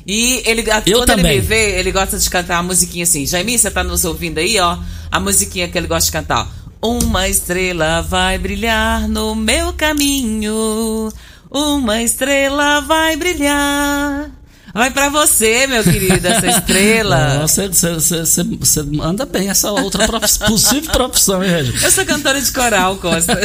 E 0.07 0.43
ele, 0.47 0.71
a- 0.71 0.83
Eu 0.87 0.99
quando 1.01 1.11
ele 1.11 1.23
também. 1.23 1.41
me 1.41 1.47
vê, 1.47 1.79
ele 1.79 1.93
gosta 1.93 2.19
de 2.19 2.31
cantar 2.31 2.55
uma 2.57 2.63
musiquinha 2.69 3.05
assim. 3.05 3.27
Jaiminho, 3.27 3.59
você 3.59 3.71
tá 3.71 3.85
nos 3.85 4.05
ouvindo 4.05 4.39
aí, 4.39 4.59
ó? 4.59 4.79
A 5.11 5.21
musiquinha 5.21 5.69
que 5.69 5.77
ele 5.77 5.87
gosta 5.87 6.07
de 6.07 6.13
cantar. 6.13 6.49
Uma 6.89 7.29
estrela 7.29 8.01
vai 8.03 8.39
brilhar 8.39 9.09
no 9.09 9.35
meu 9.35 9.73
caminho. 9.73 11.09
Uma 11.51 12.03
estrela 12.03 12.81
vai 12.81 13.17
brilhar. 13.17 14.31
Vai 14.75 14.91
pra 14.91 15.09
você, 15.09 15.67
meu 15.67 15.83
querido, 15.83 16.27
essa 16.29 16.47
estrela. 16.59 17.39
Você, 17.41 17.67
você, 17.69 17.95
você, 17.95 18.43
você 18.45 18.81
anda 19.03 19.25
bem 19.25 19.49
essa 19.49 19.73
outra 19.73 20.07
prof- 20.07 20.39
possível 20.47 20.93
profissão, 20.93 21.43
hein, 21.43 21.51
Regina? 21.51 21.79
Eu 21.83 21.91
sou 21.91 22.05
cantora 22.05 22.41
de 22.41 22.53
coral, 22.53 22.97
Costa. 22.97 23.37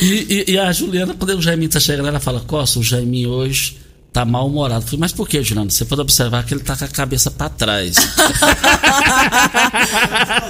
E, 0.00 0.44
e- 0.48 0.52
e 0.52 0.58
a 0.58 0.72
Juliana, 0.72 1.12
quando 1.14 1.30
o 1.36 1.42
Jaiminho 1.42 1.70
tá 1.70 1.80
chegando, 1.80 2.08
ela 2.08 2.20
fala: 2.20 2.40
Costa, 2.46 2.78
o 2.78 2.82
Jaiminho 2.82 3.30
hoje 3.30 3.76
tá 4.18 4.24
mal-humorado. 4.24 4.84
Falei, 4.84 4.98
mas 4.98 5.12
por 5.12 5.28
que, 5.28 5.40
Juliana? 5.42 5.70
Você 5.70 5.84
pode 5.84 6.00
observar 6.00 6.44
que 6.44 6.52
ele 6.52 6.62
tá 6.62 6.74
com 6.76 6.84
a 6.84 6.88
cabeça 6.88 7.30
pra 7.30 7.48
trás. 7.48 7.94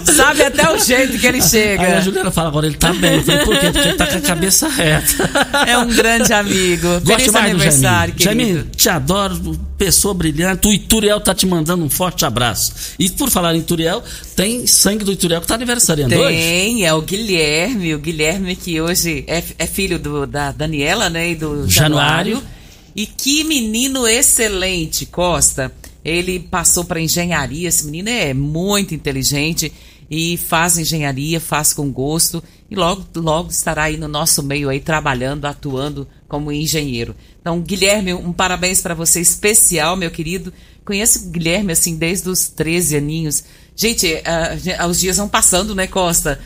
Sabe 0.04 0.42
até 0.44 0.70
o 0.72 0.78
jeito 0.78 1.18
que 1.18 1.26
ele 1.26 1.38
Aí 1.38 1.42
a 1.44 1.48
chega. 1.48 2.00
Juliana 2.00 2.30
fala: 2.30 2.48
agora 2.48 2.66
ele 2.66 2.76
tá 2.76 2.92
bem. 2.94 3.16
Eu 3.16 3.22
falei, 3.22 3.44
por 3.44 3.58
quê? 3.58 3.70
Porque 3.70 3.88
ele 3.88 3.96
tá 3.96 4.06
com 4.06 4.16
a 4.16 4.20
cabeça 4.20 4.68
reta. 4.68 5.30
É 5.66 5.76
um 5.76 5.88
grande 5.88 6.32
amigo. 6.32 6.88
Gosto 7.00 7.06
Feliz 7.06 7.32
mais 7.32 7.44
do 7.44 7.50
aniversário, 7.50 8.14
Jaiminho. 8.16 8.46
querido. 8.46 8.58
Jaiminho, 8.58 8.76
te 8.76 8.88
adoro, 8.88 9.58
pessoa 9.76 10.14
brilhante. 10.14 10.66
O 10.68 10.72
Ituriel 10.72 11.20
tá 11.20 11.34
te 11.34 11.46
mandando 11.46 11.84
um 11.84 11.90
forte 11.90 12.24
abraço. 12.24 12.72
E 12.98 13.10
por 13.10 13.30
falar 13.30 13.54
em 13.54 13.58
Ituriel, 13.58 14.02
tem 14.34 14.66
sangue 14.66 15.04
do 15.04 15.12
Ituriel 15.12 15.40
que 15.40 15.46
tá 15.46 15.54
aniversariando 15.54 16.14
hoje. 16.14 16.36
Tem, 16.36 16.86
é 16.86 16.94
o 16.94 17.02
Guilherme, 17.02 17.94
o 17.94 17.98
Guilherme 17.98 18.56
que 18.56 18.80
hoje 18.80 19.24
é, 19.26 19.42
é 19.58 19.66
filho 19.66 19.98
do- 19.98 20.26
da 20.26 20.52
Daniela, 20.52 21.10
né, 21.10 21.30
e 21.30 21.34
do 21.34 21.68
Januário. 21.68 22.32
Januário. 22.36 22.57
E 22.98 23.06
que 23.06 23.44
menino 23.44 24.08
excelente, 24.08 25.06
Costa. 25.06 25.72
Ele 26.04 26.40
passou 26.40 26.82
para 26.82 27.00
engenharia, 27.00 27.68
esse 27.68 27.84
menino 27.84 28.08
é 28.08 28.34
muito 28.34 28.92
inteligente 28.92 29.72
e 30.10 30.36
faz 30.36 30.76
engenharia, 30.76 31.38
faz 31.38 31.72
com 31.72 31.92
gosto 31.92 32.42
e 32.68 32.74
logo 32.74 33.06
logo 33.14 33.50
estará 33.50 33.84
aí 33.84 33.96
no 33.96 34.08
nosso 34.08 34.42
meio 34.42 34.68
aí 34.68 34.80
trabalhando, 34.80 35.44
atuando 35.44 36.08
como 36.26 36.50
engenheiro. 36.50 37.14
Então, 37.40 37.60
Guilherme, 37.60 38.14
um 38.14 38.32
parabéns 38.32 38.80
para 38.80 38.94
você 38.94 39.20
especial, 39.20 39.96
meu 39.96 40.10
querido. 40.10 40.52
Conheço 40.84 41.20
o 41.20 41.30
Guilherme 41.30 41.70
assim 41.70 41.94
desde 41.94 42.28
os 42.28 42.48
13 42.48 42.96
aninhos. 42.96 43.44
Gente, 43.76 44.12
ah, 44.24 44.88
os 44.88 44.98
dias 44.98 45.18
vão 45.18 45.28
passando, 45.28 45.72
né, 45.72 45.86
Costa? 45.86 46.40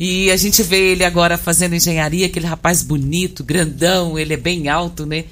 E 0.00 0.32
a 0.32 0.36
gente 0.36 0.64
vê 0.64 0.90
ele 0.90 1.04
agora 1.04 1.38
fazendo 1.38 1.76
engenharia, 1.76 2.26
aquele 2.26 2.46
rapaz 2.46 2.82
bonito, 2.82 3.44
grandão, 3.44 4.18
ele 4.18 4.34
é 4.34 4.36
bem 4.36 4.68
alto, 4.68 5.06
né? 5.06 5.26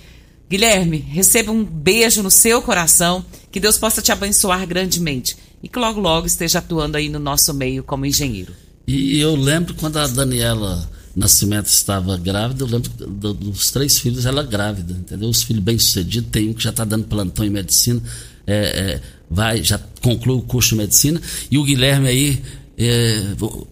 Guilherme, 0.50 0.98
receba 0.98 1.52
um 1.52 1.64
beijo 1.64 2.22
no 2.24 2.30
seu 2.30 2.60
coração, 2.60 3.24
que 3.52 3.60
Deus 3.60 3.78
possa 3.78 4.02
te 4.02 4.10
abençoar 4.10 4.66
grandemente 4.66 5.36
e 5.62 5.68
que 5.68 5.78
logo 5.78 6.00
logo 6.00 6.26
esteja 6.26 6.58
atuando 6.58 6.96
aí 6.96 7.08
no 7.08 7.20
nosso 7.20 7.54
meio 7.54 7.84
como 7.84 8.04
engenheiro. 8.04 8.52
E 8.86 9.20
eu 9.20 9.36
lembro 9.36 9.74
quando 9.74 9.98
a 9.98 10.06
Daniela 10.08 10.90
Nascimento 11.14 11.66
estava 11.66 12.16
grávida, 12.16 12.64
eu 12.64 12.68
lembro 12.68 12.90
do- 12.90 13.34
dos 13.34 13.70
três 13.70 13.98
filhos, 13.98 14.26
ela 14.26 14.42
grávida, 14.42 14.92
entendeu? 14.92 15.28
Os 15.28 15.42
filhos 15.42 15.62
bem-sucedidos, 15.62 16.30
tem 16.32 16.48
um 16.48 16.52
que 16.54 16.64
já 16.64 16.70
está 16.70 16.84
dando 16.84 17.04
plantão 17.04 17.44
em 17.44 17.50
medicina, 17.50 18.02
é, 18.46 18.54
é, 18.54 19.00
vai, 19.30 19.62
já 19.62 19.78
conclui 20.00 20.36
o 20.36 20.42
curso 20.42 20.70
de 20.70 20.76
medicina, 20.76 21.20
e 21.50 21.58
o 21.58 21.64
Guilherme 21.64 22.08
aí 22.08 22.42
é, 22.88 23.23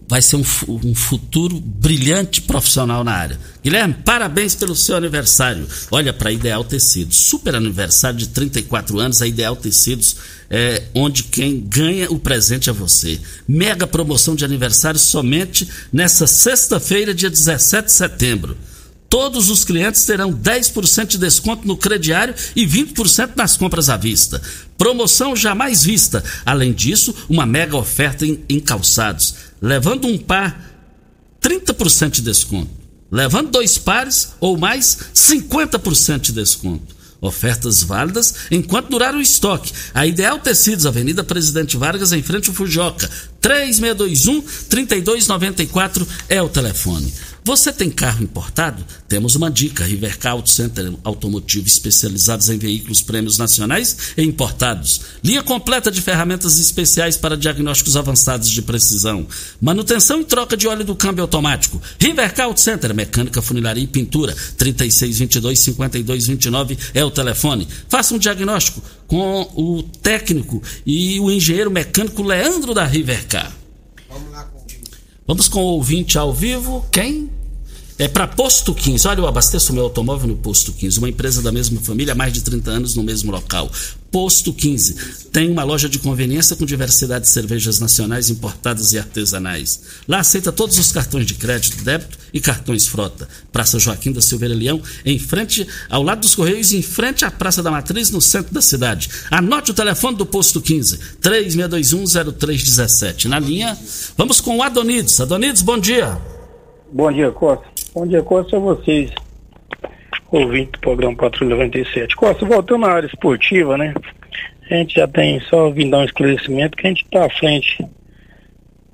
vai 0.06 0.20
ser 0.20 0.36
um, 0.36 0.44
um 0.68 0.94
futuro 0.94 1.58
brilhante 1.58 2.42
profissional 2.42 3.02
na 3.02 3.12
área. 3.12 3.38
Guilherme, 3.64 3.94
parabéns 4.04 4.54
pelo 4.54 4.76
seu 4.76 4.96
aniversário. 4.96 5.66
Olha 5.90 6.12
para 6.12 6.30
Ideal 6.30 6.62
Tecidos, 6.62 7.26
super 7.26 7.54
aniversário 7.54 8.18
de 8.18 8.28
34 8.28 8.98
anos, 8.98 9.22
a 9.22 9.26
Ideal 9.26 9.56
Tecidos 9.56 10.16
é 10.50 10.84
onde 10.94 11.24
quem 11.24 11.60
ganha 11.60 12.10
o 12.10 12.18
presente 12.18 12.68
é 12.68 12.72
você. 12.72 13.18
Mega 13.46 13.86
promoção 13.86 14.34
de 14.34 14.44
aniversário 14.44 14.98
somente 14.98 15.68
nessa 15.92 16.26
sexta-feira, 16.26 17.14
dia 17.14 17.30
17 17.30 17.86
de 17.86 17.92
setembro. 17.92 18.56
Todos 19.08 19.48
os 19.48 19.64
clientes 19.64 20.04
terão 20.04 20.32
10% 20.32 21.06
de 21.06 21.18
desconto 21.18 21.66
no 21.66 21.76
crediário 21.76 22.34
e 22.54 22.66
20% 22.66 23.30
nas 23.36 23.56
compras 23.56 23.88
à 23.88 23.96
vista. 23.96 24.42
Promoção 24.76 25.34
jamais 25.34 25.82
vista. 25.82 26.22
Além 26.44 26.74
disso, 26.74 27.14
uma 27.28 27.46
mega 27.46 27.76
oferta 27.76 28.26
em, 28.26 28.44
em 28.48 28.60
calçados. 28.60 29.34
Levando 29.62 30.06
um 30.06 30.18
par, 30.18 30.60
30% 31.40 32.10
de 32.10 32.22
desconto. 32.22 32.70
Levando 33.10 33.50
dois 33.50 33.78
pares 33.78 34.34
ou 34.38 34.58
mais, 34.58 34.98
50% 35.14 36.20
de 36.20 36.32
desconto. 36.32 36.98
Ofertas 37.20 37.82
válidas 37.82 38.32
enquanto 38.50 38.90
durar 38.90 39.14
o 39.14 39.20
estoque. 39.20 39.72
A 39.92 40.06
Ideal 40.06 40.38
Tecidos, 40.38 40.86
Avenida 40.86 41.24
Presidente 41.24 41.76
Vargas, 41.76 42.12
em 42.12 42.22
frente 42.22 42.48
ao 42.50 42.54
Fujoca. 42.54 43.10
3621-3294 43.42 46.06
é 46.28 46.40
o 46.40 46.48
telefone. 46.48 47.12
Você 47.48 47.72
tem 47.72 47.88
carro 47.88 48.22
importado? 48.22 48.84
Temos 49.08 49.34
uma 49.34 49.50
dica. 49.50 49.82
Rivercar 49.82 50.32
Auto 50.32 50.50
Center 50.50 50.92
Automotivo 51.02 51.66
especializados 51.66 52.50
em 52.50 52.58
veículos 52.58 53.00
prêmios 53.00 53.38
nacionais 53.38 53.96
e 54.18 54.22
importados. 54.22 55.00
Linha 55.24 55.42
completa 55.42 55.90
de 55.90 56.02
ferramentas 56.02 56.58
especiais 56.58 57.16
para 57.16 57.38
diagnósticos 57.38 57.96
avançados 57.96 58.50
de 58.50 58.60
precisão. 58.60 59.26
Manutenção 59.58 60.20
e 60.20 60.24
troca 60.24 60.58
de 60.58 60.68
óleo 60.68 60.84
do 60.84 60.94
câmbio 60.94 61.22
automático. 61.22 61.80
Rivercar 61.98 62.44
Auto 62.44 62.60
Center, 62.60 62.94
mecânica, 62.94 63.40
funilaria 63.40 63.84
e 63.84 63.86
pintura. 63.86 64.36
3622-5229 64.58 66.78
é 66.92 67.02
o 67.02 67.10
telefone. 67.10 67.66
Faça 67.88 68.14
um 68.14 68.18
diagnóstico 68.18 68.82
com 69.06 69.50
o 69.56 69.82
técnico 69.82 70.62
e 70.84 71.18
o 71.18 71.30
engenheiro 71.30 71.70
mecânico 71.70 72.22
Leandro 72.22 72.74
da 72.74 72.84
Rivercar. 72.84 73.50
Vamos 75.26 75.48
com 75.48 75.60
o 75.60 75.68
ouvinte 75.68 76.18
ao 76.18 76.30
vivo. 76.30 76.84
Quem? 76.92 77.37
É 77.98 78.06
para 78.06 78.28
Posto 78.28 78.72
15. 78.72 79.08
Olha, 79.08 79.18
eu 79.18 79.26
abasteço 79.26 79.72
meu 79.72 79.82
automóvel 79.82 80.28
no 80.28 80.36
Posto 80.36 80.72
15, 80.72 81.00
uma 81.00 81.08
empresa 81.08 81.42
da 81.42 81.50
mesma 81.50 81.80
família 81.80 82.12
há 82.12 82.14
mais 82.14 82.32
de 82.32 82.42
30 82.42 82.70
anos 82.70 82.94
no 82.94 83.02
mesmo 83.02 83.32
local. 83.32 83.68
Posto 84.12 84.52
15 84.52 85.26
tem 85.32 85.50
uma 85.50 85.64
loja 85.64 85.88
de 85.88 85.98
conveniência 85.98 86.54
com 86.54 86.64
diversidade 86.64 87.24
de 87.24 87.30
cervejas 87.30 87.80
nacionais 87.80 88.30
importadas 88.30 88.92
e 88.92 88.98
artesanais. 88.98 89.80
Lá 90.06 90.20
aceita 90.20 90.52
todos 90.52 90.78
os 90.78 90.92
cartões 90.92 91.26
de 91.26 91.34
crédito, 91.34 91.82
débito 91.82 92.16
e 92.32 92.40
cartões 92.40 92.86
frota. 92.86 93.28
Praça 93.50 93.80
Joaquim 93.80 94.12
da 94.12 94.22
Silveira 94.22 94.54
Leão, 94.54 94.80
em 95.04 95.18
frente 95.18 95.66
ao 95.90 96.04
lado 96.04 96.20
dos 96.20 96.36
Correios, 96.36 96.72
em 96.72 96.82
frente 96.82 97.24
à 97.24 97.32
Praça 97.32 97.64
da 97.64 97.70
Matriz, 97.72 98.10
no 98.10 98.20
centro 98.20 98.54
da 98.54 98.62
cidade. 98.62 99.10
Anote 99.28 99.72
o 99.72 99.74
telefone 99.74 100.16
do 100.16 100.24
Posto 100.24 100.60
15, 100.60 101.00
36210317. 101.20 103.24
Na 103.24 103.40
linha, 103.40 103.76
vamos 104.16 104.40
com 104.40 104.56
o 104.56 104.62
Adonides. 104.62 105.20
Adonides, 105.20 105.62
bom 105.62 105.80
dia. 105.80 106.37
Bom 106.90 107.12
dia, 107.12 107.30
Costa. 107.30 107.66
Bom 107.94 108.06
dia, 108.06 108.22
Costa, 108.22 108.56
a 108.56 108.60
vocês, 108.60 109.12
ouvinte 110.32 110.72
do 110.72 110.78
programa 110.78 111.14
Patrulha 111.14 111.50
97. 111.50 112.16
Costa, 112.16 112.46
voltando 112.46 112.86
à 112.86 112.92
área 112.92 113.06
esportiva, 113.06 113.76
né? 113.76 113.92
A 114.70 114.74
gente 114.74 114.94
já 114.94 115.06
tem, 115.06 115.38
só 115.40 115.68
vim 115.68 115.90
dar 115.90 115.98
um 115.98 116.04
esclarecimento, 116.04 116.78
que 116.78 116.86
a 116.86 116.88
gente 116.88 117.04
está 117.04 117.26
à 117.26 117.30
frente 117.30 117.86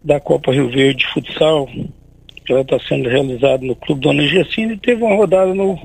da 0.03 0.19
Copa 0.19 0.51
Rio 0.51 0.69
Verde 0.71 1.05
de 1.05 1.07
Futsal, 1.07 1.69
que 2.45 2.53
ela 2.53 2.63
está 2.63 2.81
sendo 2.81 3.09
realizada 3.09 3.65
no 3.65 3.77
Clube 3.77 4.01
Dona 4.01 4.27
Gessina 4.27 4.73
e 4.73 4.77
teve 4.77 5.01
uma 5.01 5.15
rodada 5.15 5.55
no, 5.55 5.79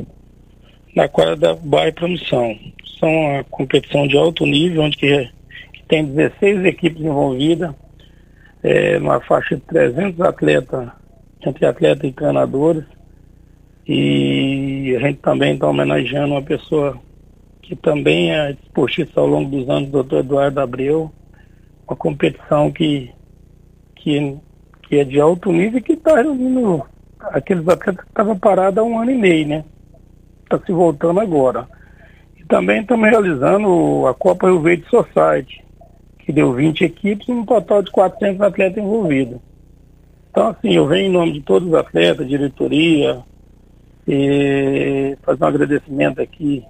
na 0.95 1.07
quadra 1.07 1.35
da 1.35 1.53
Baia 1.53 1.93
Promissão. 1.93 2.57
São 2.99 3.07
uma 3.07 3.43
competição 3.43 4.07
de 4.07 4.17
alto 4.17 4.47
nível, 4.47 4.81
onde 4.81 4.97
que, 4.97 5.29
que 5.73 5.83
tem 5.87 6.03
16 6.05 6.65
equipes 6.65 7.03
envolvidas, 7.03 7.71
é, 8.63 8.97
numa 8.97 9.21
faixa 9.21 9.55
de 9.55 9.61
300 9.61 10.19
atletas, 10.21 10.89
entre 11.45 11.65
atletas 11.65 12.09
e 12.09 12.13
treinadores. 12.13 12.83
E 13.87 14.95
a 14.95 14.99
gente 14.99 15.19
também 15.19 15.53
está 15.53 15.67
homenageando 15.67 16.33
uma 16.33 16.41
pessoa 16.41 16.97
que 17.61 17.75
também 17.75 18.31
é 18.31 18.51
esportista 18.51 19.19
ao 19.19 19.27
longo 19.27 19.49
dos 19.49 19.69
anos, 19.69 19.89
o 19.89 19.91
doutor 19.91 20.19
Eduardo 20.19 20.59
Abreu, 20.59 21.11
uma 21.87 21.95
competição 21.95 22.71
que, 22.71 23.11
que, 23.95 24.37
que 24.83 24.97
é 24.97 25.03
de 25.03 25.19
alto 25.19 25.51
nível 25.51 25.79
e 25.79 25.81
que 25.81 25.93
está 25.93 26.15
reunindo 26.15 26.83
aqueles 27.19 27.67
atletas 27.67 28.03
que 28.03 28.09
estavam 28.09 28.37
parados 28.37 28.79
há 28.79 28.83
um 28.83 28.99
ano 28.99 29.11
e 29.11 29.17
meio, 29.17 29.47
né? 29.47 29.63
Está 30.43 30.59
se 30.65 30.71
voltando 30.71 31.19
agora. 31.19 31.67
E 32.39 32.43
também 32.45 32.81
estamos 32.81 33.07
realizando 33.07 34.07
a 34.07 34.13
Copa 34.13 34.47
Rio 34.47 34.61
Verde 34.61 34.85
Society, 34.89 35.63
que 36.19 36.31
deu 36.31 36.53
20 36.53 36.83
equipes 36.83 37.27
e 37.27 37.31
um 37.31 37.45
total 37.45 37.83
de 37.83 37.91
400 37.91 38.41
atletas 38.41 38.83
envolvidos. 38.83 39.39
Então, 40.31 40.47
assim, 40.49 40.73
eu 40.73 40.87
venho 40.87 41.07
em 41.07 41.11
nome 41.11 41.33
de 41.33 41.41
todos 41.41 41.67
os 41.67 41.73
atletas, 41.73 42.27
diretoria, 42.27 43.19
e 44.07 45.17
fazer 45.21 45.43
um 45.43 45.47
agradecimento 45.47 46.21
aqui 46.21 46.63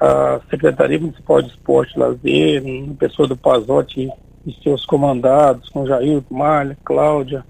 à 0.00 0.40
Secretaria 0.50 0.98
Municipal 0.98 1.42
de 1.42 1.48
Esporte 1.48 1.94
e 1.94 1.98
Lazer, 1.98 2.62
na 2.86 2.94
pessoa 2.94 3.28
do 3.28 3.36
Pazotti 3.36 4.10
e 4.46 4.52
seus 4.62 4.84
comandados, 4.86 5.68
com 5.68 5.86
Jair, 5.86 6.22
Malha, 6.30 6.76
Cláudia, 6.84 7.44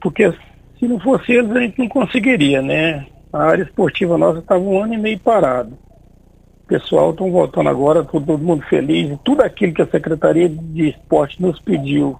porque 0.00 0.32
se 0.78 0.86
não 0.86 1.00
fosse 1.00 1.32
eles 1.32 1.50
a 1.50 1.60
gente 1.60 1.78
não 1.78 1.88
conseguiria, 1.88 2.60
né? 2.60 3.06
A 3.32 3.44
área 3.44 3.62
esportiva 3.62 4.18
nossa 4.18 4.38
estava 4.40 4.62
um 4.62 4.82
ano 4.82 4.94
e 4.94 4.98
meio 4.98 5.18
parado. 5.18 5.76
O 6.64 6.66
pessoal 6.68 7.10
estão 7.10 7.30
voltando 7.30 7.68
agora, 7.68 8.04
todo, 8.04 8.26
todo 8.26 8.42
mundo 8.42 8.62
feliz, 8.68 9.10
e 9.10 9.18
tudo 9.24 9.42
aquilo 9.42 9.72
que 9.72 9.82
a 9.82 9.86
Secretaria 9.86 10.48
de 10.48 10.90
Esporte 10.90 11.40
nos 11.40 11.58
pediu 11.60 12.18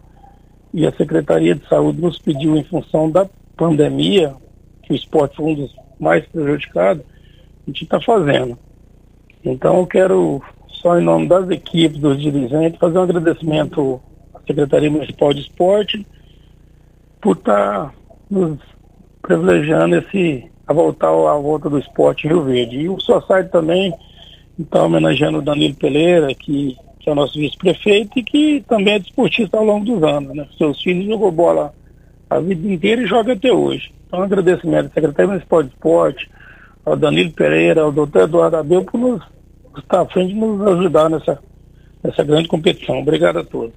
e 0.73 0.87
a 0.87 0.93
Secretaria 0.93 1.55
de 1.55 1.67
Saúde 1.69 2.01
nos 2.01 2.19
pediu 2.19 2.57
em 2.57 2.65
função 2.65 3.11
da 3.11 3.27
pandemia, 3.57 4.35
que 4.83 4.93
o 4.93 4.97
esporte 4.97 5.37
foi 5.37 5.47
um 5.47 5.55
dos 5.55 5.75
mais 5.99 6.25
prejudicados, 6.27 7.05
a 7.67 7.71
gente 7.71 7.85
está 7.85 8.01
fazendo. 8.01 8.59
Então 9.45 9.79
eu 9.79 9.87
quero, 9.87 10.43
só 10.69 10.99
em 10.99 11.05
nome 11.05 11.29
das 11.29 11.49
equipes, 11.51 11.99
dos 11.99 12.21
dirigentes, 12.21 12.79
fazer 12.79 12.99
um 12.99 13.03
agradecimento 13.03 14.01
à 14.35 14.41
Secretaria 14.47 14.91
Municipal 14.91 15.33
de 15.33 15.41
Esporte 15.41 16.07
por 17.21 17.37
estar 17.37 17.87
tá 17.87 17.95
nos 18.31 18.59
privilegiando 19.23 19.97
esse, 19.97 20.51
a 20.67 20.73
voltar 20.73 21.09
à 21.09 21.37
volta 21.39 21.69
do 21.69 21.79
esporte 21.79 22.29
Rio 22.29 22.45
Verde. 22.45 22.77
E 22.77 22.89
o 22.89 23.01
Society 23.01 23.51
também 23.51 23.93
está 24.59 24.83
homenageando 24.85 25.39
o 25.39 25.43
Danilo 25.43 25.75
Peleira, 25.75 26.33
que, 26.35 26.77
que 27.07 27.11
é 27.11 27.13
o 27.13 27.15
nosso 27.15 27.39
vice-prefeito 27.39 28.19
e 28.19 28.23
que 28.25 28.65
também 28.69 28.95
é 28.95 28.99
desportista 28.99 29.57
ao 29.57 29.65
longo 29.65 29.85
dos 29.85 30.03
anos. 30.03 30.35
Né? 30.35 30.45
Seus 30.59 30.83
filhos 30.83 31.07
jogou 31.07 31.31
bola 31.31 31.73
a 32.29 32.41
vida 32.41 32.69
inteira 32.69 33.01
e 33.01 33.07
joga 33.07 33.33
até 33.33 33.53
hoje. 33.53 33.93
Então, 34.09 34.23
agradecimento 34.23 34.87
ao 34.87 34.93
secretário 34.93 35.29
municipal 35.29 35.63
de 35.63 35.69
esporte, 35.69 36.29
ao 36.85 36.97
Danilo 36.97 37.31
Pereira, 37.31 37.83
ao 37.83 37.93
doutor 37.93 38.23
Eduardo 38.23 38.57
Abel, 38.57 38.83
por 38.83 38.99
nos 38.99 39.23
estar 39.79 40.01
à 40.01 40.07
frente 40.07 40.33
e 40.33 40.35
nos 40.35 40.61
ajudar 40.67 41.09
nessa, 41.09 41.39
nessa 42.03 42.25
grande 42.25 42.49
competição. 42.49 42.99
Obrigado 42.99 43.39
a 43.39 43.45
todos. 43.45 43.73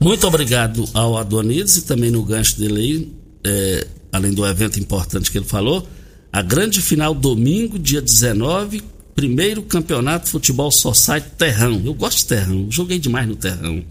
Muito 0.00 0.26
obrigado 0.26 0.84
ao 0.92 1.16
Adonides 1.16 1.76
e 1.76 1.86
também 1.86 2.10
no 2.10 2.24
gancho 2.24 2.58
dele 2.58 2.80
aí, 2.80 3.12
é, 3.46 3.86
além 4.10 4.34
do 4.34 4.44
evento 4.44 4.80
importante 4.80 5.30
que 5.30 5.38
ele 5.38 5.44
falou, 5.44 5.86
a 6.32 6.42
grande 6.42 6.82
final 6.82 7.14
domingo, 7.14 7.78
dia 7.78 8.02
19, 8.02 8.82
primeiro 9.14 9.62
campeonato 9.62 10.28
futebol 10.28 10.70
Society 10.70 11.30
Terrão. 11.36 11.82
Eu 11.84 11.94
gosto 11.94 12.18
de 12.18 12.26
Terrão, 12.26 12.66
joguei 12.70 12.98
demais 12.98 13.28
no 13.28 13.36
Terrão. 13.36 13.84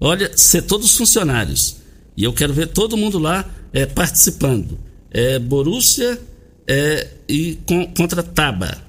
Olha, 0.00 0.30
ser 0.36 0.62
todos 0.62 0.96
funcionários. 0.96 1.76
E 2.16 2.24
eu 2.24 2.32
quero 2.32 2.52
ver 2.52 2.68
todo 2.68 2.96
mundo 2.96 3.18
lá 3.18 3.48
é, 3.72 3.86
participando 3.86 4.78
é, 5.10 5.38
Borussia 5.38 6.18
é, 6.66 7.06
e 7.28 7.58
com, 7.66 7.86
contra 7.94 8.22
Taba. 8.22 8.86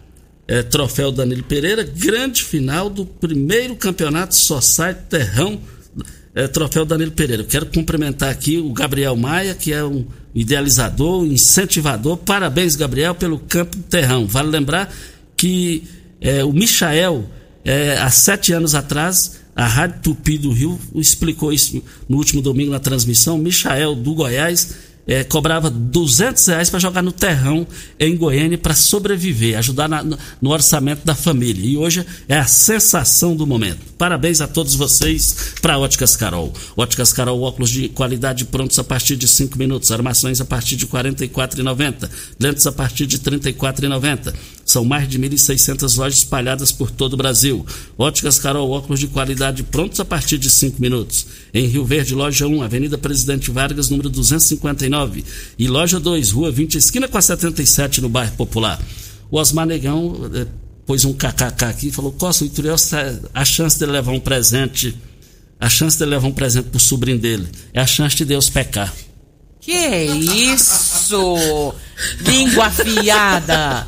É, 0.47 0.63
troféu 0.63 1.11
Danilo 1.11 1.43
Pereira, 1.43 1.83
grande 1.83 2.43
final 2.43 2.89
do 2.89 3.05
primeiro 3.05 3.75
campeonato 3.75 4.35
Society 4.35 5.01
Terrão, 5.07 5.61
é, 6.33 6.47
troféu 6.47 6.85
Danilo 6.85 7.11
Pereira. 7.11 7.43
Quero 7.43 7.67
cumprimentar 7.67 8.31
aqui 8.31 8.57
o 8.57 8.73
Gabriel 8.73 9.15
Maia, 9.15 9.53
que 9.53 9.71
é 9.71 9.83
um 9.83 10.07
idealizador, 10.33 11.21
um 11.21 11.25
incentivador. 11.27 12.17
Parabéns, 12.17 12.75
Gabriel, 12.75 13.13
pelo 13.13 13.37
campo 13.37 13.77
Terrão. 13.89 14.25
Vale 14.25 14.49
lembrar 14.49 14.91
que 15.39 15.83
é, 16.19 16.43
o 16.43 16.51
Michael, 16.51 17.25
é, 17.63 17.97
há 17.97 18.09
sete 18.09 18.51
anos 18.51 18.75
atrás, 18.75 19.39
a 19.55 19.65
Rádio 19.65 20.01
Tupi 20.03 20.37
do 20.37 20.51
Rio 20.51 20.77
explicou 20.95 21.53
isso 21.53 21.81
no 22.09 22.17
último 22.17 22.41
domingo 22.41 22.71
na 22.71 22.79
transmissão. 22.79 23.37
Michael 23.37 23.95
do 23.95 24.13
Goiás 24.15 24.75
é, 25.07 25.23
cobrava 25.23 25.69
200 25.69 26.45
reais 26.45 26.69
para 26.69 26.77
jogar 26.77 27.01
no 27.01 27.13
terrão 27.13 27.65
em 27.97 28.17
Goiânia 28.17 28.57
para 28.57 28.75
sobreviver, 28.75 29.57
ajudar 29.57 29.87
na, 29.87 30.03
no 30.03 30.49
orçamento 30.49 31.05
da 31.05 31.15
família. 31.15 31.65
E 31.65 31.77
hoje 31.77 32.05
é 32.27 32.37
a 32.37 32.45
sensação 32.45 33.33
do 33.33 33.47
momento. 33.47 33.79
Parabéns 33.97 34.41
a 34.41 34.47
todos 34.47 34.75
vocês 34.75 35.53
para 35.61 35.79
Óticas 35.79 36.17
Carol. 36.17 36.53
Óticas 36.75 37.13
Carol, 37.13 37.41
óculos 37.41 37.69
de 37.69 37.87
qualidade 37.87 38.43
prontos 38.43 38.77
a 38.77 38.83
partir 38.83 39.15
de 39.15 39.27
5 39.27 39.57
minutos, 39.57 39.89
armações 39.89 40.41
a 40.41 40.45
partir 40.45 40.75
de 40.75 40.83
R$ 40.83 40.91
44,90, 40.91 42.09
lentes 42.37 42.67
a 42.67 42.73
partir 42.73 43.05
de 43.05 43.15
R$ 43.15 43.39
34,90. 43.39 44.33
São 44.69 44.85
mais 44.85 45.09
de 45.09 45.17
1.600 45.17 45.97
lojas 45.97 46.19
espalhadas 46.19 46.71
por 46.71 46.91
todo 46.91 47.13
o 47.13 47.17
Brasil. 47.17 47.65
Óticas 47.97 48.37
Carol, 48.37 48.69
óculos 48.69 48.99
de 48.99 49.07
qualidade 49.07 49.63
prontos 49.63 49.99
a 49.99 50.05
partir 50.05 50.37
de 50.37 50.47
5 50.47 50.79
minutos. 50.79 51.25
Em 51.51 51.65
Rio 51.65 51.83
Verde, 51.83 52.13
loja 52.13 52.45
1, 52.45 52.61
Avenida 52.61 52.95
Presidente 52.95 53.49
Vargas, 53.49 53.89
número 53.89 54.11
259. 54.11 55.25
E 55.57 55.67
loja 55.67 55.99
2, 55.99 56.29
Rua 56.29 56.51
20, 56.51 56.75
esquina 56.75 57.07
com 57.07 57.17
a 57.17 57.21
77, 57.21 57.99
no 57.99 58.09
bairro 58.09 58.33
Popular. 58.33 58.79
O 59.31 59.39
Osmar 59.39 59.65
Negão 59.65 60.29
eh, 60.35 60.45
pôs 60.85 61.03
um 61.03 61.13
kkk 61.13 61.65
aqui 61.65 61.87
e 61.87 61.91
falou: 61.91 62.11
Costa, 62.11 62.43
o 62.43 62.47
Ituriel, 62.47 62.75
a 63.33 63.45
chance 63.45 63.79
dele 63.79 63.93
levar 63.93 64.11
um 64.11 64.19
presente, 64.19 64.95
a 65.59 65.67
chance 65.67 65.97
dele 65.97 66.11
levar 66.11 66.27
um 66.27 66.31
presente 66.31 66.69
pro 66.69 66.79
sobrinho 66.79 67.17
dele, 67.17 67.47
é 67.73 67.81
a 67.81 67.87
chance 67.87 68.15
de 68.15 68.23
Deus 68.23 68.51
pecar. 68.51 68.93
Que 69.59 69.73
isso? 69.73 70.88
Língua 72.21 72.65
afiada. 72.67 73.85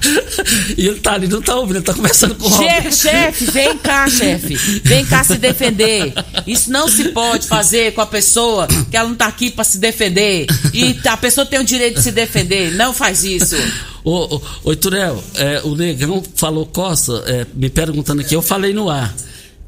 E 0.77 0.85
ele 0.87 0.99
tá 0.99 1.13
ali, 1.13 1.27
não 1.27 1.41
tá 1.41 1.55
ouvindo, 1.55 1.77
ele 1.77 1.85
tá 1.85 1.93
conversando 1.93 2.35
com 2.35 2.47
o 2.47 2.51
Chefe, 2.51 2.91
chefe, 2.91 3.45
vem 3.45 3.77
cá, 3.77 4.09
chefe. 4.09 4.55
Vem 4.83 5.05
cá 5.05 5.23
se 5.23 5.37
defender. 5.37 6.13
Isso 6.45 6.71
não 6.71 6.87
se 6.87 7.09
pode 7.09 7.47
fazer 7.47 7.93
com 7.93 8.01
a 8.01 8.05
pessoa 8.05 8.67
que 8.67 8.97
ela 8.97 9.07
não 9.07 9.15
tá 9.15 9.27
aqui 9.27 9.49
para 9.49 9.63
se 9.63 9.77
defender. 9.77 10.47
E 10.73 10.99
a 11.07 11.17
pessoa 11.17 11.45
tem 11.45 11.59
o 11.59 11.63
direito 11.63 11.95
de 11.95 12.03
se 12.03 12.11
defender. 12.11 12.75
Não 12.75 12.93
faz 12.93 13.23
isso. 13.23 13.55
Ô, 14.03 14.35
ô, 14.35 14.41
ô 14.65 14.73
Iturel, 14.73 15.23
é, 15.35 15.61
o 15.63 15.75
Negão 15.75 16.23
falou 16.35 16.65
Costa, 16.65 17.23
é, 17.27 17.45
me 17.53 17.69
perguntando 17.69 18.21
aqui, 18.21 18.35
eu 18.35 18.41
falei 18.41 18.73
no 18.73 18.89
ar. 18.89 19.13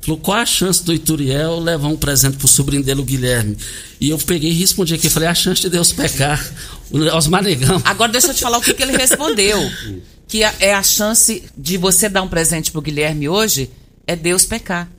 Falou, 0.06 0.20
qual 0.20 0.38
a 0.38 0.45
chance 0.45 0.84
do 0.84 0.93
Ituriel 0.93 1.60
levar 1.60 1.88
um 1.88 1.95
presente 1.95 2.36
pro 2.38 2.47
sobrinho 2.47 2.84
dele, 2.84 2.99
o 3.01 3.06
Guilherme? 3.06 3.58
E 4.01 4.10
eu 4.10 4.18
peguei 4.18 4.51
e 4.51 4.54
respondi 4.54 4.93
aqui, 4.93 5.10
falei, 5.10 5.30
a 5.30 5.34
chance 5.36 5.62
de 5.62 5.70
Deus 5.70 5.93
pecar, 5.93 6.45
os 6.91 7.28
manegão. 7.28 7.82
Agora 7.86 8.12
deixa 8.12 8.28
eu 8.28 8.34
te 8.34 8.41
falar 8.41 8.58
o 8.58 8.62
que, 8.62 8.74
que 8.74 8.84
ele 8.84 8.97
respondeu. 8.97 9.60
Que 10.28 10.43
é 10.43 10.74
a 10.74 10.84
chance 10.84 11.43
de 11.58 11.78
você 11.78 12.10
dar 12.10 12.22
um 12.22 12.28
presente 12.28 12.70
pro 12.72 12.82
Guilherme 12.82 13.30
hoje, 13.30 13.70
é 14.06 14.16
Deus 14.16 14.45
pecar. 14.45 14.89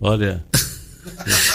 Olha, 0.00 0.44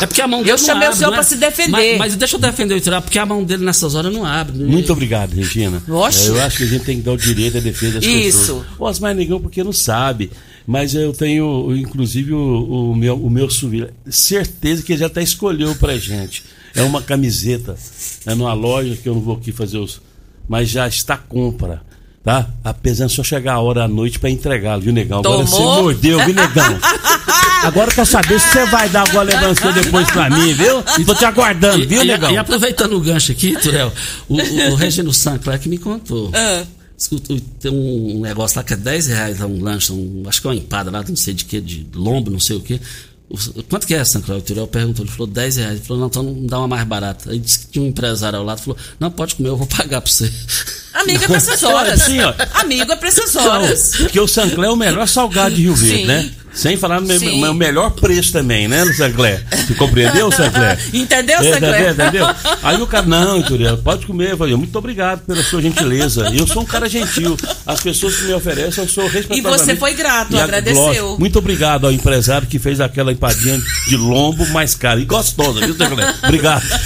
É 0.02 0.06
porque 0.06 0.22
a 0.22 0.28
mão 0.28 0.40
dele 0.40 0.52
Eu 0.52 0.58
não 0.58 0.66
chamei 0.66 0.84
o 0.88 0.92
abre, 0.92 0.98
senhor 0.98 1.10
não 1.10 1.16
é? 1.16 1.20
pra 1.20 1.28
se 1.28 1.36
defender. 1.36 1.72
Mas, 1.72 1.98
mas 1.98 2.16
deixa 2.16 2.36
eu 2.36 2.40
defender 2.40 2.74
o 2.74 2.78
Itiral, 2.78 3.02
porque 3.02 3.20
a 3.20 3.26
mão 3.26 3.44
dele 3.44 3.66
nessas 3.66 3.96
horas 3.96 4.14
não 4.14 4.26
abre. 4.26 4.58
Muito 4.64 4.92
obrigado, 4.94 5.34
Regina. 5.34 5.82
Oxe. 5.90 6.28
É, 6.28 6.30
Eu 6.30 6.42
acho 6.42 6.58
que 6.58 6.64
a 6.64 6.68
gente 6.68 6.86
tem 6.86 6.98
que 6.98 7.04
dar 7.04 7.14
o 7.14 7.18
direito 7.18 7.58
à 7.58 7.60
defesa 7.62 7.96
das 8.00 8.06
Isso. 8.06 8.40
pessoas. 8.40 8.66
O 8.80 8.84
Osmar 8.86 9.14
Negão, 9.16 9.42
porque 9.42 9.64
não 9.64 9.74
sabe. 9.74 10.32
Mas 10.68 10.94
eu 10.94 11.14
tenho, 11.14 11.74
inclusive, 11.78 12.34
o, 12.34 12.92
o 12.92 12.96
meu, 12.96 13.16
o 13.16 13.30
meu 13.30 13.50
souvenir. 13.50 13.94
Certeza 14.10 14.84
que 14.84 14.92
ele 14.92 15.00
já 15.00 15.06
até 15.08 15.24
escolheu 15.24 15.74
pra 15.76 15.98
gente. 15.98 16.44
É 16.76 16.84
uma 16.84 17.02
camiseta. 17.02 17.78
É 18.26 18.36
numa 18.36 18.54
loja 18.54 18.98
que 18.98 19.08
eu 19.08 19.16
não 19.16 19.22
vou 19.22 19.38
aqui 19.38 19.54
fazer 19.54 19.78
os. 19.78 20.02
Mas 20.46 20.70
já 20.70 20.86
está 20.86 21.16
compra. 21.16 21.82
Tá? 22.22 22.50
Apesar 22.62 23.06
de 23.06 23.14
só 23.14 23.24
chegar 23.24 23.54
a 23.54 23.60
hora 23.62 23.86
à 23.86 23.88
noite 23.88 24.20
pra 24.20 24.30
entregá-lo, 24.30 24.82
viu, 24.82 24.92
Negão? 24.92 25.20
Agora 25.20 25.46
você 25.46 25.56
Tomou? 25.56 25.84
mordeu, 25.84 26.18
viu, 26.26 26.36
Negão? 26.36 26.80
Agora 27.64 27.90
eu 27.90 27.96
quero 27.96 28.06
saber 28.06 28.38
se 28.38 28.50
você 28.50 28.66
vai 28.66 28.90
dar 28.90 29.02
alguma 29.02 29.24
lembrança 29.24 29.72
depois 29.72 30.12
pra 30.12 30.30
mim, 30.30 30.54
viu? 30.54 30.84
Tô 31.06 31.16
te 31.16 31.24
aguardando, 31.24 31.88
viu, 31.88 32.04
e, 32.04 32.06
Negão? 32.06 32.30
e 32.30 32.38
aproveitando 32.38 32.98
o 32.98 33.00
gancho 33.00 33.32
aqui, 33.32 33.58
Turel, 33.58 33.92
o, 34.28 34.36
o, 34.36 34.72
o 34.72 34.76
Regino 34.76 35.14
Sancler 35.14 35.58
que 35.58 35.70
me 35.70 35.78
contou. 35.78 36.30
Ah. 36.34 36.66
Tem 37.60 37.72
um 37.72 38.22
negócio 38.22 38.58
lá 38.58 38.64
que 38.64 38.74
é 38.74 38.78
10 38.78 39.08
reais, 39.08 39.40
lá, 39.40 39.46
um 39.46 39.64
lanche, 39.64 39.94
um, 39.94 40.24
acho 40.28 40.42
que 40.42 40.48
é 40.48 40.50
uma 40.50 40.56
empada 40.56 40.90
lá, 40.90 41.04
não 41.08 41.16
sei 41.16 41.34
de 41.34 41.46
que, 41.46 41.62
de 41.62 41.88
lombo, 41.94 42.32
não 42.32 42.40
sei 42.40 42.56
o 42.56 42.62
que. 42.62 42.82
Quanto 43.70 43.86
que 43.86 43.94
é, 43.94 44.04
Sancler? 44.06 44.38
O 44.38 44.42
Turel 44.42 44.68
perguntou, 44.68 45.04
ele 45.04 45.12
falou 45.12 45.28
10 45.28 45.58
reais. 45.58 45.76
Ele 45.76 45.86
falou, 45.86 46.00
não, 46.00 46.08
então 46.08 46.24
não 46.24 46.46
dá 46.46 46.60
uma 46.60 46.68
mais 46.68 46.88
barata. 46.88 47.30
Aí 47.30 47.38
disse 47.38 47.60
que 47.60 47.68
tinha 47.68 47.84
um 47.84 47.90
empresário 47.90 48.40
ao 48.40 48.46
lado, 48.46 48.62
falou, 48.62 48.78
não, 49.00 49.12
pode 49.12 49.36
comer, 49.36 49.50
eu 49.50 49.58
vou 49.58 49.68
pagar 49.68 50.02
pra 50.02 50.10
você. 50.10 50.32
Amigo 50.94 51.24
é 51.24 51.28
pra 51.28 51.36
essas 51.36 51.62
horas. 51.62 52.02
Sim, 52.04 52.22
ó. 52.22 52.34
Amigo 52.54 52.92
é 52.92 52.96
pra 52.96 53.08
essas 53.08 53.36
horas. 53.36 53.92
Não, 53.92 54.00
porque 54.00 54.20
o 54.20 54.28
Sancler 54.28 54.70
é 54.70 54.72
o 54.72 54.76
melhor 54.78 55.08
salgado 55.08 55.54
de 55.54 55.64
Rio 55.64 55.76
Verde, 55.76 55.98
Sim. 55.98 56.06
né? 56.06 56.32
Sem 56.58 56.76
falar 56.76 57.00
no 57.00 57.08
me- 57.08 57.20
Sim. 57.20 57.44
o 57.46 57.54
melhor 57.54 57.92
preço 57.92 58.32
também, 58.34 58.68
né, 58.68 58.84
Sancler? 58.94 59.46
Você 59.52 59.76
compreendeu, 59.76 60.32
Sancler? 60.32 60.78
Entendeu, 60.92 61.38
É, 61.40 61.54
Sancler? 61.54 61.82
Entendeu, 61.92 62.06
entendeu? 62.08 62.36
Aí 62.64 62.82
o 62.82 62.88
cara, 62.88 63.06
não, 63.06 63.38
Ituriel, 63.40 63.78
pode 63.78 64.06
comer. 64.08 64.32
Eu 64.32 64.38
falei, 64.38 64.56
muito 64.56 64.76
obrigado 64.78 65.22
pela 65.26 65.44
sua 65.44 65.62
gentileza. 65.62 66.30
Eu 66.34 66.48
sou 66.48 66.64
um 66.64 66.66
cara 66.66 66.90
gentil. 66.90 67.38
As 67.66 67.80
pessoas 67.82 68.16
que 68.16 68.24
me 68.24 68.34
oferecem, 68.34 68.84
eu 68.84 68.90
sou 68.90 69.04
respeitavelmente... 69.08 69.66
você 69.66 69.76
foi 69.76 69.94
grato, 69.94 70.34
E 70.36 70.40
agradeceu. 70.40 70.82
lógico. 70.84 71.20
Muito 71.20 71.38
obrigado 71.40 71.86
ao 71.86 71.92
empresário 71.92 72.48
que 72.48 72.58
fez 72.58 72.82
aquela 72.82 73.12
empadinha 73.12 73.62
de 73.88 73.96
lombo 73.96 74.46
mais 74.48 74.74
cara. 74.74 75.00
E 75.00 75.06
gostosa, 75.06 75.60
viu, 75.66 75.76
Sancler? 75.76 76.16
Obrigado. 76.24 76.64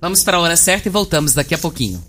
Vamos 0.00 0.22
para 0.22 0.36
a 0.36 0.40
hora 0.40 0.56
certa 0.56 0.88
e 0.88 0.90
voltamos 0.90 1.34
daqui 1.34 1.54
a 1.54 1.58
pouquinho. 1.58 2.02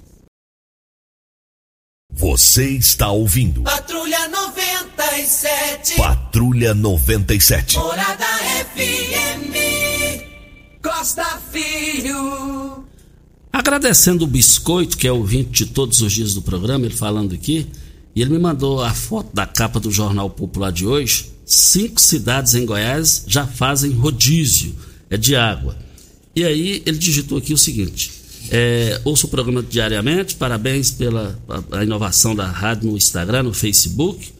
Você 2.11 2.71
está 2.71 3.11
ouvindo 3.11 3.61
Patrulha 3.61 4.27
97. 4.27 5.95
Patrulha 5.95 6.73
97. 6.73 7.77
Morada 7.77 8.25
FM. 8.75 9.68
Costa 10.81 11.25
Filho. 11.51 12.85
Agradecendo 13.51 14.23
o 14.23 14.27
Biscoito, 14.27 14.97
que 14.97 15.07
é 15.07 15.11
ouvinte 15.11 15.65
de 15.65 15.71
todos 15.71 16.01
os 16.01 16.13
dias 16.13 16.33
do 16.33 16.41
programa, 16.41 16.85
ele 16.85 16.95
falando 16.95 17.35
aqui, 17.35 17.67
e 18.15 18.21
ele 18.21 18.29
me 18.29 18.39
mandou 18.39 18.81
a 18.81 18.93
foto 18.93 19.29
da 19.33 19.45
capa 19.45 19.79
do 19.79 19.91
Jornal 19.91 20.29
Popular 20.29 20.71
de 20.71 20.85
hoje. 20.85 21.31
Cinco 21.45 21.99
cidades 21.99 22.53
em 22.53 22.65
Goiás 22.65 23.23
já 23.27 23.45
fazem 23.45 23.91
rodízio 23.91 24.73
é 25.09 25.17
de 25.17 25.35
água. 25.35 25.75
E 26.35 26.43
aí 26.45 26.81
ele 26.85 26.97
digitou 26.97 27.37
aqui 27.37 27.53
o 27.53 27.57
seguinte: 27.57 28.11
é, 28.49 29.01
ouço 29.03 29.27
o 29.27 29.29
programa 29.29 29.61
diariamente, 29.61 30.35
parabéns 30.35 30.91
pela 30.91 31.37
a, 31.49 31.79
a 31.79 31.83
inovação 31.83 32.33
da 32.33 32.47
rádio 32.47 32.89
no 32.89 32.97
Instagram, 32.97 33.43
no 33.43 33.53
Facebook. 33.53 34.31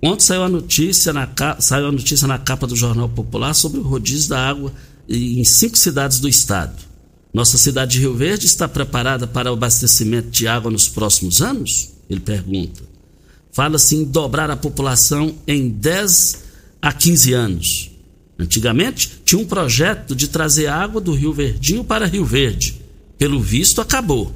Ontem 0.00 0.24
saiu 0.24 0.42
a 0.42 0.48
notícia 0.48 1.12
na, 1.12 1.28
saiu 1.60 1.86
a 1.86 1.92
notícia 1.92 2.26
na 2.26 2.38
capa 2.38 2.66
do 2.66 2.74
Jornal 2.74 3.08
Popular 3.08 3.54
sobre 3.54 3.78
o 3.78 3.82
rodízio 3.82 4.30
da 4.30 4.48
água 4.48 4.72
em 5.16 5.44
cinco 5.44 5.76
cidades 5.76 6.18
do 6.18 6.28
estado. 6.28 6.76
Nossa 7.32 7.56
cidade 7.56 7.92
de 7.92 8.00
Rio 8.00 8.14
Verde 8.14 8.46
está 8.46 8.68
preparada 8.68 9.26
para 9.26 9.50
o 9.50 9.54
abastecimento 9.54 10.30
de 10.30 10.46
água 10.46 10.70
nos 10.70 10.88
próximos 10.88 11.40
anos? 11.40 11.90
Ele 12.08 12.20
pergunta. 12.20 12.82
Fala-se 13.52 13.96
em 13.96 14.04
dobrar 14.04 14.50
a 14.50 14.56
população 14.56 15.34
em 15.46 15.68
10 15.68 16.38
a 16.80 16.92
15 16.92 17.32
anos. 17.32 17.90
Antigamente, 18.38 19.20
tinha 19.24 19.40
um 19.40 19.46
projeto 19.46 20.14
de 20.16 20.28
trazer 20.28 20.66
água 20.66 21.00
do 21.00 21.14
Rio 21.14 21.32
Verdinho 21.32 21.84
para 21.84 22.06
Rio 22.06 22.24
Verde. 22.24 22.80
Pelo 23.16 23.40
visto, 23.40 23.80
acabou. 23.80 24.32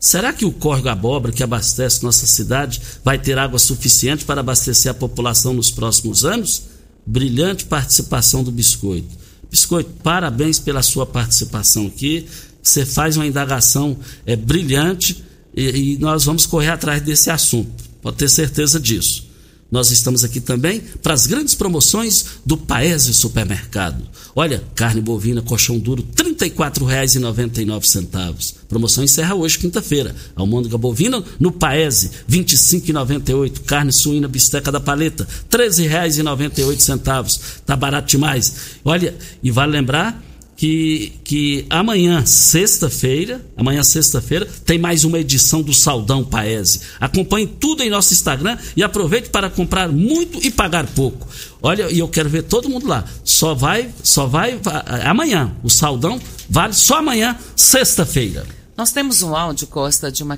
Será 0.00 0.32
que 0.32 0.44
o 0.44 0.52
córrego 0.52 0.88
Abóbora, 0.88 1.32
que 1.32 1.42
abastece 1.42 2.02
nossa 2.02 2.26
cidade, 2.26 2.80
vai 3.04 3.18
ter 3.18 3.38
água 3.38 3.58
suficiente 3.58 4.24
para 4.24 4.40
abastecer 4.40 4.90
a 4.90 4.94
população 4.94 5.54
nos 5.54 5.70
próximos 5.70 6.24
anos? 6.24 6.62
Brilhante 7.06 7.64
participação 7.64 8.44
do 8.44 8.50
Biscoito. 8.50 9.27
Biscoito, 9.50 9.90
parabéns 10.02 10.58
pela 10.58 10.82
sua 10.82 11.06
participação 11.06 11.86
aqui. 11.86 12.26
Você 12.62 12.84
faz 12.84 13.16
uma 13.16 13.26
indagação 13.26 13.96
é, 14.26 14.36
brilhante 14.36 15.24
e, 15.54 15.94
e 15.94 15.98
nós 15.98 16.24
vamos 16.24 16.46
correr 16.46 16.68
atrás 16.68 17.02
desse 17.02 17.30
assunto. 17.30 17.84
Pode 18.02 18.16
ter 18.16 18.28
certeza 18.28 18.78
disso. 18.78 19.26
Nós 19.70 19.90
estamos 19.90 20.24
aqui 20.24 20.40
também 20.40 20.80
para 21.02 21.12
as 21.12 21.26
grandes 21.26 21.54
promoções 21.54 22.24
do 22.44 22.56
Paese 22.56 23.12
Supermercado. 23.12 24.02
Olha, 24.34 24.64
carne 24.74 25.00
bovina, 25.00 25.42
colchão 25.42 25.78
duro, 25.78 26.06
R$ 26.16 26.27
34,99. 26.38 28.54
Promoção 28.68 29.04
encerra 29.04 29.34
hoje, 29.34 29.58
quinta-feira. 29.58 30.14
Almôndega 30.36 30.78
bovina 30.78 31.22
no 31.38 31.52
Paese, 31.52 32.10
R$ 32.28 32.38
25,98. 32.38 33.60
Carne 33.64 33.92
suína, 33.92 34.28
bisteca 34.28 34.70
da 34.70 34.80
paleta, 34.80 35.26
R$ 35.52 35.58
13,98. 35.58 37.40
Tá 37.66 37.76
barato 37.76 38.08
demais. 38.08 38.78
Olha, 38.84 39.14
e 39.42 39.50
vale 39.50 39.72
lembrar 39.72 40.27
que, 40.58 41.12
que 41.22 41.66
amanhã, 41.70 42.26
sexta-feira, 42.26 43.40
amanhã, 43.56 43.80
sexta-feira, 43.84 44.44
tem 44.64 44.76
mais 44.76 45.04
uma 45.04 45.20
edição 45.20 45.62
do 45.62 45.72
Saldão 45.72 46.24
Paese. 46.24 46.80
Acompanhe 46.98 47.46
tudo 47.46 47.84
em 47.84 47.88
nosso 47.88 48.12
Instagram 48.12 48.58
e 48.76 48.82
aproveite 48.82 49.30
para 49.30 49.48
comprar 49.48 49.88
muito 49.88 50.44
e 50.44 50.50
pagar 50.50 50.84
pouco. 50.88 51.28
Olha, 51.62 51.88
e 51.92 52.00
eu 52.00 52.08
quero 52.08 52.28
ver 52.28 52.42
todo 52.42 52.68
mundo 52.68 52.88
lá. 52.88 53.04
Só 53.22 53.54
vai, 53.54 53.88
só 54.02 54.26
vai, 54.26 54.60
amanhã. 55.04 55.56
O 55.62 55.70
Saldão 55.70 56.20
vale 56.50 56.72
só 56.72 56.96
amanhã, 56.96 57.38
sexta-feira. 57.54 58.44
Nós 58.76 58.90
temos 58.90 59.22
um 59.22 59.36
áudio, 59.36 59.68
Costa, 59.68 60.10
de 60.10 60.24
uma, 60.24 60.36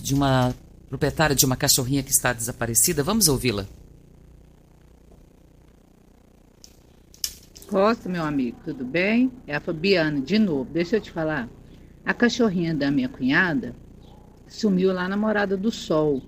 de 0.00 0.14
uma 0.14 0.54
proprietária 0.88 1.34
de 1.34 1.44
uma 1.44 1.56
cachorrinha 1.56 2.04
que 2.04 2.12
está 2.12 2.32
desaparecida. 2.32 3.02
Vamos 3.02 3.26
ouvi-la. 3.26 3.66
Costa, 7.68 8.08
meu 8.08 8.22
amigo, 8.22 8.56
tudo 8.64 8.84
bem? 8.84 9.30
É 9.46 9.56
a 9.56 9.60
Fabiana, 9.60 10.20
de 10.20 10.38
novo. 10.38 10.70
Deixa 10.72 10.96
eu 10.96 11.00
te 11.00 11.10
falar. 11.10 11.48
A 12.04 12.14
cachorrinha 12.14 12.74
da 12.74 12.90
minha 12.90 13.08
cunhada 13.08 13.74
sumiu 14.46 14.92
lá 14.92 15.08
na 15.08 15.16
Morada 15.16 15.56
do 15.56 15.70
Sol. 15.70 16.22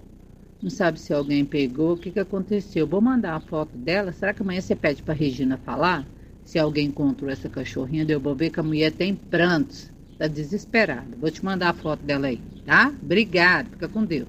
Não 0.61 0.69
sabe 0.71 0.99
se 0.99 1.13
alguém 1.15 1.45
pegou, 1.45 1.93
o 1.93 1.97
que, 1.97 2.11
que 2.11 2.19
aconteceu. 2.19 2.87
Vou 2.87 3.01
mandar 3.01 3.35
a 3.37 3.41
foto 3.41 3.77
dela. 3.79 4.13
Será 4.13 4.35
que 4.35 4.43
amanhã 4.43 4.61
você 4.61 4.75
pede 4.75 5.03
pra 5.03 5.15
Regina 5.15 5.57
falar? 5.65 6.05
Se 6.45 6.59
alguém 6.59 6.87
encontrou 6.89 7.31
essa 7.31 7.49
cachorrinha, 7.49 8.05
eu 8.09 8.19
vou 8.19 8.35
ver 8.35 8.51
que 8.51 8.59
a 8.59 8.63
mulher 8.63 8.91
tem 8.91 9.15
prantos. 9.15 9.89
Tá 10.19 10.27
desesperada. 10.27 11.17
Vou 11.21 11.31
te 11.31 11.45
mandar 11.45 11.69
a 11.71 11.75
foto 11.75 12.03
dela 12.03 12.27
aí, 12.27 12.41
tá? 12.67 12.93
Obrigada. 13.01 13.69
Fica 13.71 13.87
com 13.89 14.05
Deus. 14.05 14.27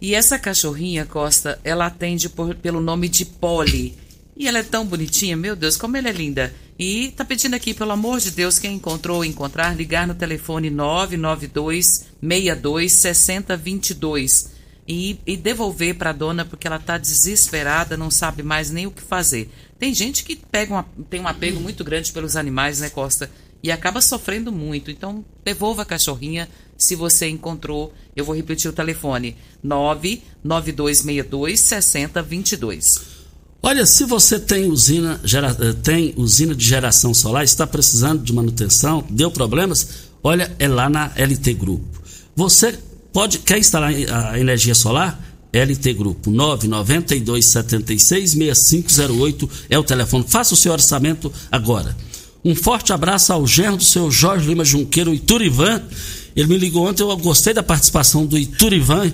E 0.00 0.14
essa 0.14 0.38
cachorrinha, 0.38 1.04
Costa, 1.04 1.58
ela 1.64 1.86
atende 1.86 2.28
por- 2.28 2.54
pelo 2.54 2.80
nome 2.80 3.08
de 3.08 3.24
Polly. 3.26 3.96
E 4.38 4.46
ela 4.46 4.58
é 4.58 4.62
tão 4.62 4.86
bonitinha, 4.86 5.36
meu 5.36 5.56
Deus, 5.56 5.76
como 5.76 5.96
ela 5.96 6.08
é 6.08 6.12
linda. 6.12 6.54
E 6.78 7.12
tá 7.16 7.24
pedindo 7.24 7.54
aqui, 7.54 7.74
pelo 7.74 7.90
amor 7.90 8.20
de 8.20 8.30
Deus, 8.30 8.56
quem 8.60 8.76
encontrou 8.76 9.16
ou 9.16 9.24
encontrar, 9.24 9.76
ligar 9.76 10.06
no 10.06 10.14
telefone 10.14 10.70
992 10.70 12.06
62 12.22 12.92
6022. 12.92 14.50
e, 14.86 15.18
e 15.26 15.36
devolver 15.36 15.96
para 15.96 16.10
a 16.10 16.12
dona 16.14 16.44
porque 16.44 16.68
ela 16.68 16.76
está 16.76 16.96
desesperada, 16.96 17.96
não 17.96 18.10
sabe 18.12 18.44
mais 18.44 18.70
nem 18.70 18.86
o 18.86 18.92
que 18.92 19.02
fazer. 19.02 19.50
Tem 19.76 19.92
gente 19.92 20.22
que 20.24 20.36
pega 20.36 20.72
uma, 20.72 20.86
tem 21.10 21.20
um 21.20 21.28
apego 21.28 21.60
muito 21.60 21.82
grande 21.82 22.12
pelos 22.12 22.36
animais, 22.36 22.78
né, 22.78 22.88
Costa? 22.88 23.28
E 23.60 23.72
acaba 23.72 24.00
sofrendo 24.00 24.52
muito. 24.52 24.90
Então, 24.90 25.24
devolva 25.44 25.82
a 25.82 25.84
cachorrinha 25.84 26.48
se 26.76 26.94
você 26.94 27.28
encontrou. 27.28 27.92
Eu 28.14 28.24
vou 28.24 28.36
repetir 28.36 28.70
o 28.70 28.74
telefone: 28.74 29.36
99262 29.64 31.58
6022. 31.58 33.17
Olha, 33.62 33.84
se 33.84 34.04
você 34.04 34.38
tem 34.38 34.70
usina, 34.70 35.20
gera, 35.24 35.56
eh, 35.60 35.72
tem 35.82 36.14
usina 36.16 36.54
de 36.54 36.64
geração 36.64 37.12
solar, 37.12 37.44
está 37.44 37.66
precisando 37.66 38.22
de 38.22 38.32
manutenção, 38.32 39.04
deu 39.10 39.30
problemas, 39.30 39.88
olha, 40.22 40.54
é 40.58 40.68
lá 40.68 40.88
na 40.88 41.10
LT 41.16 41.54
Grupo. 41.54 42.00
Você 42.36 42.78
pode 43.12 43.40
quer 43.40 43.58
instalar 43.58 43.92
a 43.92 44.38
energia 44.38 44.74
solar? 44.74 45.20
LT 45.52 45.94
Grupo 45.94 46.30
992 46.30 47.46
76 47.46 48.30
6508 48.32 49.50
é 49.70 49.78
o 49.78 49.82
telefone. 49.82 50.24
Faça 50.28 50.54
o 50.54 50.56
seu 50.56 50.72
orçamento 50.72 51.32
agora. 51.50 51.96
Um 52.44 52.54
forte 52.54 52.92
abraço 52.92 53.32
ao 53.32 53.46
genro 53.46 53.76
do 53.76 53.84
seu 53.84 54.10
Jorge 54.10 54.46
Lima 54.46 54.64
Junqueiro, 54.64 55.12
Iturivan. 55.12 55.82
Ele 56.36 56.48
me 56.48 56.58
ligou 56.58 56.86
ontem, 56.86 57.02
eu 57.02 57.16
gostei 57.16 57.52
da 57.52 57.62
participação 57.62 58.24
do 58.24 58.38
Iturivan. 58.38 59.12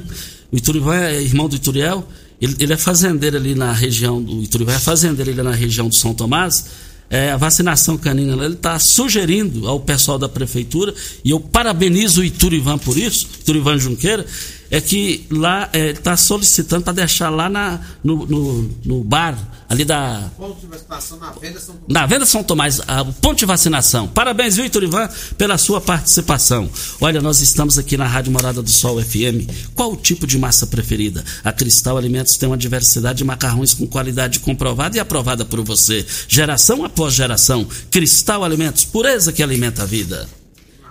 O 0.53 0.57
Iturivan 0.57 0.97
é 0.97 1.23
irmão 1.23 1.49
do 1.49 1.57
Ituriel. 1.57 2.07
Ele, 2.41 2.57
ele 2.59 2.73
é 2.73 2.77
fazendeiro 2.77 3.37
ali 3.37 3.55
na 3.55 3.73
região 3.73 4.23
do 4.23 4.43
Iturivan, 4.43 4.75
é 4.75 4.79
fazendeiro 4.79 5.31
ali 5.31 5.43
na 5.43 5.53
região 5.53 5.89
do 5.89 5.95
São 5.95 6.15
Tomás. 6.15 6.67
É, 7.11 7.31
a 7.31 7.37
vacinação 7.37 7.99
canina, 7.99 8.33
ele 8.45 8.55
está 8.55 8.79
sugerindo 8.79 9.69
ao 9.69 9.79
pessoal 9.79 10.19
da 10.19 10.29
prefeitura, 10.29 10.93
e 11.25 11.31
eu 11.31 11.39
parabenizo 11.39 12.23
o 12.23 12.25
Iturivan 12.25 12.79
por 12.79 12.97
isso, 12.97 13.29
Iturivan 13.41 13.79
Junqueira, 13.79 14.27
é 14.71 14.81
que 14.81 15.27
lá 15.31 15.71
está 15.73 16.13
é, 16.13 16.17
solicitando 16.17 16.85
para 16.85 16.93
deixar 16.93 17.31
lá 17.31 17.49
na, 17.49 17.81
no, 18.03 18.27
no, 18.27 18.71
no, 18.85 19.05
bar 19.05 19.37
ali 19.69 19.85
da. 19.85 20.31
De 20.61 20.67
vacinação 20.67 21.19
na 21.19 21.31
Venda 21.33 21.61
São 21.61 21.75
Tomás. 21.75 21.89
Na 21.89 22.07
Venda 22.07 22.27
São 22.27 22.45
Tomás, 22.45 22.81
a, 22.87 23.03
o 23.03 23.13
ponto 23.13 23.39
de 23.39 23.47
vacinação. 23.47 24.09
Parabéns, 24.09 24.57
Vitor 24.57 24.83
Ivan, 24.83 25.09
pela 25.37 25.59
sua 25.59 25.81
participação. 25.81 26.69
Olha, 27.01 27.21
nós 27.21 27.41
estamos 27.41 27.79
aqui 27.79 27.97
na 27.97 28.07
Rádio 28.07 28.33
Morada 28.33 28.63
do 28.63 28.71
Sol 28.71 29.03
FM. 29.03 29.49
Qual 29.75 29.93
o 29.93 29.97
tipo 29.97 30.27
de 30.27 30.39
massa 30.39 30.67
preferida? 30.67 31.25
A 31.43 31.53
Cristal 31.53 31.97
Alimentos 31.97 32.37
tem 32.37 32.49
uma 32.49 32.57
diversidade 32.57 33.19
de 33.19 33.25
macarrões 33.25 33.75
com 33.75 33.87
qualidade 33.87 34.41
comprovada 34.41 34.97
e 34.97 35.01
aprovada 35.01 35.45
por 35.45 35.63
você. 35.63 36.05
Geração 36.29 36.85
após 36.85 37.15
geração. 37.15 37.67
Cristal 37.91 38.45
Alimentos, 38.45 38.85
pureza 38.85 39.33
que 39.33 39.43
alimenta 39.43 39.83
a 39.83 39.87
vida. 39.87 40.29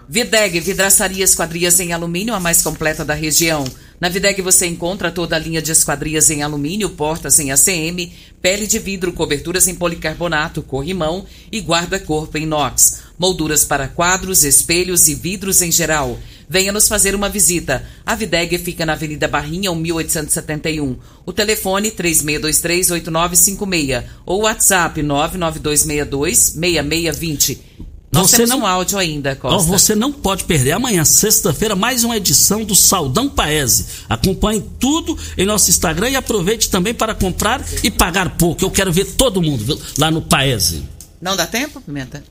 Videg, 0.08 0.60
vidraçaria 0.60 1.24
esquadrias 1.24 1.80
em 1.80 1.94
alumínio, 1.94 2.34
a 2.34 2.40
mais 2.40 2.62
completa 2.62 3.06
da 3.06 3.14
região. 3.14 3.64
Na 4.00 4.10
Videg 4.10 4.42
você 4.42 4.66
encontra 4.68 5.10
toda 5.10 5.38
a 5.38 5.40
linha 5.40 5.62
de 5.62 5.72
esquadrias 5.72 6.30
em 6.30 6.44
alumínio, 6.44 6.90
portas 6.90 7.40
em 7.40 7.54
ACM, 7.54 8.12
pele 8.42 8.68
de 8.68 8.80
vidro, 8.80 9.14
coberturas 9.14 9.66
em 9.68 9.76
policarbonato, 9.76 10.62
corrimão 10.62 11.26
e 11.50 11.62
guarda-corpo 11.62 12.38
em 12.38 12.44
inox. 12.44 13.04
Molduras 13.18 13.64
para 13.64 13.88
quadros, 13.88 14.44
espelhos 14.44 15.08
e 15.08 15.16
vidros 15.16 15.62
em 15.62 15.72
geral. 15.72 16.20
Venha 16.50 16.74
nos 16.74 16.90
fazer 16.90 17.16
uma 17.16 17.30
visita. 17.30 17.88
A 18.06 18.14
Videg 18.14 18.58
fica 18.58 18.86
na 18.86 18.92
Avenida 18.94 19.30
Barrinha, 19.30 19.74
1871. 19.74 20.98
O 21.26 21.32
telefone 21.32 21.92
3623-8956 21.92 24.04
ou 24.26 24.42
WhatsApp 24.42 25.02
99262-6620. 25.02 27.93
Nós 28.14 28.30
você 28.30 28.38
temos 28.38 28.52
não, 28.52 28.60
um 28.60 28.66
áudio 28.66 29.00
ainda, 29.00 29.36
Costa. 29.36 29.72
Você 29.72 29.96
não 29.96 30.12
pode 30.12 30.44
perder. 30.44 30.74
Amanhã, 30.74 31.04
sexta-feira, 31.04 31.76
mais 31.76 32.04
uma 32.04 32.16
edição 32.16 32.64
do 32.64 32.76
Saldão 32.76 33.28
Paese. 33.28 33.86
Acompanhe 34.08 34.64
tudo 34.80 35.18
em 35.36 35.46
nosso 35.46 35.72
Instagram 35.72 36.12
e 36.12 36.16
aproveite 36.16 36.70
também 36.70 36.94
para 36.94 37.16
comprar 37.16 37.66
e 37.84 37.90
pagar 37.90 38.38
pouco. 38.38 38.64
Eu 38.64 38.70
quero 38.70 38.94
ver 38.94 39.06
todo 39.14 39.42
mundo 39.42 39.82
lá 39.98 40.12
no 40.12 40.22
Paese. 40.22 40.84
Não 41.20 41.36
dá 41.36 41.48
tempo, 41.48 41.82
Pimenta? 41.82 42.24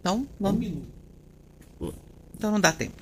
Então, 0.00 0.26
vamos. 0.40 0.66
Então 2.36 2.50
não 2.50 2.60
dá 2.60 2.72
tempo. 2.72 3.00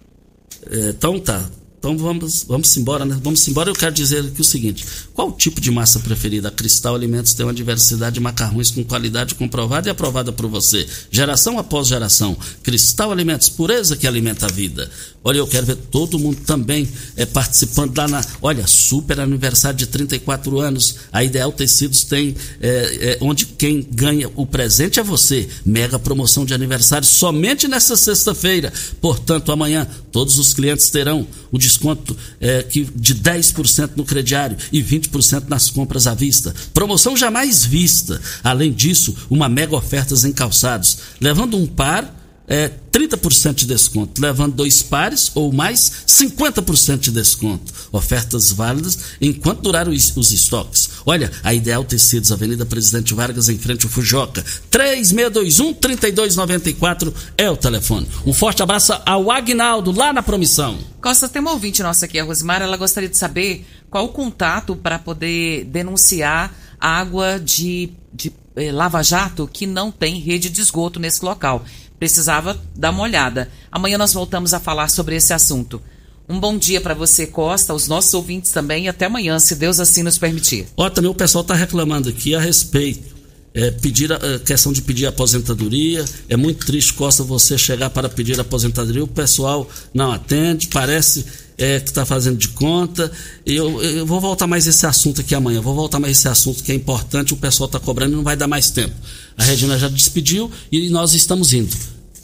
É, 0.71 0.91
então 0.91 1.19
tá. 1.19 1.49
Então 1.79 1.97
vamos, 1.97 2.45
vamos 2.45 2.77
embora, 2.77 3.07
né? 3.07 3.19
Vamos 3.23 3.49
embora. 3.49 3.71
Eu 3.71 3.75
quero 3.75 3.95
dizer 3.95 4.23
aqui 4.23 4.43
o 4.43 4.45
seguinte: 4.45 4.85
qual 5.21 5.29
o 5.29 5.33
tipo 5.33 5.61
de 5.61 5.71
massa 5.71 6.01
preferida? 6.01 6.49
A 6.49 6.51
Cristal 6.51 6.95
Alimentos 6.95 7.35
tem 7.35 7.45
uma 7.45 7.53
diversidade 7.53 8.15
de 8.15 8.21
macarrões 8.21 8.71
com 8.71 8.83
qualidade 8.83 9.35
comprovada 9.35 9.87
e 9.87 9.91
aprovada 9.91 10.33
por 10.33 10.49
você. 10.49 10.89
Geração 11.11 11.59
após 11.59 11.89
geração. 11.89 12.35
Cristal 12.63 13.13
Alimentos, 13.13 13.51
pureza 13.51 13.99
que 13.99 14.07
alimenta 14.07 14.47
a 14.47 14.49
vida. 14.49 14.91
Olha, 15.23 15.37
eu 15.37 15.47
quero 15.47 15.67
ver 15.67 15.77
todo 15.77 16.19
mundo 16.19 16.39
também 16.47 16.89
é, 17.15 17.27
participando 17.27 17.95
lá 17.95 18.09
na. 18.09 18.25
Olha, 18.41 18.67
super 18.67 19.21
aniversário 19.21 19.79
de 19.79 19.87
34 19.87 20.59
anos. 20.59 20.97
A 21.13 21.23
Ideal 21.23 21.53
Tecidos 21.53 22.05
tem. 22.05 22.35
É, 22.59 22.69
é, 23.01 23.19
onde 23.21 23.45
quem 23.45 23.87
ganha 23.91 24.31
o 24.35 24.47
presente 24.47 24.99
é 24.99 25.03
você. 25.03 25.47
Mega 25.67 25.99
promoção 25.99 26.47
de 26.47 26.55
aniversário 26.55 27.07
somente 27.07 27.69
nessa 27.69 27.95
sexta-feira. 27.97 28.73
Portanto, 28.99 29.53
amanhã 29.53 29.87
todos 30.11 30.39
os 30.39 30.55
clientes 30.55 30.89
terão 30.89 31.27
o 31.53 31.59
desconto 31.59 32.17
é, 32.41 32.63
que, 32.63 32.85
de 32.97 33.15
10% 33.15 33.91
no 33.97 34.05
crediário 34.07 34.57
e 34.73 34.83
20% 34.83 35.10
nas 35.49 35.71
compras 35.71 36.07
à 36.07 36.15
vista. 36.15 36.55
Promoção 36.73 37.17
jamais 37.17 37.65
vista. 37.65 38.21
Além 38.43 38.73
disso, 38.73 39.15
uma 39.29 39.49
mega 39.49 39.77
ofertas 39.77 40.25
em 40.25 40.33
calçados, 40.33 40.99
levando 41.21 41.57
um 41.57 41.67
par 41.67 42.20
é, 42.51 42.71
30% 42.91 43.55
de 43.55 43.67
desconto, 43.67 44.21
levando 44.21 44.57
dois 44.57 44.83
pares 44.83 45.31
ou 45.37 45.53
mais, 45.53 46.03
50% 46.05 46.99
de 46.99 47.13
desconto. 47.13 47.73
Ofertas 47.93 48.51
válidas 48.51 48.99
enquanto 49.21 49.63
durarem 49.63 49.95
os, 49.95 50.17
os, 50.17 50.33
estoques. 50.33 50.91
Olha, 51.07 51.31
a 51.45 51.55
Ideal 51.55 51.85
Tecidos, 51.85 52.33
Avenida 52.33 52.67
Presidente 52.67 53.15
Vargas, 53.15 53.49
em 53.49 53.57
frente 53.57 53.87
ao 53.87 53.93
Fujoca. 53.93 54.45
3621-3294 54.69 57.15
é 57.39 57.49
o 57.49 57.57
telefone. 57.57 58.09
Um 58.27 58.33
forte 58.33 58.65
abraço 58.65 59.01
ao 59.07 59.31
Agnaldo, 59.31 59.93
lá 59.93 60.13
na 60.13 60.25
Promissão. 60.25 60.77
Costa, 61.01 61.29
tem 61.29 61.41
uma 61.41 61.53
ouvinte 61.53 61.85
nossa 61.85 62.07
aqui, 62.07 62.19
a 62.19 62.25
Rosimar, 62.25 62.61
ela 62.61 62.77
gostaria 62.77 63.09
de 63.09 63.17
saber 63.17 63.65
qual 63.89 64.07
o 64.07 64.09
contato 64.09 64.75
para 64.75 64.99
poder 64.99 65.67
denunciar 65.67 66.53
água 66.81 67.39
de, 67.39 67.91
de 68.13 68.33
eh, 68.57 68.73
lava-jato 68.73 69.49
que 69.53 69.65
não 69.67 69.93
tem 69.93 70.19
rede 70.19 70.51
de 70.51 70.61
esgoto 70.61 70.99
nesse 70.99 71.25
local 71.25 71.65
precisava 72.01 72.59
dar 72.75 72.91
uma 72.91 73.03
olhada. 73.03 73.51
Amanhã 73.71 73.99
nós 73.99 74.15
voltamos 74.15 74.55
a 74.55 74.59
falar 74.59 74.89
sobre 74.89 75.15
esse 75.15 75.35
assunto. 75.35 75.81
Um 76.27 76.41
bom 76.41 76.57
dia 76.57 76.81
para 76.81 76.95
você, 76.95 77.27
Costa, 77.27 77.75
os 77.75 77.87
nossos 77.89 78.15
ouvintes 78.15 78.51
também, 78.51 78.85
e 78.85 78.89
até 78.89 79.05
amanhã, 79.05 79.39
se 79.39 79.55
Deus 79.55 79.79
assim 79.79 80.03
nos 80.03 80.17
permitir. 80.17 80.67
Ó, 80.77 80.89
também 80.89 81.11
o 81.11 81.15
pessoal 81.15 81.43
está 81.43 81.55
reclamando 81.55 82.09
aqui 82.09 82.35
a 82.35 82.41
respeito. 82.41 83.21
É, 83.53 83.73
pedir 83.73 84.13
a, 84.13 84.17
a, 84.17 84.39
questão 84.39 84.73
de 84.73 84.81
pedir 84.81 85.07
aposentadoria. 85.07 86.05
É 86.29 86.37
muito 86.37 86.65
triste, 86.65 86.95
Costa, 86.95 87.25
você 87.25 87.59
chegar 87.59 87.91
para 87.91 88.09
pedir 88.09 88.39
aposentadoria, 88.41 89.03
o 89.03 89.09
pessoal 89.09 89.69
não 89.93 90.13
atende, 90.13 90.69
parece 90.69 91.27
é, 91.61 91.79
que 91.79 91.91
está 91.91 92.07
fazendo 92.07 92.39
de 92.39 92.49
conta. 92.49 93.13
Eu, 93.45 93.81
eu 93.83 94.07
vou 94.07 94.21
voltar 94.21 94.47
mais 94.47 94.67
esse 94.67 94.87
assunto 94.87 95.21
aqui 95.21 95.35
amanhã, 95.35 95.61
vou 95.61 95.75
voltar 95.75 96.01
mais 96.01 96.19
esse 96.19 96.27
assunto 96.27 96.65
que 96.65 96.73
é 96.73 96.75
importante, 96.75 97.35
o 97.35 97.37
pessoal 97.37 97.67
está 97.67 97.79
cobrando 97.79 98.15
e 98.15 98.17
não 98.17 98.25
vai 98.25 98.35
dar 98.35 98.49
mais 98.49 98.71
tempo. 98.71 98.95
A 99.37 99.45
Regina 99.45 99.79
já 99.79 99.89
despediu 99.89 100.51
e 100.73 100.89
nós 100.89 101.13
estamos 101.13 101.53
indo. 101.53 101.77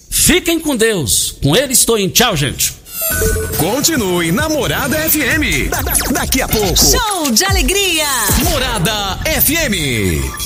Fiquem 0.09 0.59
com 0.59 0.75
Deus. 0.75 1.37
Com 1.43 1.55
ele 1.55 1.73
estou 1.73 1.99
em 1.99 2.09
tchau, 2.09 2.35
gente. 2.35 2.73
Continue 3.59 4.33
na 4.33 4.49
Morada 4.49 4.97
FM. 5.11 5.69
Da, 5.71 5.83
da, 5.83 5.93
daqui 6.13 6.41
a 6.41 6.49
pouco. 6.49 6.77
Show 6.77 7.31
de 7.31 7.45
alegria. 7.45 8.07
Morada 8.43 9.19
FM. 9.41 10.46